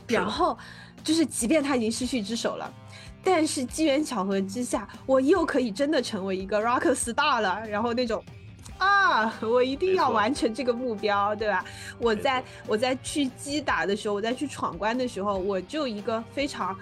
[0.06, 0.56] 然后，
[1.02, 2.72] 就是即便他已经失去一只手了。
[3.22, 7.62] 但是机缘巧合之下，我又可以真的成为一个 rock star 了。
[7.68, 8.22] 然后那种，
[8.78, 11.64] 啊，我一定要完成这个目标，对吧？
[11.98, 16.74] 我在我在去击打的时候，我在去闯关的时候，我就一个非常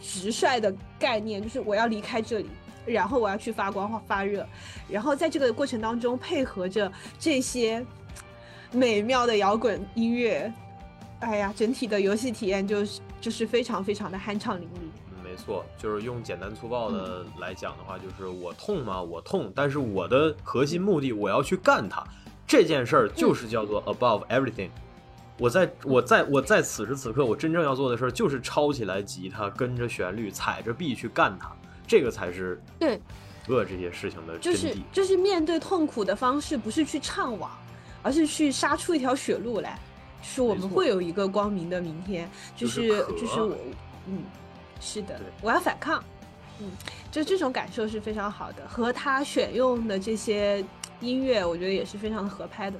[0.00, 2.50] 直率的概念，就是我要离开这里，
[2.84, 4.44] 然后我要去发光发热，
[4.88, 6.90] 然后在这个过程当中配合着
[7.20, 7.84] 这些
[8.72, 10.52] 美妙的摇滚音乐，
[11.20, 14.93] 哎呀，整体的游戏体验就是就是非常非常的酣畅淋漓。
[15.34, 19.02] 没错，就是用简单粗暴的来讲的话，就是我痛吗？
[19.02, 22.04] 我痛，但是我的核心目的，我要去干它。
[22.46, 24.70] 这件事儿就是叫做 above everything。
[25.36, 31.50] 我在我在我在此时此刻，我真正要做的事儿就是抄起来吉他，跟着旋律，踩着 B 去干它。
[31.84, 33.00] 这个才是对
[33.48, 34.72] 恶这些事情的就是。
[34.92, 37.48] 就是面对痛苦的方式，不是去怅惘，
[38.04, 39.80] 而是去杀出一条血路来，
[40.22, 42.30] 是我们会有一个光明的明天。
[42.54, 42.88] 就是
[43.18, 43.56] 就是我
[44.06, 44.22] 嗯。
[44.80, 46.02] 是的，我要反抗，
[46.60, 46.70] 嗯，
[47.10, 50.64] 就这种感受是非常好的，和他选用的这些
[51.00, 52.78] 音乐，我觉得也是非常的合拍的。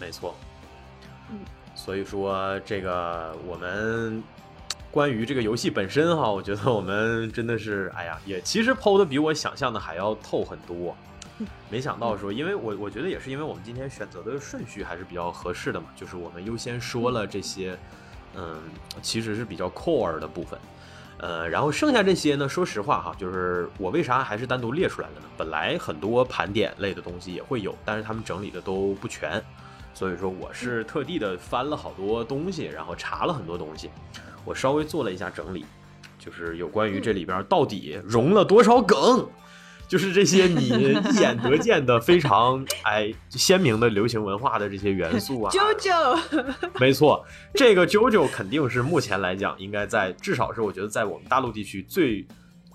[0.00, 0.34] 没错，
[1.30, 1.38] 嗯，
[1.74, 4.22] 所以说这个我们
[4.90, 10.96] 关于这个游戏本身哈，我觉得我们真的是，哎呀，也其实剖的比我想象的还要透很多。
[11.68, 17.76] 没想到说，因为我我觉得也是因为我们今天选择的顺序还是比较合适的嘛，就是我们优先说了这些，
[18.36, 18.62] 嗯，
[19.02, 20.56] 其实是比较 core 的部分。
[21.18, 22.48] 呃，然后剩下这些呢？
[22.48, 25.26] 说实话哈，就是我为啥还是单独列出来了呢？
[25.36, 29.42] 本来很多盘点类的东西也会有，但是他们整理的都不全，
[29.94, 33.90] 所以说我是特地的翻了好多东西，然后查了很多东西，
[34.44, 35.64] 我稍微做了一下整理，
[36.18, 39.26] 就是有关于这里边到底融了多少梗。
[39.94, 40.66] 就是这些你
[41.14, 46.44] 一眼得见的非常哎鲜明的流行文化的这些元素啊， JoJo，，
[46.80, 52.26] 没错，这个 JoJo 肯定是目前来讲应该在至少是我觉得在我们大陆地区最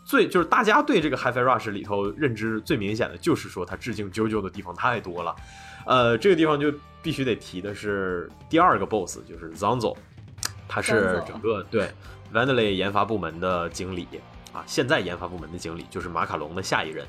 [0.06, 5.36] 最就是大家对这个 HiFi Rush 里头认知最明显的就是说它致敬 JoJo 的地方太多了，
[5.86, 6.74] 呃，这个地方就
[7.04, 9.94] 必须得提的是第二个 BOSS，就是 Zanzo，
[10.70, 11.90] 他是整个对
[12.34, 14.08] Vanillay 研发部门的经理
[14.66, 17.06] 现在研发部门的经理就是马卡龙的下一任。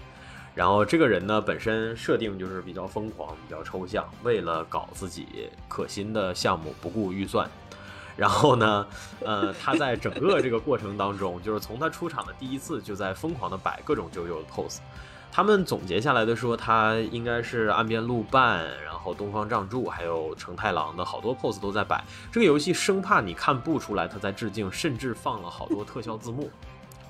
[0.54, 7.48] 然后这个人呢，本身设定就是比较疯狂、比较抽象，为了搞自己可心的项目，不顾预算。
[8.16, 8.86] 然后呢，
[9.24, 14.78] 呃，他在整个这个过程当中，就是从他出场的第一次，就在疯狂的摆各种九九的 pose。
[15.32, 22.04] 他们总结下来的说，他应该是岸边露伴，然后东方仗助，还有成太郎的好多 pose 都在摆。
[22.32, 26.50] 这个游戏生怕你看不出来他在致敬，甚至放了好多特效字幕。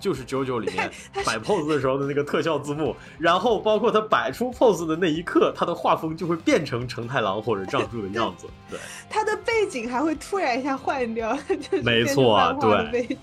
[0.01, 0.91] 就是九九里面
[1.25, 8.47] 摆 pose 的时候的那个特效字幕，然后包括他摆出 pose 的那一刻，他的画风就会变成成太郎或者仗助的样子。
[8.71, 8.79] 对，
[9.09, 11.39] 他的背景还会突然一下换掉，
[11.85, 12.57] 没错，
[12.91, 13.19] 对，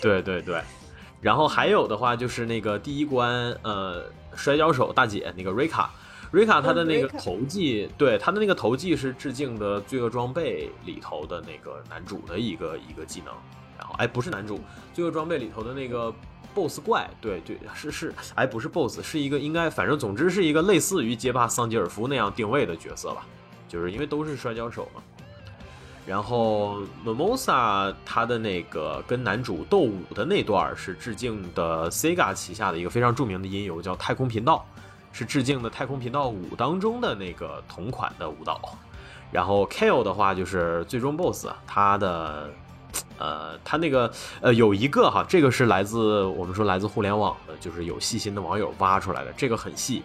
[0.00, 0.60] 对对对。
[1.20, 4.04] 然后还有的话就是那个第一关，呃，
[4.36, 5.90] 摔跤手大姐那个瑞卡，
[6.30, 13.34] 瑞卡她的那个头技，对，她的那个头技是致敬的《罪恶装备》里头的那个男主的一个一个技能。
[13.78, 14.60] 然后，哎，不是男主，
[14.92, 16.12] 罪恶装备里头的那个
[16.54, 23.24] BOSS 怪，对对，是是，哎，不是 BOSS，是一个应该，反正总之是一个类似于街霸桑吉尔夫那样定位的角色吧，
[23.68, 25.00] 就是因为都是摔跤手嘛。
[26.04, 34.66] 然后 Momosa 他的那个跟男主斗舞的那段是致敬的 Sega 旗下的一个非常著名的音游，叫《太空频道》，
[35.16, 38.60] 是致敬的《太空频道五》当中的那个同款的舞蹈。
[39.30, 42.50] 然后 Kale 的话就是最终 BOSS，他的。
[43.18, 50.02] 呃，他那个呃有一个哈，这个是来自我们说来自互联网的，就是有细心的网友挖出来的，这个很细。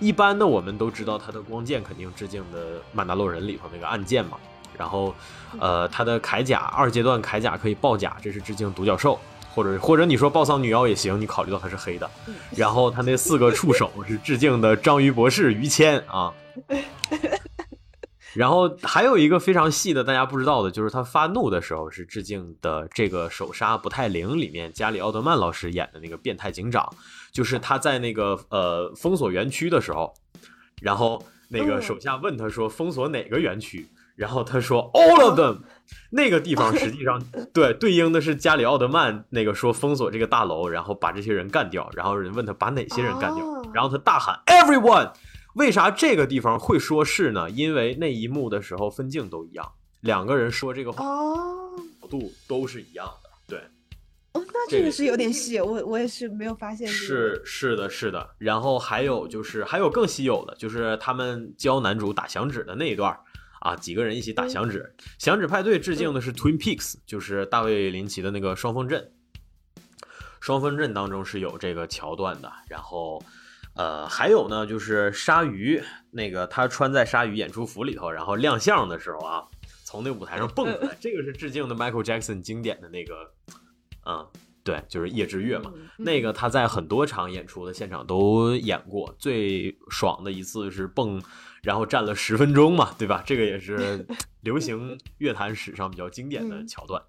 [0.00, 4.36] 一般呢我们都知道，他的光剑肯定致敬的《曼达洛人》里头那个暗剑嘛。
[4.76, 5.14] 然后，
[5.60, 9.16] 呃，他的铠甲二阶段铠甲可以爆甲，这是致敬独角兽，
[9.54, 12.10] 或者或者你说暴丧女妖也行，你考虑到它是黑的。
[12.56, 16.32] 然后他那四个触手是致敬的章鱼博士于谦啊。
[18.34, 26.92] 然后还有一个非常细的，大家不知道的，就是他发怒的时候是致敬的这个手杀不太灵里面加里奥德曼老师演的那个变态警长，
[27.32, 30.12] 就是他在那个呃封锁园区的时候，
[30.82, 33.86] 然后那个手下问他说封锁哪个园区，
[34.16, 35.58] 然后他说 all of them，
[36.10, 37.22] 那个地方实际上
[37.54, 45.12] 对对应的是加里奥德曼那个说封锁这个大楼，然后把这些人干掉，然后人问他把哪些人干掉，然后他大喊 everyone。
[45.54, 47.48] 为啥这个地方会说是呢？
[47.48, 51.04] 因为那一幕的时候分镜都一样，两个人说这个话
[52.02, 53.30] 角度都是一样的。
[53.46, 53.58] 对，
[54.32, 56.88] 哦，那这个是有点细，我我也是没有发现。
[56.88, 58.34] 是是的，是的。
[58.38, 63.16] 然后还有就是还有更稀有的，就是他们教男主打响指的那一段
[63.60, 64.94] 啊，几个人一起打响指。
[65.18, 69.12] 响指派对致敬的是 Twin Peaks，就是大卫林奇的那个双峰镇。
[70.40, 73.22] 双峰镇当中是有这个桥段的，然后。
[73.76, 75.82] 呃，还有呢，就是鲨鱼
[76.12, 79.42] 那个他穿在鲨鱼演出服里头，然后亮相的时候啊，
[79.84, 83.32] 从那舞台上蹦出来， 这个是致敬的 Michael Jackson 经典的那个，
[84.06, 84.24] 嗯，
[84.62, 91.20] 对，就是夜之月嘛，那个他在很多场演出的现场都演过，最爽的一次是蹦，
[91.62, 93.24] 然后站了十分钟嘛，对吧？
[93.26, 94.06] 这个也是
[94.42, 97.02] 流行乐坛史上比较经典的桥段。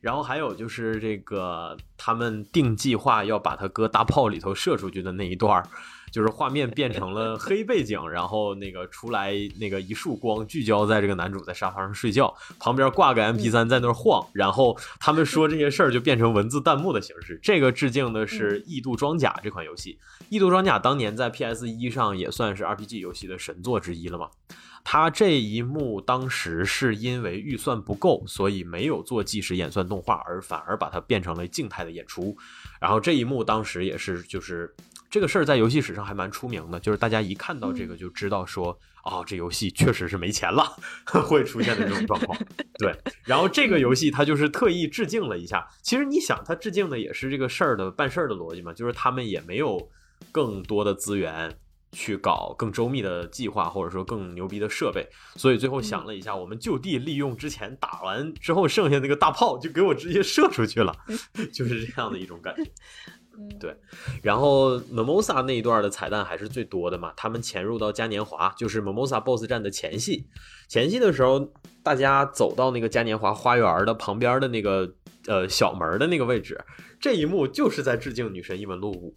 [0.00, 5.68] 然后还有就是这个他们定计划要把他搁大炮里头射出去的那一段儿。
[6.10, 17.38] 就是画面变成了黑背景，然后那个出来那个一束光聚焦在这个男主在沙发上睡觉，旁边挂个 MP3 在那儿晃，然后他们说这些事儿就变成文字弹幕的形式。
[17.42, 19.98] 这个致敬的是《异度装甲》这款游戏，
[20.28, 24.28] 《异度装甲》当年在 PS 一上也算是 RPG 游戏的神作之一了嘛。
[24.84, 32.34] 他这一幕当时是因为预算不够，所以没有做即时演算动画，而反而把它变成了静态的演出。
[32.80, 34.74] 然后这一幕当时也是就是。
[35.10, 40.64] 这个事儿在游戏史上还蛮出名的，就是大家一看到这个就知道说，哦，这游戏确实是没钱了，
[41.24, 42.38] 会出现的这种状况。
[42.78, 42.94] 对，
[43.24, 45.66] 然后这个游戏它就是特意致敬了一下。
[45.82, 49.90] 其实你想，它致敬的也是这个事儿的办事儿的逻辑嘛，就是他们也没有
[50.30, 51.58] 更多的资源
[51.92, 60.94] 去搞更周密的计划，或者说更牛逼的设备，所以最后想了一下，我们就地利用之前打完之后剩下那个大炮，就给我直接射出去了，
[61.50, 62.70] 就是这样的一种感觉。
[63.60, 63.76] 对，
[64.22, 67.12] 然后 Momosa 那一段的彩蛋还是最多的嘛。
[67.16, 70.28] 他们潜入到嘉年华，就是 Momosa BOSS 战的前戏。
[70.68, 71.52] 前戏的时候，
[71.82, 74.92] 大家走到那个嘉年华花园的旁边的那个
[75.26, 76.60] 呃小门的那个位置，
[77.00, 79.14] 这一幕就是在致敬《女神异闻录五》。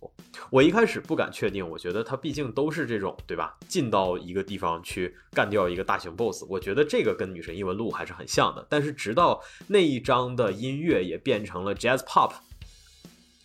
[0.50, 3.58] 我一开始不敢确定，我觉得它毕竟都是这种对吧？
[3.68, 8.66] 进到一个地方去干掉一个大型 BOSS，我觉得这个跟《女神异闻录》还是很像的。
[8.70, 12.32] 但是直到那一章的音乐也变成了 Jazz Pop。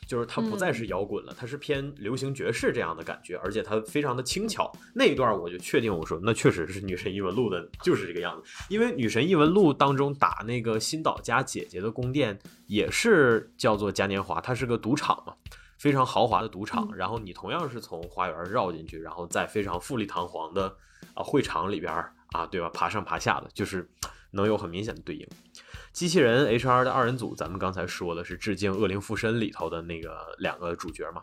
[0.06, 4.70] 就是它不再是摇滚了，它是偏流行爵士这样的感觉，而且它非常的轻巧。
[4.94, 8.48] 那一段我就确定，我说那确实是女神异闻录的，就是这个样子。
[8.68, 12.38] 因为女神异闻录当中打那个新岛家姐姐的宫殿
[12.68, 15.34] 也是叫做嘉年华，它是个赌场嘛，
[15.76, 16.88] 非常豪华的赌场。
[16.94, 20.74] 然后你同样是从花园绕进去，然后在非常富丽堂皇的
[21.14, 21.92] 啊会场里边
[22.32, 22.70] 啊，对吧？
[22.70, 23.88] 爬上爬下的，就是
[24.30, 25.26] 能有很明显的对应。
[25.96, 31.22] 机器人 HR 的二人组，咱们刚才说的是致敬《恶灵附身》里头的那个两个主角嘛，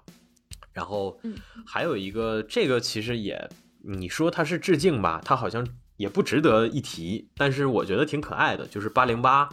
[0.74, 1.16] 然后
[1.64, 3.48] 还有一个，这个其实也
[3.84, 5.64] 你说它是致敬吧，它好像
[5.98, 9.48] 也不值得一提，但是我觉得挺可爱的，就是八零八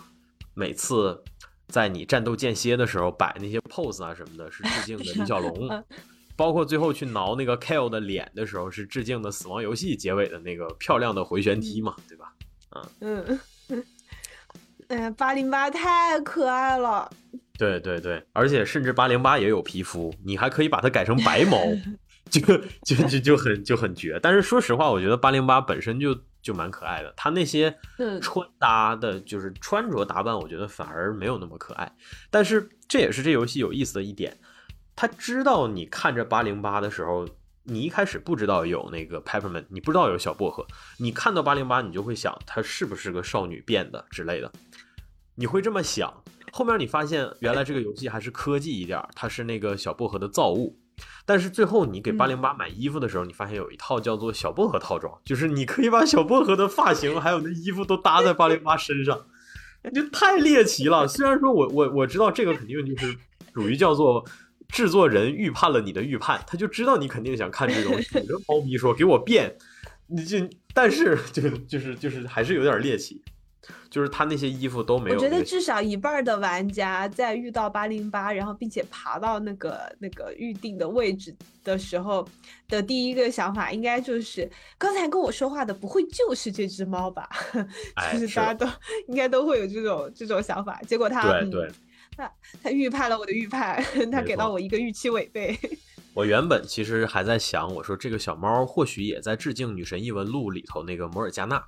[0.54, 1.22] 每次
[1.68, 5.84] 在你战斗间歇的时候摆那些 pose 啊什么的，是致敬的李小龙
[6.34, 12.32] 包括最后去挠那个 Kale 的脸的时候，是致敬的《死亡游戏》结尾的那个漂亮的回旋踢嘛，对吧？
[13.02, 13.22] 嗯。
[13.28, 13.40] 嗯。
[14.90, 17.08] 哎呀，八零八太可爱了。
[17.56, 21.58] 对对对，而且甚至八零八也有皮肤，你还可以把它改成白毛，
[22.28, 22.40] 就
[22.84, 24.18] 就就就很就很绝。
[24.20, 27.72] 但是说实话，我觉得八零八本身就就蛮可爱的，它那些
[28.20, 31.92] 穿搭的，就是穿着打扮，我觉得反而没有那么可爱。
[32.30, 34.38] 但是这也是这游戏有意思的一点，
[34.96, 37.28] 他知道你看着八零八的时候，
[37.64, 40.66] 你一开始不知道有那个 Peppermint，你不知道有小薄荷，
[40.98, 44.50] 你看到八零八，你就会想它是不是个少女变的之类的。
[45.40, 46.12] 你会这么想，
[46.52, 50.78] 后面你发现原来这个游戏还是科技一点，它是那个小薄荷的造物。
[51.24, 59.18] 但是最后你给八零八买衣服的时候，你发现有一套叫做小薄荷套装，就是你可以把小薄荷的发型还有那衣服都搭在八零八身上，
[59.94, 61.08] 就太猎奇了。
[61.08, 63.16] 虽然说我我我知道这个肯定就是
[63.54, 64.22] 属于叫做
[64.68, 69.56] 制作人预判了你的预判，他就知道你肯定想看这种，你跟猫咪说给我变，
[70.06, 70.36] 你就
[70.74, 73.22] 但是就就是就是还是有点猎奇。
[73.90, 75.16] 就是他那些衣服都没有。
[75.16, 82.26] 我觉得至少一半的玩家在遇到八零八，然后并且爬到那个那个预定的位置的时候
[82.68, 87.28] 的第一个想法，应该就是刚才跟我说话的不会就是这只猫吧？
[88.12, 88.66] 就是大家都
[89.08, 90.80] 应该都会有这种这种想法。
[90.86, 91.70] 结果他对对，
[92.16, 92.32] 他
[92.62, 95.58] 他预判了我的预判， 他给到我一个预期违背。
[96.12, 101.64] 我原本其实还在想，我说这个小猫或许也在致敬《女神异闻录》里头那个摩尔加纳。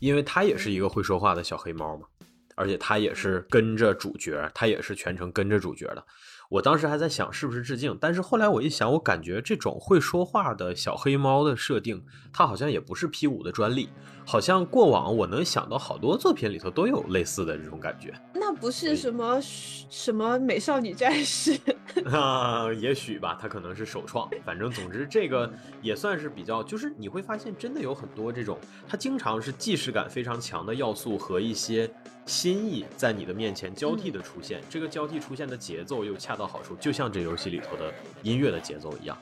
[0.00, 2.06] 因为它也是一个会说话的小黑猫嘛，
[2.54, 6.04] 而且它也是跟着主角，它也是全程跟着主角的。
[6.48, 13.88] 我当时还在想是不是致敬，但是后来我一想，我感觉这种会说话的小黑猫的设定，它好像也不是 P 五的专利，
[14.24, 18.14] 好像过往我能想到好多作品里头都有类似的这种感觉。
[18.32, 21.58] 那不是什么什么美少女战士
[22.06, 22.72] 啊？
[22.74, 24.28] 也许吧，它可能是首创。
[24.44, 25.52] 反正总之这个
[25.82, 28.56] 也算是比较，就是你会发现真的有很多这种，
[28.86, 31.90] 它经常是既视感非常强的要素和一些。
[32.26, 37.92] 心意在你的面前交替的出现，这个交替出现的节奏又恰到好处，就像这游戏里头的
[38.22, 39.16] 音乐的节奏一样。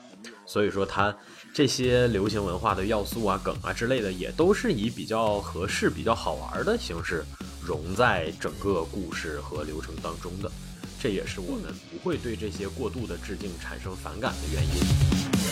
[0.47, 1.15] 所以说，它
[1.53, 7.23] 这些流行文化的要素啊、梗啊之类的，也都是以比较合适、比较好玩的形式
[7.63, 10.51] 融在整个故事和流程当中的。
[10.99, 15.44] 这也是我们不会对这些过度的致敬产生反感的原因。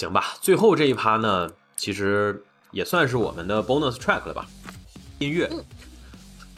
[0.00, 4.48] 行吧，最后这一趴呢，其实也算是我们的 bonus track 了吧。
[5.18, 5.46] 音乐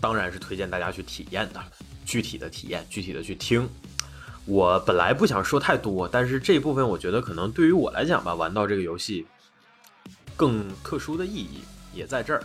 [0.00, 1.60] 当然是推荐大家去体验的，
[2.04, 3.68] 具体的体验，具体的去听。
[4.44, 9.26] 我本来不想说太多，但是这一部分我觉得可能对于我来讲吧，玩到这个游戏
[10.36, 11.62] 更特殊的意义
[11.92, 12.44] 也在这儿。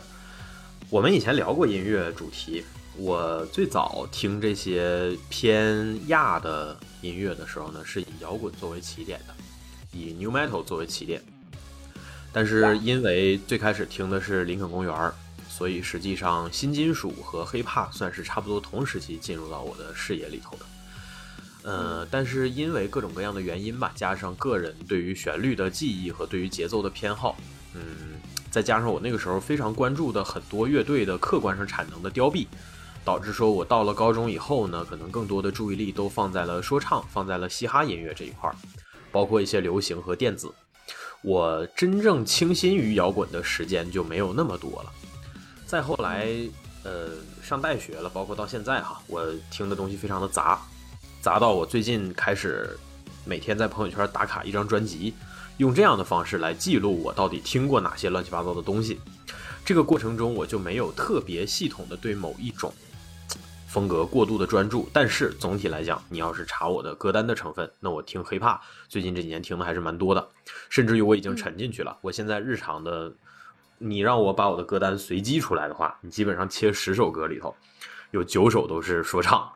[0.90, 2.66] 我们以前聊过音乐主题，
[2.96, 9.36] 我最早听这些偏亚的音乐的时候呢，是以摇滚作为起点的。
[9.92, 11.22] 以 New Metal 作为起点，
[12.32, 15.12] 但是因为最开始听的是林肯公园，
[15.50, 20.66] 所以实际上新金属和 Hip-Hop 算是差不多同时期进入到我的视野里头的。
[21.64, 27.36] 呃，但是因为各种各样的原因吧，加上个人对于旋律的记忆和对于节奏的偏好，
[27.74, 27.82] 嗯，
[28.50, 32.48] 再加上我那个时候非常关注的很多乐队的客观上产能的凋敝，
[33.04, 38.56] 导致说我到了高中以后呢，可能更多的注意力都放在了说唱，放在了嘻哈音乐这一块儿。
[39.18, 40.48] 包括一些流行和电子，
[41.24, 44.94] 我真正倾心于摇滚的时间就没有那么多了。
[45.66, 46.28] 再后来，
[46.84, 47.10] 呃，
[47.42, 50.62] 上大学了，包括到现在哈，我听的东西非常的杂，
[51.20, 52.78] 杂到我最近开始
[53.26, 55.16] 每天在朋友圈打卡一张专辑，
[55.58, 59.00] 用这样的方式来记录我到底听过哪些乱七八糟的东西。
[59.66, 62.72] 这个过程中，我就没有特别系统的对某一种
[63.68, 64.90] 风格过度的专注。
[64.92, 70.28] 但是总体来讲，你要是查我的歌单的成分，那我听 hiphop 最近这几年听的还是蛮多的，
[70.70, 71.98] 甚至于我已经沉进去了。
[72.02, 73.14] 我现在日常的，
[73.78, 77.56] 你让我把我的歌单随机出来的话，你基本上切十首歌里头，
[78.12, 79.48] 有九首都是说唱。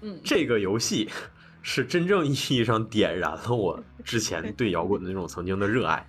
[0.00, 1.08] 嗯，这个游戏
[1.62, 6.06] 是真正意义上点燃了我之前对摇滚的那种曾经的热爱。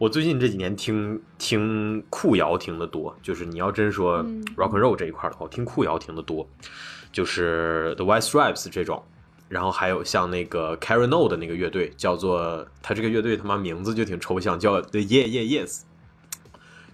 [0.00, 4.24] 我最近这几年听听酷摇听的多，就是你要真说
[4.56, 6.48] rock and roll 这一块的话，听酷摇听的多，
[7.12, 9.04] 就是 The White Stripes 这种，
[9.50, 15.82] 然后还有像那个 Carrie No 的那个乐队，叫做他这个乐队他妈名字就挺抽象，叫 The Yeah Yeah Yes，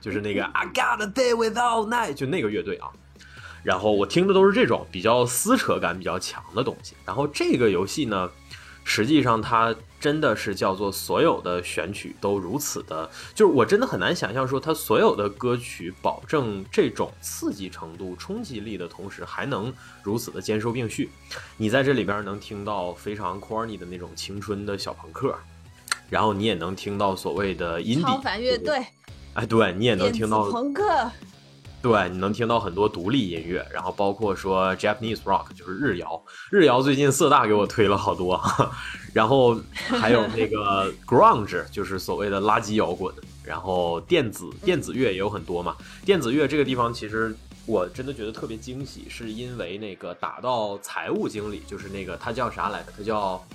[0.01, 2.89] 就是那个 I Got a Day Without Night，就那个乐队啊。
[3.63, 6.97] 然后我听的都是这种比较撕扯感比较强的东西。
[7.05, 8.29] 然后这个游戏呢，
[8.87, 9.77] 实际上它。
[9.99, 19.73] 真的是叫做所有的选曲都如此的，就是我真的很难想象说它所有的歌曲保证这种刺激程度、冲击力的同时，还能
[20.05, 21.11] 如此的兼收并蓄。
[21.57, 25.35] 你在这里边能听到非常 corny 的那种青春的小朋克，
[26.09, 28.87] 然后你也能听到所谓的音超凡乐队，
[29.33, 31.11] 哎，对你也能听到朋克。
[31.87, 36.21] 对，你能听到很多独立音乐，然后包括说 Japanese rock，就是日摇。
[36.51, 38.43] 日摇最近色大给我推了好多，
[39.15, 43.15] 然后还有那个 grunge，就是所谓的垃圾摇滚。
[43.45, 45.77] 然后电子电子乐也有很多嘛。
[46.05, 47.33] 电子乐这个地方其实
[47.67, 52.93] 我真的觉得特别惊喜，是因为那个打到财务经理，就是那个他叫啥来着？
[52.99, 53.47] 他叫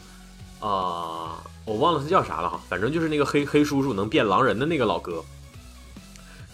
[0.62, 2.58] 啊，我忘了他叫啥了哈。
[2.70, 5.22] 反正就是那个黑黑叔叔能变狼人的那个老哥。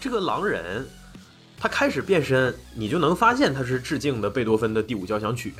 [0.00, 0.84] 这个狼人。
[1.60, 5.52] 他开始变身，你就能发现他是致敬的贝多芬的第五交响曲。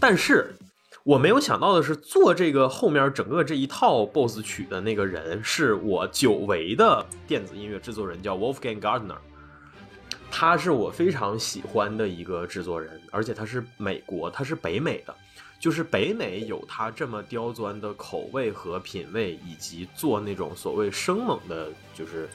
[0.00, 0.56] 但是
[1.04, 9.18] 我没有想到的是，做这个后面整个这一套 BOSS 曲的那个人，是我久违的电子音乐制作人，叫 Wolfgang Gardner。
[10.30, 15.14] 他是我非常喜欢的一个制作人，而且他是美国，他是北美的，
[15.60, 22.28] 就是北美有他这么刁钻的口味和品味，以及做那种所谓生猛的，就是。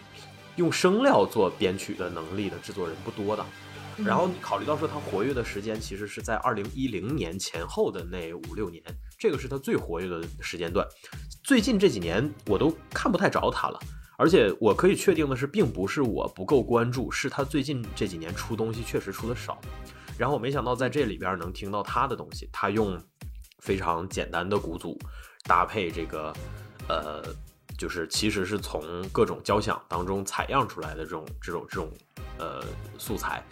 [0.57, 3.45] 用声料做编曲的能力的制作人不多的，
[4.03, 8.83] 然后你考虑到说他活跃的时间其实是在二零一零年前后的那五六年，
[9.17, 10.85] 这个是他最活跃的时间段。
[11.43, 13.79] 最近这几年我都看不太着他了，
[14.17, 19.59] 而且我可以确定的是，并不是我不够关注，是他最近这几年出东西确实出的少。
[20.17, 22.99] 然后我没想到在这里边能听到他的东西，他用
[23.59, 24.97] 非常简单的鼓组
[25.43, 26.33] 搭配这个，
[26.89, 27.23] 呃。
[27.77, 31.91] 就是其实是从各种交响当中采样出来的这种这种这种
[32.39, 32.63] 呃
[32.97, 33.43] 素材，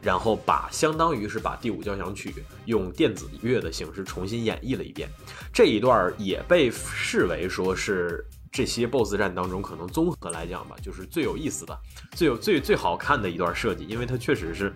[0.00, 2.34] 然后把相当于是把第五交响曲
[2.64, 5.08] 用电子乐的形式重新演绎了一遍。
[5.52, 11.78] 这一段也被视为说是这些 BOSS 战当中可能综合来讲吧，就是最有意思的、
[12.12, 14.72] 最有最最好看的一段设计，因为它确实是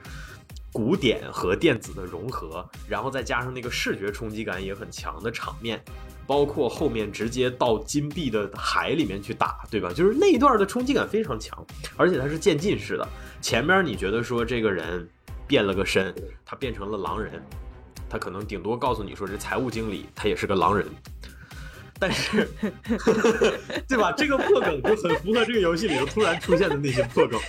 [0.73, 5.83] 古典和电子的融合，然后再加上那个视觉冲击感也很强的场面。
[6.29, 9.91] 包括后面直接到金币的海里面去打，对吧？
[9.95, 13.09] 就是那一段的冲击感非常强，而且它是渐进式的。
[13.41, 15.09] 前面你觉得说这个人
[15.47, 16.15] 变了个身，
[16.45, 17.43] 他变成了狼人，
[18.11, 20.87] 他可能顶多告诉你说这财务经理他也是个狼人。
[21.99, 22.49] 但是，
[23.89, 24.13] 对吧？
[24.13, 27.41] 这个破梗就很符合这个游戏里头突然出现的那些破梗。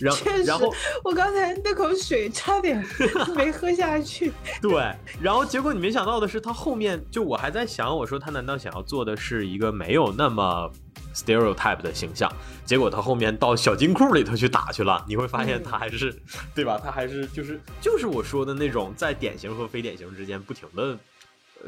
[0.00, 0.72] 然后，然后
[1.04, 2.84] 我刚才那口水差点
[3.36, 4.32] 没喝下去。
[4.60, 10.70] 对，然后结果你没想到的是，他后面就我还在想，我说他难道想要做的是一个没有那么
[11.14, 12.30] stereotype 的形象？
[12.64, 16.14] 结果他后面到小金库里头去打去了，你会发现他还是，
[16.54, 16.80] 对吧？
[16.82, 20.98] 他还是就是就是我说的那种在典型和非典型之间不停的。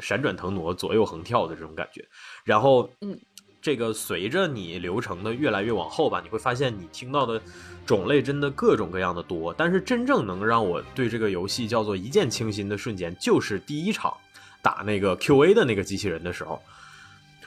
[0.00, 2.04] 闪转腾挪、左右横跳的这种感觉，
[2.44, 3.18] 然后，嗯，
[3.60, 7.40] 这个随着你流程的越来越往后吧，你会发现你听到的
[7.86, 9.54] 种类真的各种各样的多。
[9.54, 14.12] 但是真正能让我对这个游戏叫做一见倾心的瞬间，就是第一场
[14.60, 16.60] 打那个 Q A 的那个机器人的时候，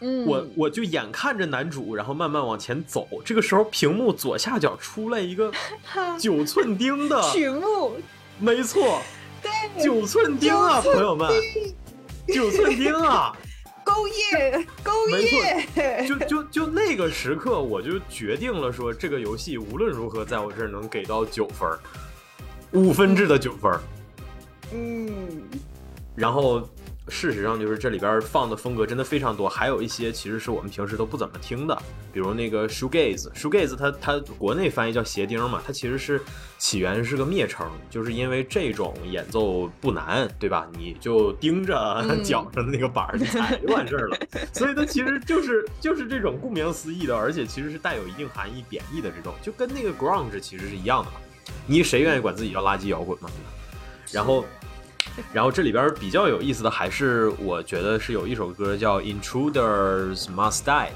[0.01, 5.51] 嗯，我我就眼看着男主，然后慢慢往前走，这个时候屏幕左下角出来一个
[6.19, 7.93] 九寸钉的曲目，
[8.39, 9.01] 没错，
[9.41, 11.29] 对，九寸钉啊，朋友们。
[12.33, 13.35] 九寸钉啊，
[13.83, 21.69] 勾引，勾引，就就就那个时刻，我就决定了说，这个游戏无论如何在我这儿能给到九分
[22.71, 23.71] 五分制的九分
[24.73, 25.43] 嗯，
[26.15, 26.67] 然后。
[27.09, 31.81] 事实上，就是这里边放的风格真的非常多，还有一些其实是我们平时都不怎么听的，
[32.11, 36.21] 比如那个 shoegaze，shoegaze 它它国内翻译叫鞋钉嘛，它其实是
[36.57, 40.67] 起源是个蔑称，就是因为这种演奏不难，对吧？
[40.77, 41.75] 你就盯着
[42.23, 44.17] 脚上的那个板儿踩就完事儿了，
[44.53, 51.17] 所以它其实就是就是这种顾名思义的，而且其实是带有一定含义贬义的这种，就跟那个 grunge 其实是一样的嘛。
[51.65, 53.29] 你谁愿意管自己叫垃圾摇滚嘛？
[54.11, 54.45] 然后，
[55.33, 60.87] 然后这里边比较有意思的还是我觉得是有一首歌叫《Intruders Must Die》，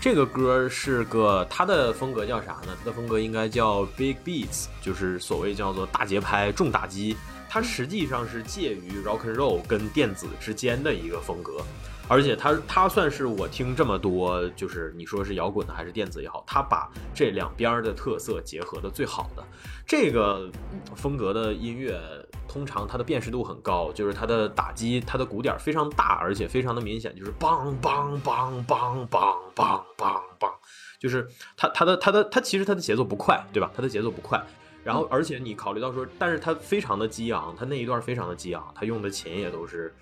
[0.00, 2.76] 这个歌是个它的风格叫啥呢？
[2.78, 7.16] 它的风格应该叫 Big Beats，就是所谓叫做大节拍、重打击。
[7.48, 11.62] 它实际上是介于 Rock and Roll 跟电子之间的一个风格。
[12.10, 19.44] 而且它它算是我听这么多，就是你说是摇滚的还是电子也好，它把这两边的特色结合的最好的
[19.86, 20.50] 这个
[20.96, 22.00] 风格的音乐，
[22.48, 30.50] 通常它的辨识度很高，就是它的打击它的鼓点非常大，而且非常的明显，就是梆梆梆梆梆梆梆梆，
[30.98, 33.70] 就是它它的它的它其实它的节奏不快，对吧？
[33.76, 34.42] 它的节奏不快。
[34.82, 39.94] 然后而且你考虑到说，但是它非常的激昂，它那一段非常的激昂，它用的琴也都是。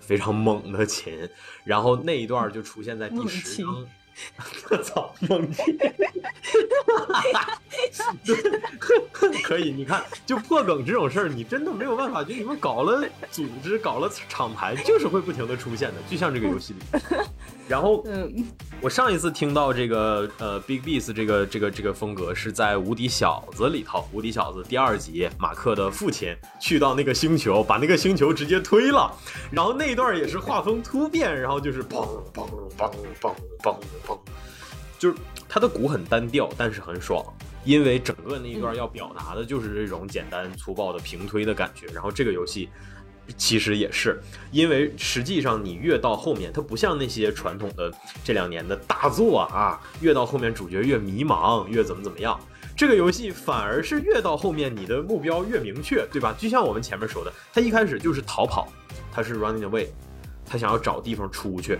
[0.00, 1.26] 非常猛的琴，
[1.64, 3.86] 然后那一段就出现在第十章。
[4.70, 5.78] 我操，猛琴！
[9.42, 12.22] 可以，你看，就破梗这种事儿，你真的没有办法。
[12.22, 16.80] 就你们搞了组织，搞了厂牌，就是会不停的出现的，就像这个游戏里。
[17.66, 18.44] 然后，嗯，
[18.82, 29.10] 我上一次听到这个呃，Big Beats 这个这个这个风格是在《无敌小子》里头，《无敌小子》第二集，马克的父亲去到那个星球，把那个星球直接推了，
[29.50, 32.46] 然后那一段也是画风突变，然后就是嘣嘣
[32.76, 33.76] 嘣嘣嘣
[34.06, 34.18] 嘣，
[34.98, 35.16] 就是
[35.48, 37.24] 他的鼓很单调，但是很爽，
[37.64, 42.68] 因为整个那一段要表达的就是这种简单粗暴的平推的感觉，然后这个游戏。
[43.36, 44.20] 其实也是，
[44.52, 47.92] 因为实际上你越到后面，它不像那些传统的
[48.22, 52.38] 这两年的大作啊，越到后面主角越迷茫，越怎么怎么样。
[52.76, 56.34] 这个游戏反而是越到后面，你的目标越明确，对吧？
[56.38, 58.68] 就像我们前面说的，他一开始就是逃跑，
[59.10, 59.86] 他是 running away，
[60.44, 61.78] 他想要找地方出去，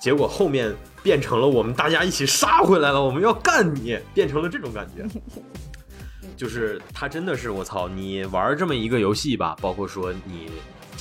[0.00, 0.72] 结果后面
[1.02, 5.04] 变成了我们大家一起杀回来了，我们要干你，变成了这种感觉。
[6.36, 10.50] 就是他真的是我操，你玩这么一个游戏吧，包括说你。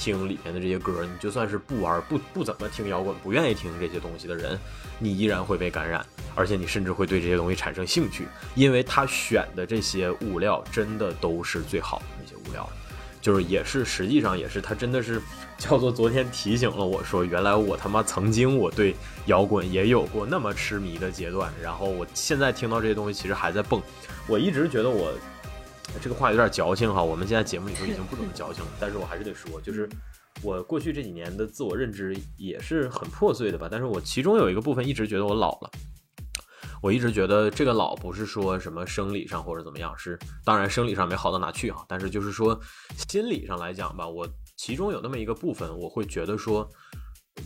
[0.04, 4.60] 听里面的这些歌，你就算是不玩、不不怎么听摇滚、不愿意听这些东西的人，
[5.00, 6.06] 你依然会被感染，
[6.36, 12.70] 而且你甚至会对这些东西产生兴趣，因为他选的这些物料真的都是最好的那些物料，
[13.22, 15.22] 就是也是实际上也是他真的是
[15.58, 18.94] 叫做昨天提醒了我说，原来我他妈曾经我对
[19.28, 23.82] 摇滚也有过那么痴迷的阶段，然后我现在听到这些东西其实还在蹦，
[24.28, 25.14] 我一直觉得我。
[26.02, 29.88] 这个话有点矫情哈，我们现在节目里头已经不怎么矫情了， 但是我还是得说，就是
[30.42, 33.68] 我过去这几年的自我认知也是很破碎的吧。
[33.72, 35.72] 但是我其中有一个部分一直觉得我老了，
[36.82, 42.60] 我一直觉得这个老不是说什么生理上或者怎么样，是当然生理上没好到哪去哈，但是就是说
[43.10, 46.68] 心理上来讲吧，我其中有那么一个部分，我会觉得说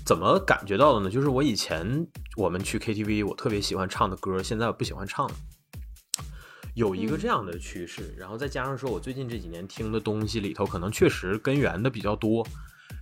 [0.05, 1.09] 怎么感觉到的呢？
[1.09, 5.35] 就是我以前我们去 KTV，我特别喜欢唱的歌，现在我不喜欢唱了。
[6.77, 12.45] 有一个这样的趋势，然后再加上说，我最近这几年听的东西里头，可能确实根源的比较多，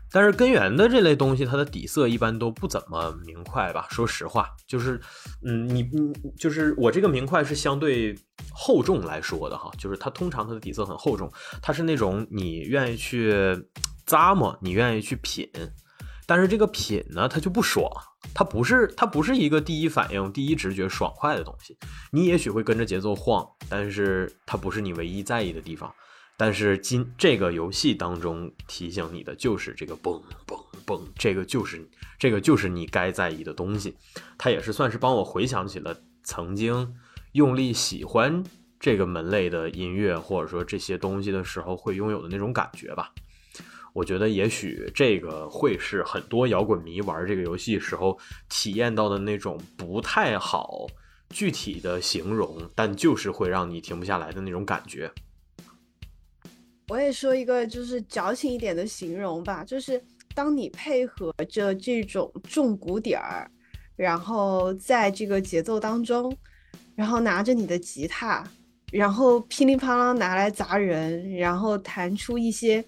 [0.10, 3.86] 但是根源的这类东西，它的底色一般都不怎么明快吧。
[3.90, 4.98] 说实话，就是，
[5.46, 8.18] 嗯，你，你就是我这个明快是相对
[8.54, 11.30] 厚重来说的哈，就是它通常它的底色很厚重，
[11.62, 13.34] 它是那种你愿意去
[14.08, 15.52] 咂摸，你愿意去品，
[16.26, 17.92] 但是这个品呢，它就不爽。
[18.34, 21.78] 它不是，它不是一个第一反应、第一直觉爽快的东西。
[22.12, 25.94] 你也许会跟着节奏晃，但是它不是你唯一在意的地方。
[26.38, 31.88] 但是今这个游戏当中提醒你的就是这个嘣嘣嘣，这个就是
[32.20, 33.96] 这个就是你该在意的东西。
[34.38, 36.94] 它也是算是帮我回想起了曾经
[37.32, 38.44] 用力喜欢
[38.82, 43.14] 这个门类的音乐，或者说这些东西的时候会拥有的那种感觉吧。
[43.96, 48.20] 我觉得也许这个会是很多摇滚迷玩这个游戏时候
[48.50, 50.86] 体验到的那种不太好
[51.30, 55.10] 具体的形容，但就是会让你停不下来的那种感觉。
[56.90, 60.04] 我也说一个就是矫情一点的形容吧，就是
[60.34, 63.50] 当你配合着这种重鼓点儿，
[63.96, 66.38] 然后在这个节奏当中，
[66.96, 68.44] 然后拿着你的吉他，
[68.92, 72.84] 然后噼里啪啦拿来砸人，然后弹出一些。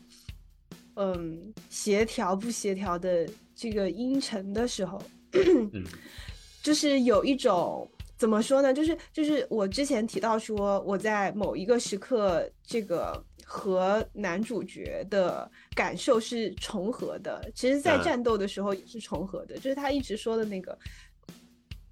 [0.97, 4.99] 嗯，协调不协调的这个音程的时候，
[6.63, 7.87] 就是有一种
[8.17, 8.73] 怎么说呢？
[8.73, 17.47] 就是就是我之前提到说，我在某一个时刻，这个和男主角的感受是重合的。
[17.53, 20.77] 其实，在战斗的时候也是重合的，就是他一直说的那个。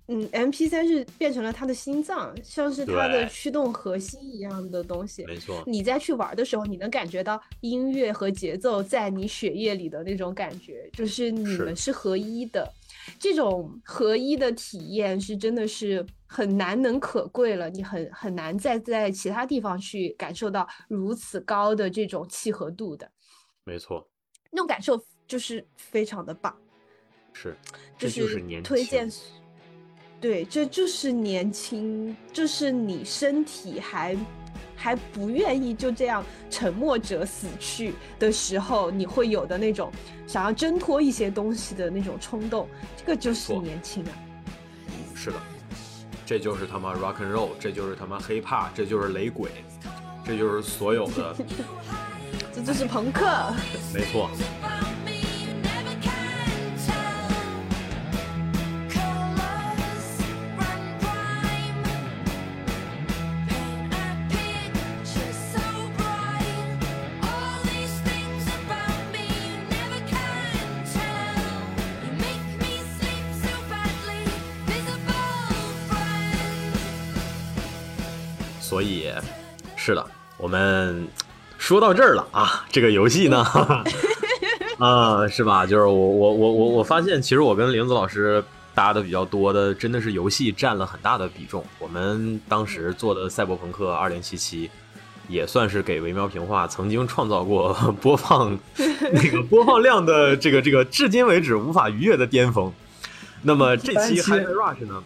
[0.08, 5.26] 嗯，M P 三是变成了他的心脏，像是他的驱动核心一样的东西。
[5.26, 12.72] 没错，你在去玩的时候，你能感觉到音乐和节奏在你血液里的那种感觉，就是你们是合一的。
[13.20, 23.10] 这种合一的体验是真的是很难能可贵了，你很很难再在其他地方去感受到如此高的这种契合度的。
[23.64, 24.08] 没错，
[24.52, 26.56] 那种感受就是非常的棒。
[27.34, 27.58] 是，
[27.98, 29.24] 就这就是年推荐轻。
[30.26, 34.18] 对，这就是年轻，就是你身体还
[34.76, 39.92] 还不愿意就这样沉默着死去的时候，你会有的那种
[40.26, 44.10] 想要挣脱一些东西的那种冲动，这个就是年轻啊。
[45.14, 45.36] 是的，
[46.26, 49.52] 这就是他妈 rock and roll，这就是他妈 hip hop，这就是雷鬼，
[50.26, 51.36] 这就是所有的，
[52.52, 53.54] 这就是朋克。
[53.94, 54.32] 没错。
[78.76, 79.10] 所以，
[79.78, 81.08] 是的，我们
[81.58, 83.42] 说到这儿了啊，这个游戏呢，
[84.80, 85.66] 啊，是吧？
[85.66, 88.44] 就是我我我我我发现，其实我跟玲子老师
[88.74, 91.64] 搭的比较多的，真的是游戏占了很大的比重。
[91.80, 94.34] 我们当时做的《赛博朋克2077》，
[95.30, 97.72] 也算是给维喵平话曾经创造过
[98.02, 98.60] 播放
[99.14, 102.70] 那个播放量的这个这个至今为止无法逾越的巅峰。
[103.42, 105.02] 那么这期单期 Hyper Rush 呢？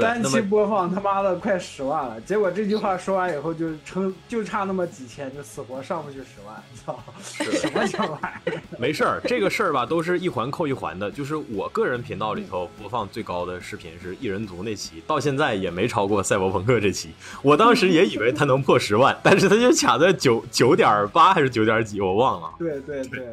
[0.00, 8.18] 对，单期播放他妈的快十万了，结果这句话说完以后就撑就差那么几千，就死活上不去十万，操， 什么情况？
[8.78, 11.10] 没事儿，这个事儿吧，都是一环扣一环的。
[11.10, 17.10] 就是我个人频道里头播放最高的视频是异人族那期，到现在也没超过赛博朋克这期。
[17.42, 22.50] 我当时也以为它能破十万，但是它就卡在九九点八还是九点几，我忘了。
[22.58, 23.26] 对对对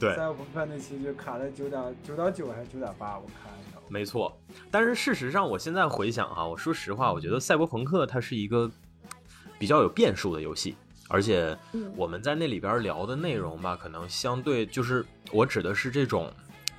[0.00, 3.51] 对赛博朋克那期就卡在九点九点九还是九点八，我看。
[3.92, 4.40] 没错，
[4.70, 8.70] 但是事实上，我现在回想哈，我说实话，我觉得赛博朋克它是一个
[9.58, 10.74] 比较有变数的游戏，
[11.08, 16.32] 而且嗯我们在那里边聊的内容吧，可能相对就是我指的是这种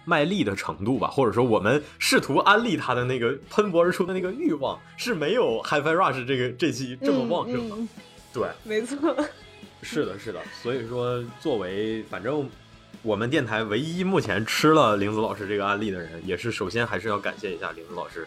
[0.05, 7.75] 卖力的程度吧，或者说我们试图安利它的那个 喷薄而出的那个欲望是没有 HiFi Rush 这个这期这么旺盛的。
[7.75, 7.89] 嗯嗯
[8.33, 8.97] 对，没错。
[9.83, 12.49] 是的，是的，所以说作为反正
[13.03, 18.25] 我们电台唯一目前吃了玲子老师这个案例的人，也是首先还是要感谢一下玲子老师，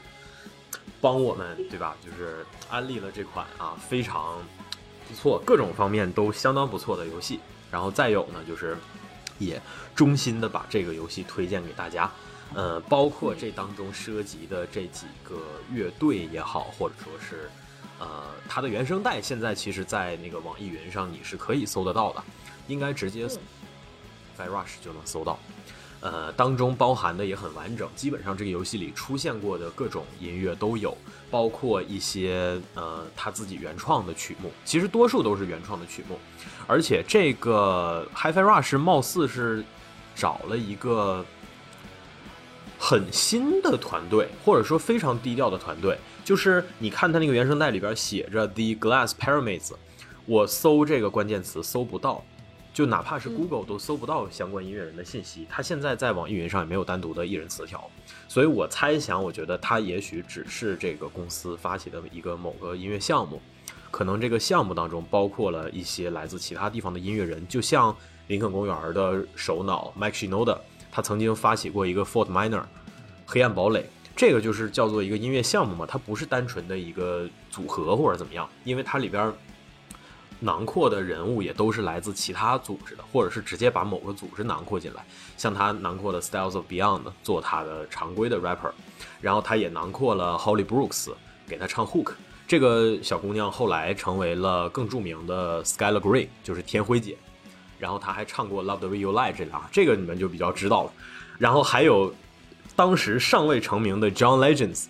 [1.01, 1.97] 帮我们对吧？
[2.05, 4.37] 就是安利了这款啊非常
[5.09, 7.41] 不错，各种方面都相当不错的游戏。
[7.71, 8.77] 然后再有呢，就是
[9.39, 9.61] 也
[9.95, 12.11] 衷心的把这个游戏推荐给大家。
[12.55, 15.41] 呃，包括这当中涉及的这几个
[15.73, 17.49] 乐队也好，或者说是
[17.99, 22.23] 呃它的原声带，现在其实，在那个网易云上你是可以搜得到的，
[22.69, 23.27] 应该直接
[24.37, 25.39] Fi Rush 就能搜到。
[26.01, 30.97] 呃，当中包含的也很完整，基本上这个游戏里出现过的各种音乐都有，
[31.31, 36.19] 包括一些呃他自己原创的曲目，其实多数都是原创的曲目，
[36.67, 39.65] 而且这个 HiFi Rush 貌似是
[40.15, 41.25] 找了一个
[42.79, 49.73] 很新的团队，或者说非常低调的团队，就是你看他那个原声带里边写着 The Glass Pyramids，
[50.27, 52.23] 我搜这个关键词搜不到，
[52.77, 55.47] 就哪怕是 Google 都搜不到相关音乐人的信息。
[55.49, 57.83] 他现在在网易云上也没有单独的艺人词条，
[58.29, 63.41] 所以我猜想，我觉得他也许只是这个公司发起的一个某个音乐项目，
[63.91, 67.97] 可能这个项目当中包括了一些来自其他地方的音乐人，就像
[68.27, 70.59] 林肯公园的首脑 Mike Shinoda，
[70.93, 72.63] 他曾经发起过一个 Fort Minor
[73.25, 73.87] 黑暗堡垒。
[74.15, 79.33] 这个就是叫做一个音乐项目嘛，它不是单纯的一个组合或者怎么样，因为它里边
[80.41, 85.05] 囊括的人物也都是来自其他组织的，或者是直接把某个组织囊括进来。
[85.37, 88.71] 像他囊括的 Styles of Beyond 做他的常规的 rapper，
[89.21, 91.13] 然后他也囊括了 Holly Brooks
[91.47, 92.13] 给他唱 hook。
[92.47, 97.17] 这个小姑娘后来成为了更著名的 Skylar Grey，就是天辉姐。
[97.79, 100.93] 然后她还唱过 Love the Way You Lie 这俩，这个你们就比较知道了。
[101.39, 102.15] 然后还有
[102.75, 104.87] 当时尚未成名的 John Legends，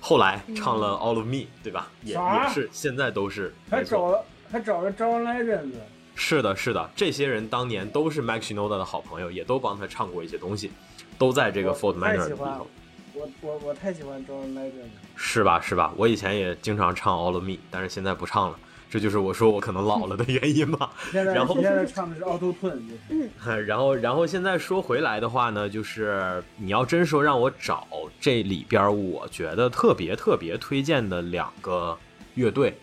[0.00, 1.88] 后来唱了 All of Me，、对吧？
[2.02, 5.72] 也也是现在都是还找了还找了 John Legend，
[6.14, 10.70] 是的，是的，这些人当年都是 Max Shinoda 的好朋友，也都帮他唱过一些东西，
[11.18, 12.66] 都在这个 Fort Minor 喜欢里头，
[13.14, 14.90] 我我我太喜欢招来人子。
[15.14, 15.60] 是吧？
[15.60, 15.92] 是吧？
[15.96, 18.58] 我以前也经常唱 All of Me，但是现在不唱了，
[18.90, 20.90] 这就是我说我可能老了的原因吧。
[21.10, 27.86] 现在然后现在唱的是 Auto Tune，就是 然后，然后现在说回来的话呢，就是你要真说让我找
[28.20, 31.96] 这里边我觉得特别特别推荐的两个
[32.34, 32.76] 乐队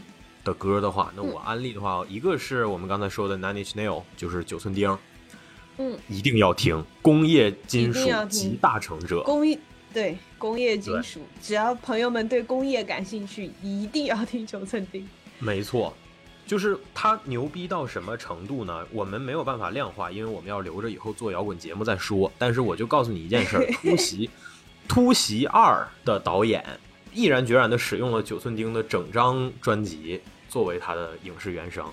[0.44, 4.98] 的歌的话，那我安利的话，一个是我们刚才说的 Nine Inch Nail，就是九寸钉，
[5.78, 9.57] 嗯，一定要听，工业金属集大成者，工业
[9.94, 15.07] 对工业金属，只要朋友们对工业感兴趣，一定要听九寸钉。
[15.40, 15.94] 没错。
[16.45, 18.86] 就是它牛逼到什么程度呢？
[18.91, 22.30] 我们没有办法量化，因为我们要留着以后做摇滚节目再说。
[22.38, 24.30] 但是我就告诉你一件事儿： 突袭，
[24.86, 26.61] 突袭二的导演
[27.14, 30.19] 毅然决然地使用了九寸钉的整张专辑
[30.49, 31.85] 作为他的影视原声。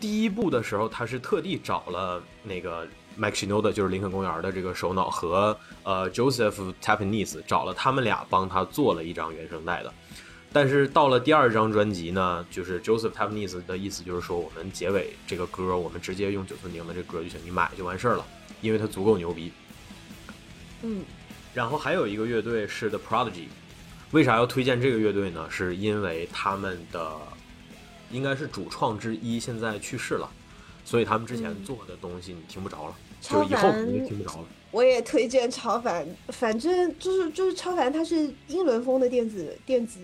[0.00, 2.86] 第一部的时候，他是特地找了那个
[3.18, 9.92] Mike Shinoda，就是林肯公园的这个首脑和呃 Joseph Tapanese，找了他们俩帮他做了一张原声带的。
[10.52, 18.24] 但是到了第二张专辑呢，就是 Joseph Tapanese 的意思就是说，我们结尾这个歌，我们直接用九寸钉的这歌就行，你买就完事儿了，
[18.60, 19.52] 因为它足够牛逼。
[20.82, 21.02] 嗯，
[21.52, 23.48] 然后还有一个乐队是 The Prodigy，
[24.12, 25.46] 为啥要推荐这个乐队呢？
[25.50, 27.16] 是因为他们的
[28.10, 30.30] 应该是主创之一现在去世了，
[30.84, 34.46] 所以他们之前做的东西你听不着了，超就是以后凡你就听不着了。
[34.70, 39.98] 我也推荐超凡，反正就是就是超凡，它是英伦风的电子电子，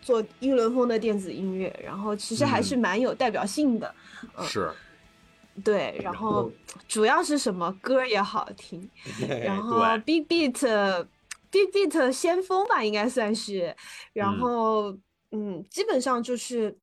[0.00, 3.94] 做英伦风的电子音乐，然后其实还是蛮有代表性的。
[4.36, 4.70] 嗯是，
[5.62, 6.50] 对，然后
[6.88, 8.88] 主要是什么歌也好听，
[9.44, 11.06] 然后 Big Beat
[11.52, 13.74] Beat 先锋吧，应该算是，
[14.12, 14.38] 然嗯。
[14.38, 14.98] 后
[15.30, 16.76] 嗯基本上就是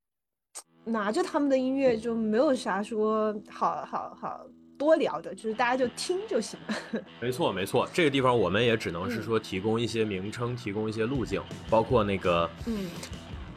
[0.86, 4.46] 拿着他们的音乐就没有啥说好好好
[4.78, 6.76] 多聊的，就是大家就听就行了。
[7.22, 9.12] 没错，没错，这个地方我们也只能嗯。
[9.12, 12.90] 是说提供一些名称，提供一些路径，包括那个，嗯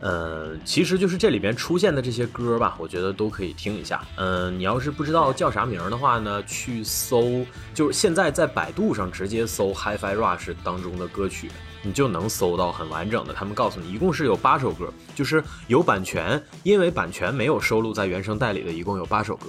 [0.03, 4.05] 呃，其实就是这里边出现的这些歌吧，我觉得都可以听一下。
[4.17, 11.53] 嗯、你要是不知道叫啥名儿的话呢，去搜，就是现在在百度上直接搜 HiFi Rush 当中的歌曲，
[11.83, 13.33] 你就能搜到很完整的。
[13.33, 19.47] 他们告诉你，一共是有八首歌，就是有版权，因为版权没有收录在原声带里的，一共有八首歌。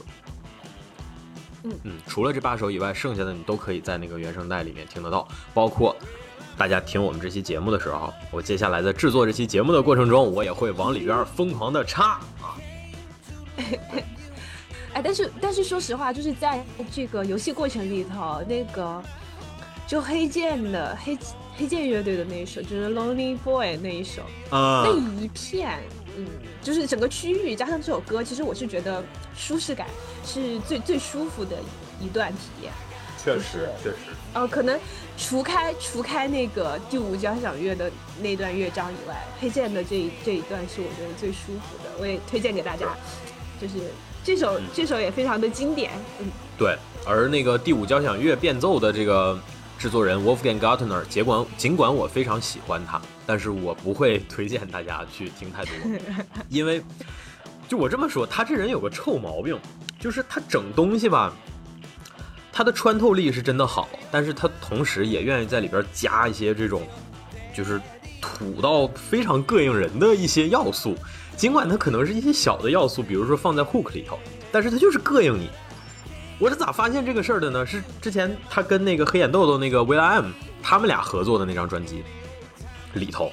[1.63, 5.95] 嗯嗯，除了这八首以外，剩下的你都可以在那个原声带里面听得到，包括
[6.57, 12.55] 大家听我们这期节目的时候，我接下来在制作这期节目的过程中，我也会往里边疯狂的插啊。
[14.93, 19.01] 哎，但是但是说实话，就是在这个游戏过程里头，那个
[19.87, 21.17] 就黑键的黑
[21.55, 24.21] 黑键乐队的那一首，就是 Lonely Boy 那一首，
[24.51, 25.79] 啊、那一片，
[26.15, 26.27] 嗯，
[26.61, 29.03] 就是整个区域加上这首歌，其实我是觉得
[29.35, 29.87] 舒适感
[30.23, 31.57] 是最最舒服的
[31.99, 32.71] 一段体验。
[33.23, 33.95] 确实确实，
[34.33, 34.77] 哦，可能
[35.17, 37.91] 除开除开那个第五交响乐的
[38.21, 42.87] 那段乐章以外，黑键的这一这一段是我觉得最舒服的，我也推荐给大家。
[43.61, 43.75] 就是
[44.23, 46.27] 这首、嗯这首也非常的经典，嗯，
[46.57, 46.77] 对。
[47.05, 49.39] 而那个第五交响乐变奏的这个
[49.77, 55.73] 制作人 Wolfgang Gartner，尽管尽管我非常喜欢他，但是我不会推荐大家去听太多，
[56.49, 56.81] 因为
[57.67, 59.57] 就我这么说，他这人有个臭毛病，
[59.99, 61.33] 就是他整东西吧。
[62.55, 66.83] 他的穿透力是真的好，但是他同时也愿意在里边加一些这种，
[67.51, 67.81] 就是
[68.21, 70.95] 土到非常膈应人的一些要素。
[71.35, 74.19] 尽管它可能是一些小的要素，比如说放在 hook 里头，
[74.51, 75.49] 但是它就是膈应你。
[76.37, 77.65] 我是咋发现这个事儿的呢？
[77.65, 80.31] 是之前他跟那个黑眼豆豆那个 Will I Am
[80.61, 82.03] 他们俩合作的那张专辑
[82.93, 83.31] 里头，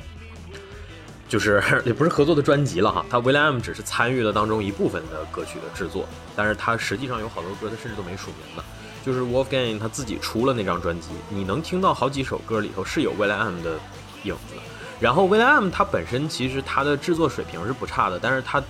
[1.29, 8.65] 就是 也不是合作的专辑了哈，他 Will I Am 只是参与了当中一部分的歌曲的制作，但是他实际上有好多歌他甚至都没署名的。
[9.05, 13.79] 就是 Wolfgang 他自己出了那张专辑，你能听到好几首歌里头是有 Will I Am 的
[14.25, 14.55] 影子。
[15.01, 18.63] 然后 Will I Am 他本身其实他的制作水平是不差的，但是他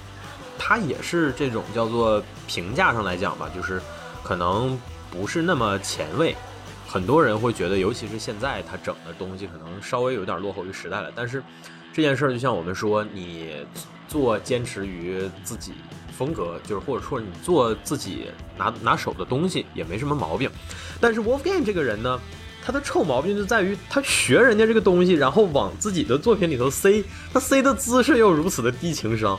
[0.59, 3.81] 他也是这种叫做评价上来讲吧，就是
[4.23, 4.79] 可能
[5.11, 6.37] 不是那么前卫。
[6.87, 11.11] 很多人会觉得，尤其是现在他整的东西可能稍微有点落后于时代了。
[11.15, 11.43] 但是
[11.93, 13.65] 这件事儿就像我们说，你
[14.09, 15.73] 做坚持于自己
[16.21, 18.27] 风格，就是或者说你做自己
[18.59, 20.51] 拿拿手的东西也没什么毛病。
[21.01, 22.21] 但是 Wolfgang 这个人呢，
[22.63, 27.03] 他的臭毛病就在于他学人家这个东西，然后往自己的作品里头塞，
[27.33, 29.39] 他塞的姿势又如此的低情商，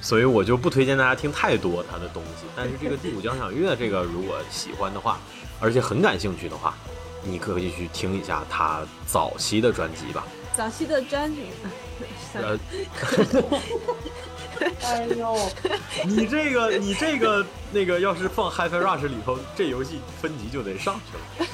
[0.00, 2.46] 所以我就不推荐大家听太多他的东西。
[2.54, 5.18] 但是这个第五交响乐这个，如果喜欢的话，
[5.58, 6.76] 而且很感兴趣的话，
[7.24, 10.24] 你可以去听一下他早期的专辑吧。
[10.56, 11.40] 早期的专辑，
[12.34, 12.56] 呃，
[14.84, 15.36] 哎呦，
[16.06, 21.48] 你这个你这个那个，要是放 Hi-Fi Rush 里头，这游戏分级就得上去了。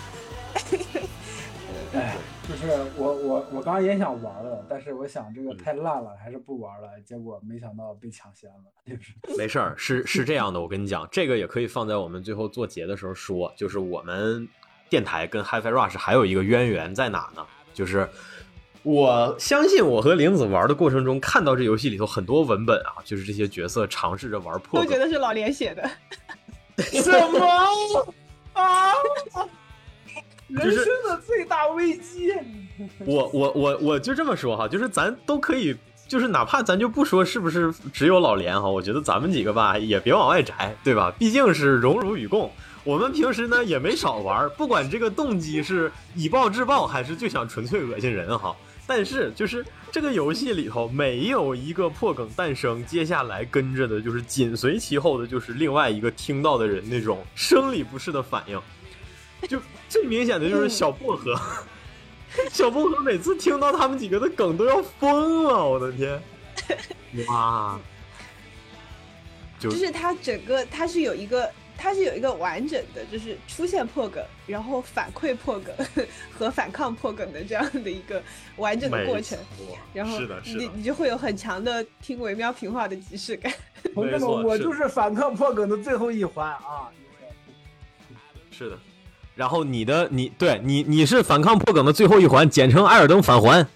[1.92, 2.16] 哎，
[2.48, 6.88] 就是我我我刚刚也想玩了，但是我想这个太烂了，还是不玩了。
[7.04, 8.56] 结果没想到被抢先了，
[8.86, 14.48] 就是没事儿，是是这样的，我跟你讲，这个也可以放在我们最后做节的时候说，就是我们
[14.88, 17.44] 电台跟 Hi-Fi Rush 还有一个渊源在哪呢？
[17.72, 18.08] 就是
[18.82, 25.90] 我相信我和玲子玩的过程中，看到这游戏里头很多文本啊，就是这些角色尝试着玩破，都觉得是老连写的。
[27.02, 28.14] 什么
[28.54, 28.92] 啊？
[30.48, 32.32] 人生的最大危机。
[33.04, 35.76] 我我我我就这么说哈，就是咱都可以
[36.08, 41.12] 就是哪怕咱就不说是不是只有老连哈，我觉得咱们几个吧也别往外摘，对吧？
[41.18, 42.50] 毕竟是荣辱与共。
[42.82, 48.56] 我们平时呢也没少玩，不管这个动机是以暴制暴，还是就想纯粹恶心人哈。
[48.90, 58.60] 但是就是这个游戏里头没有一个破梗诞生，接下来跟着的就是紧随其后的就是另外一个听到的人那种生理不适的反应，
[59.48, 61.40] 就最明显的就是小薄荷，
[62.50, 66.20] 小薄荷每次听到他们几个的梗都要疯了，我的天，
[67.28, 67.78] 哇，
[69.60, 71.48] 就就是它整个它是有一个
[71.82, 75.74] 它是有一个完整的，就是出现破梗，然后反馈破梗
[76.38, 78.22] 和反抗破梗的这样的一个
[78.56, 79.38] 完整的过程。
[79.94, 83.50] 然后是的，是的，你你就会有很强的听惟妙评话的即视感。
[83.94, 86.90] 同志们，我就是反抗破梗的最后一环啊！
[88.50, 88.78] 是的。
[89.34, 93.66] 然后你的你对你你是反抗破梗的最后一环，简称艾尔登返还。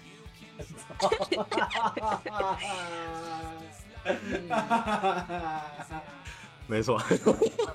[6.67, 7.01] 没错，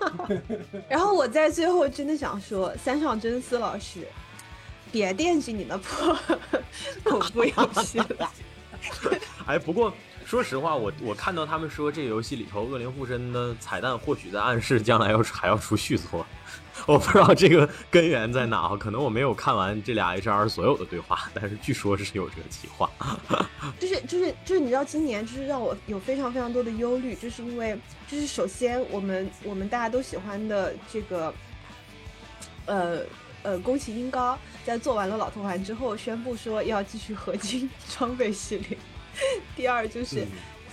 [0.88, 4.06] 然后我在最后真的想说，三上真司老师，
[4.90, 6.18] 别惦记你的破
[7.04, 8.32] 恐怖游戏了。
[9.46, 9.92] 哎，不过
[10.24, 16.26] 说实话，我我看到他们说这个游戏里头恶灵附身的彩蛋，或许在暗示将来要还要出续作。
[16.86, 22.90] 我不知道这个根源在哪哈，可能我没有看完这俩 HR 所有的对话，但是据说是有这个计划。
[23.78, 27.78] 就是就是就是，你知道今年就是让我有非常非常多的忧虑，就是因为
[28.08, 31.34] 就是首先我们我们大家都喜欢的这个，
[32.66, 33.00] 呃
[33.42, 38.78] 呃，宫崎英高在做完了老头环之后，宣布说要继续合金装备系列。
[39.54, 40.26] 第二就是。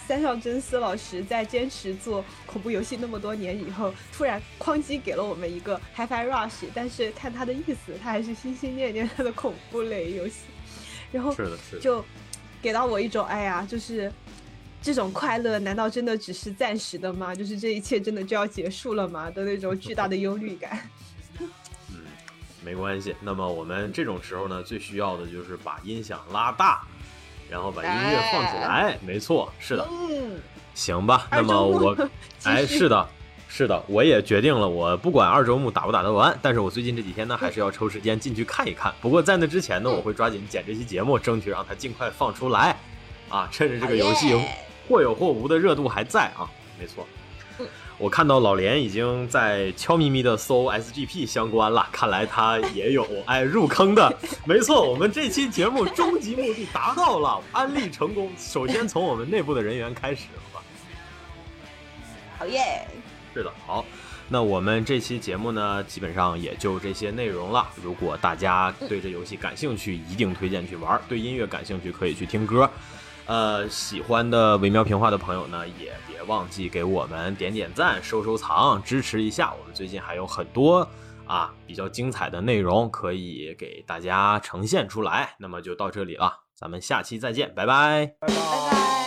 [0.07, 10.45] 三上真司老师在坚持做恐怖游戏那么多年以后，突然哐叽给了我们一个 HiFi Rush，但是看他的意思，他还是心心念念他的 恐怖类游戏，
[11.11, 11.81] 然后是的，是的。
[11.81, 12.05] 就
[12.61, 14.09] 给到我一种哎呀，就是
[14.81, 17.35] 这种快乐，难道真的只是暂时的吗？
[17.35, 19.29] 就是这一切真的就要结束了吗？
[19.31, 20.89] 的那种巨大的忧虑感。
[21.91, 21.99] 嗯，
[22.63, 23.13] 没关系。
[23.21, 26.87] 那么我们这种时候呢，最需要的就是把音响拉大，
[27.49, 28.97] 然后把音乐放起来。
[29.05, 29.87] 没错，是的。
[29.89, 30.39] 嗯，
[30.73, 31.95] 行吧，那么我，
[32.37, 33.07] 继哎，是的，
[33.47, 38.93] 是的，我也决定了，我不管二周目打不打得完，但是我最近这几天呢，还是要抽时间进去看一看。
[39.01, 42.77] 不过在那之前呢，我会抓紧剪这期节目，争取让它尽快放出来，
[43.29, 44.39] 啊，趁着这个游戏
[44.87, 46.49] 或有或无的热度还在啊，
[46.79, 47.16] 没错嗯。
[47.99, 54.15] 我看到老连已经在悄咪咪的搜 SGP 相关了，看来他也有哎入坑的。
[54.45, 58.31] 没错，我们这期节目终极目的达到了，安利成功。
[58.37, 60.65] 首先从我们内部的人员开始，好吧？
[62.37, 62.87] 好耶！
[63.33, 63.83] 是的，好，
[64.29, 67.67] 那我们这期节目呢，基本上也就这些内容了。
[67.81, 72.69] 如果大家对这游戏感兴趣，一定推荐去玩；对音乐感兴趣，可以去听歌。
[73.25, 79.53] 呃，喜欢的微妙评话的朋友呢，也别忘记给我们点点赞、收收藏，支持一下。
[79.59, 80.87] 我们最近还有很多
[81.25, 85.35] 啊比较精彩的内容可以给大家呈现出来。
[85.39, 88.13] 那么就到这里了，咱们下期再见，拜拜。
[88.19, 89.06] 拜拜。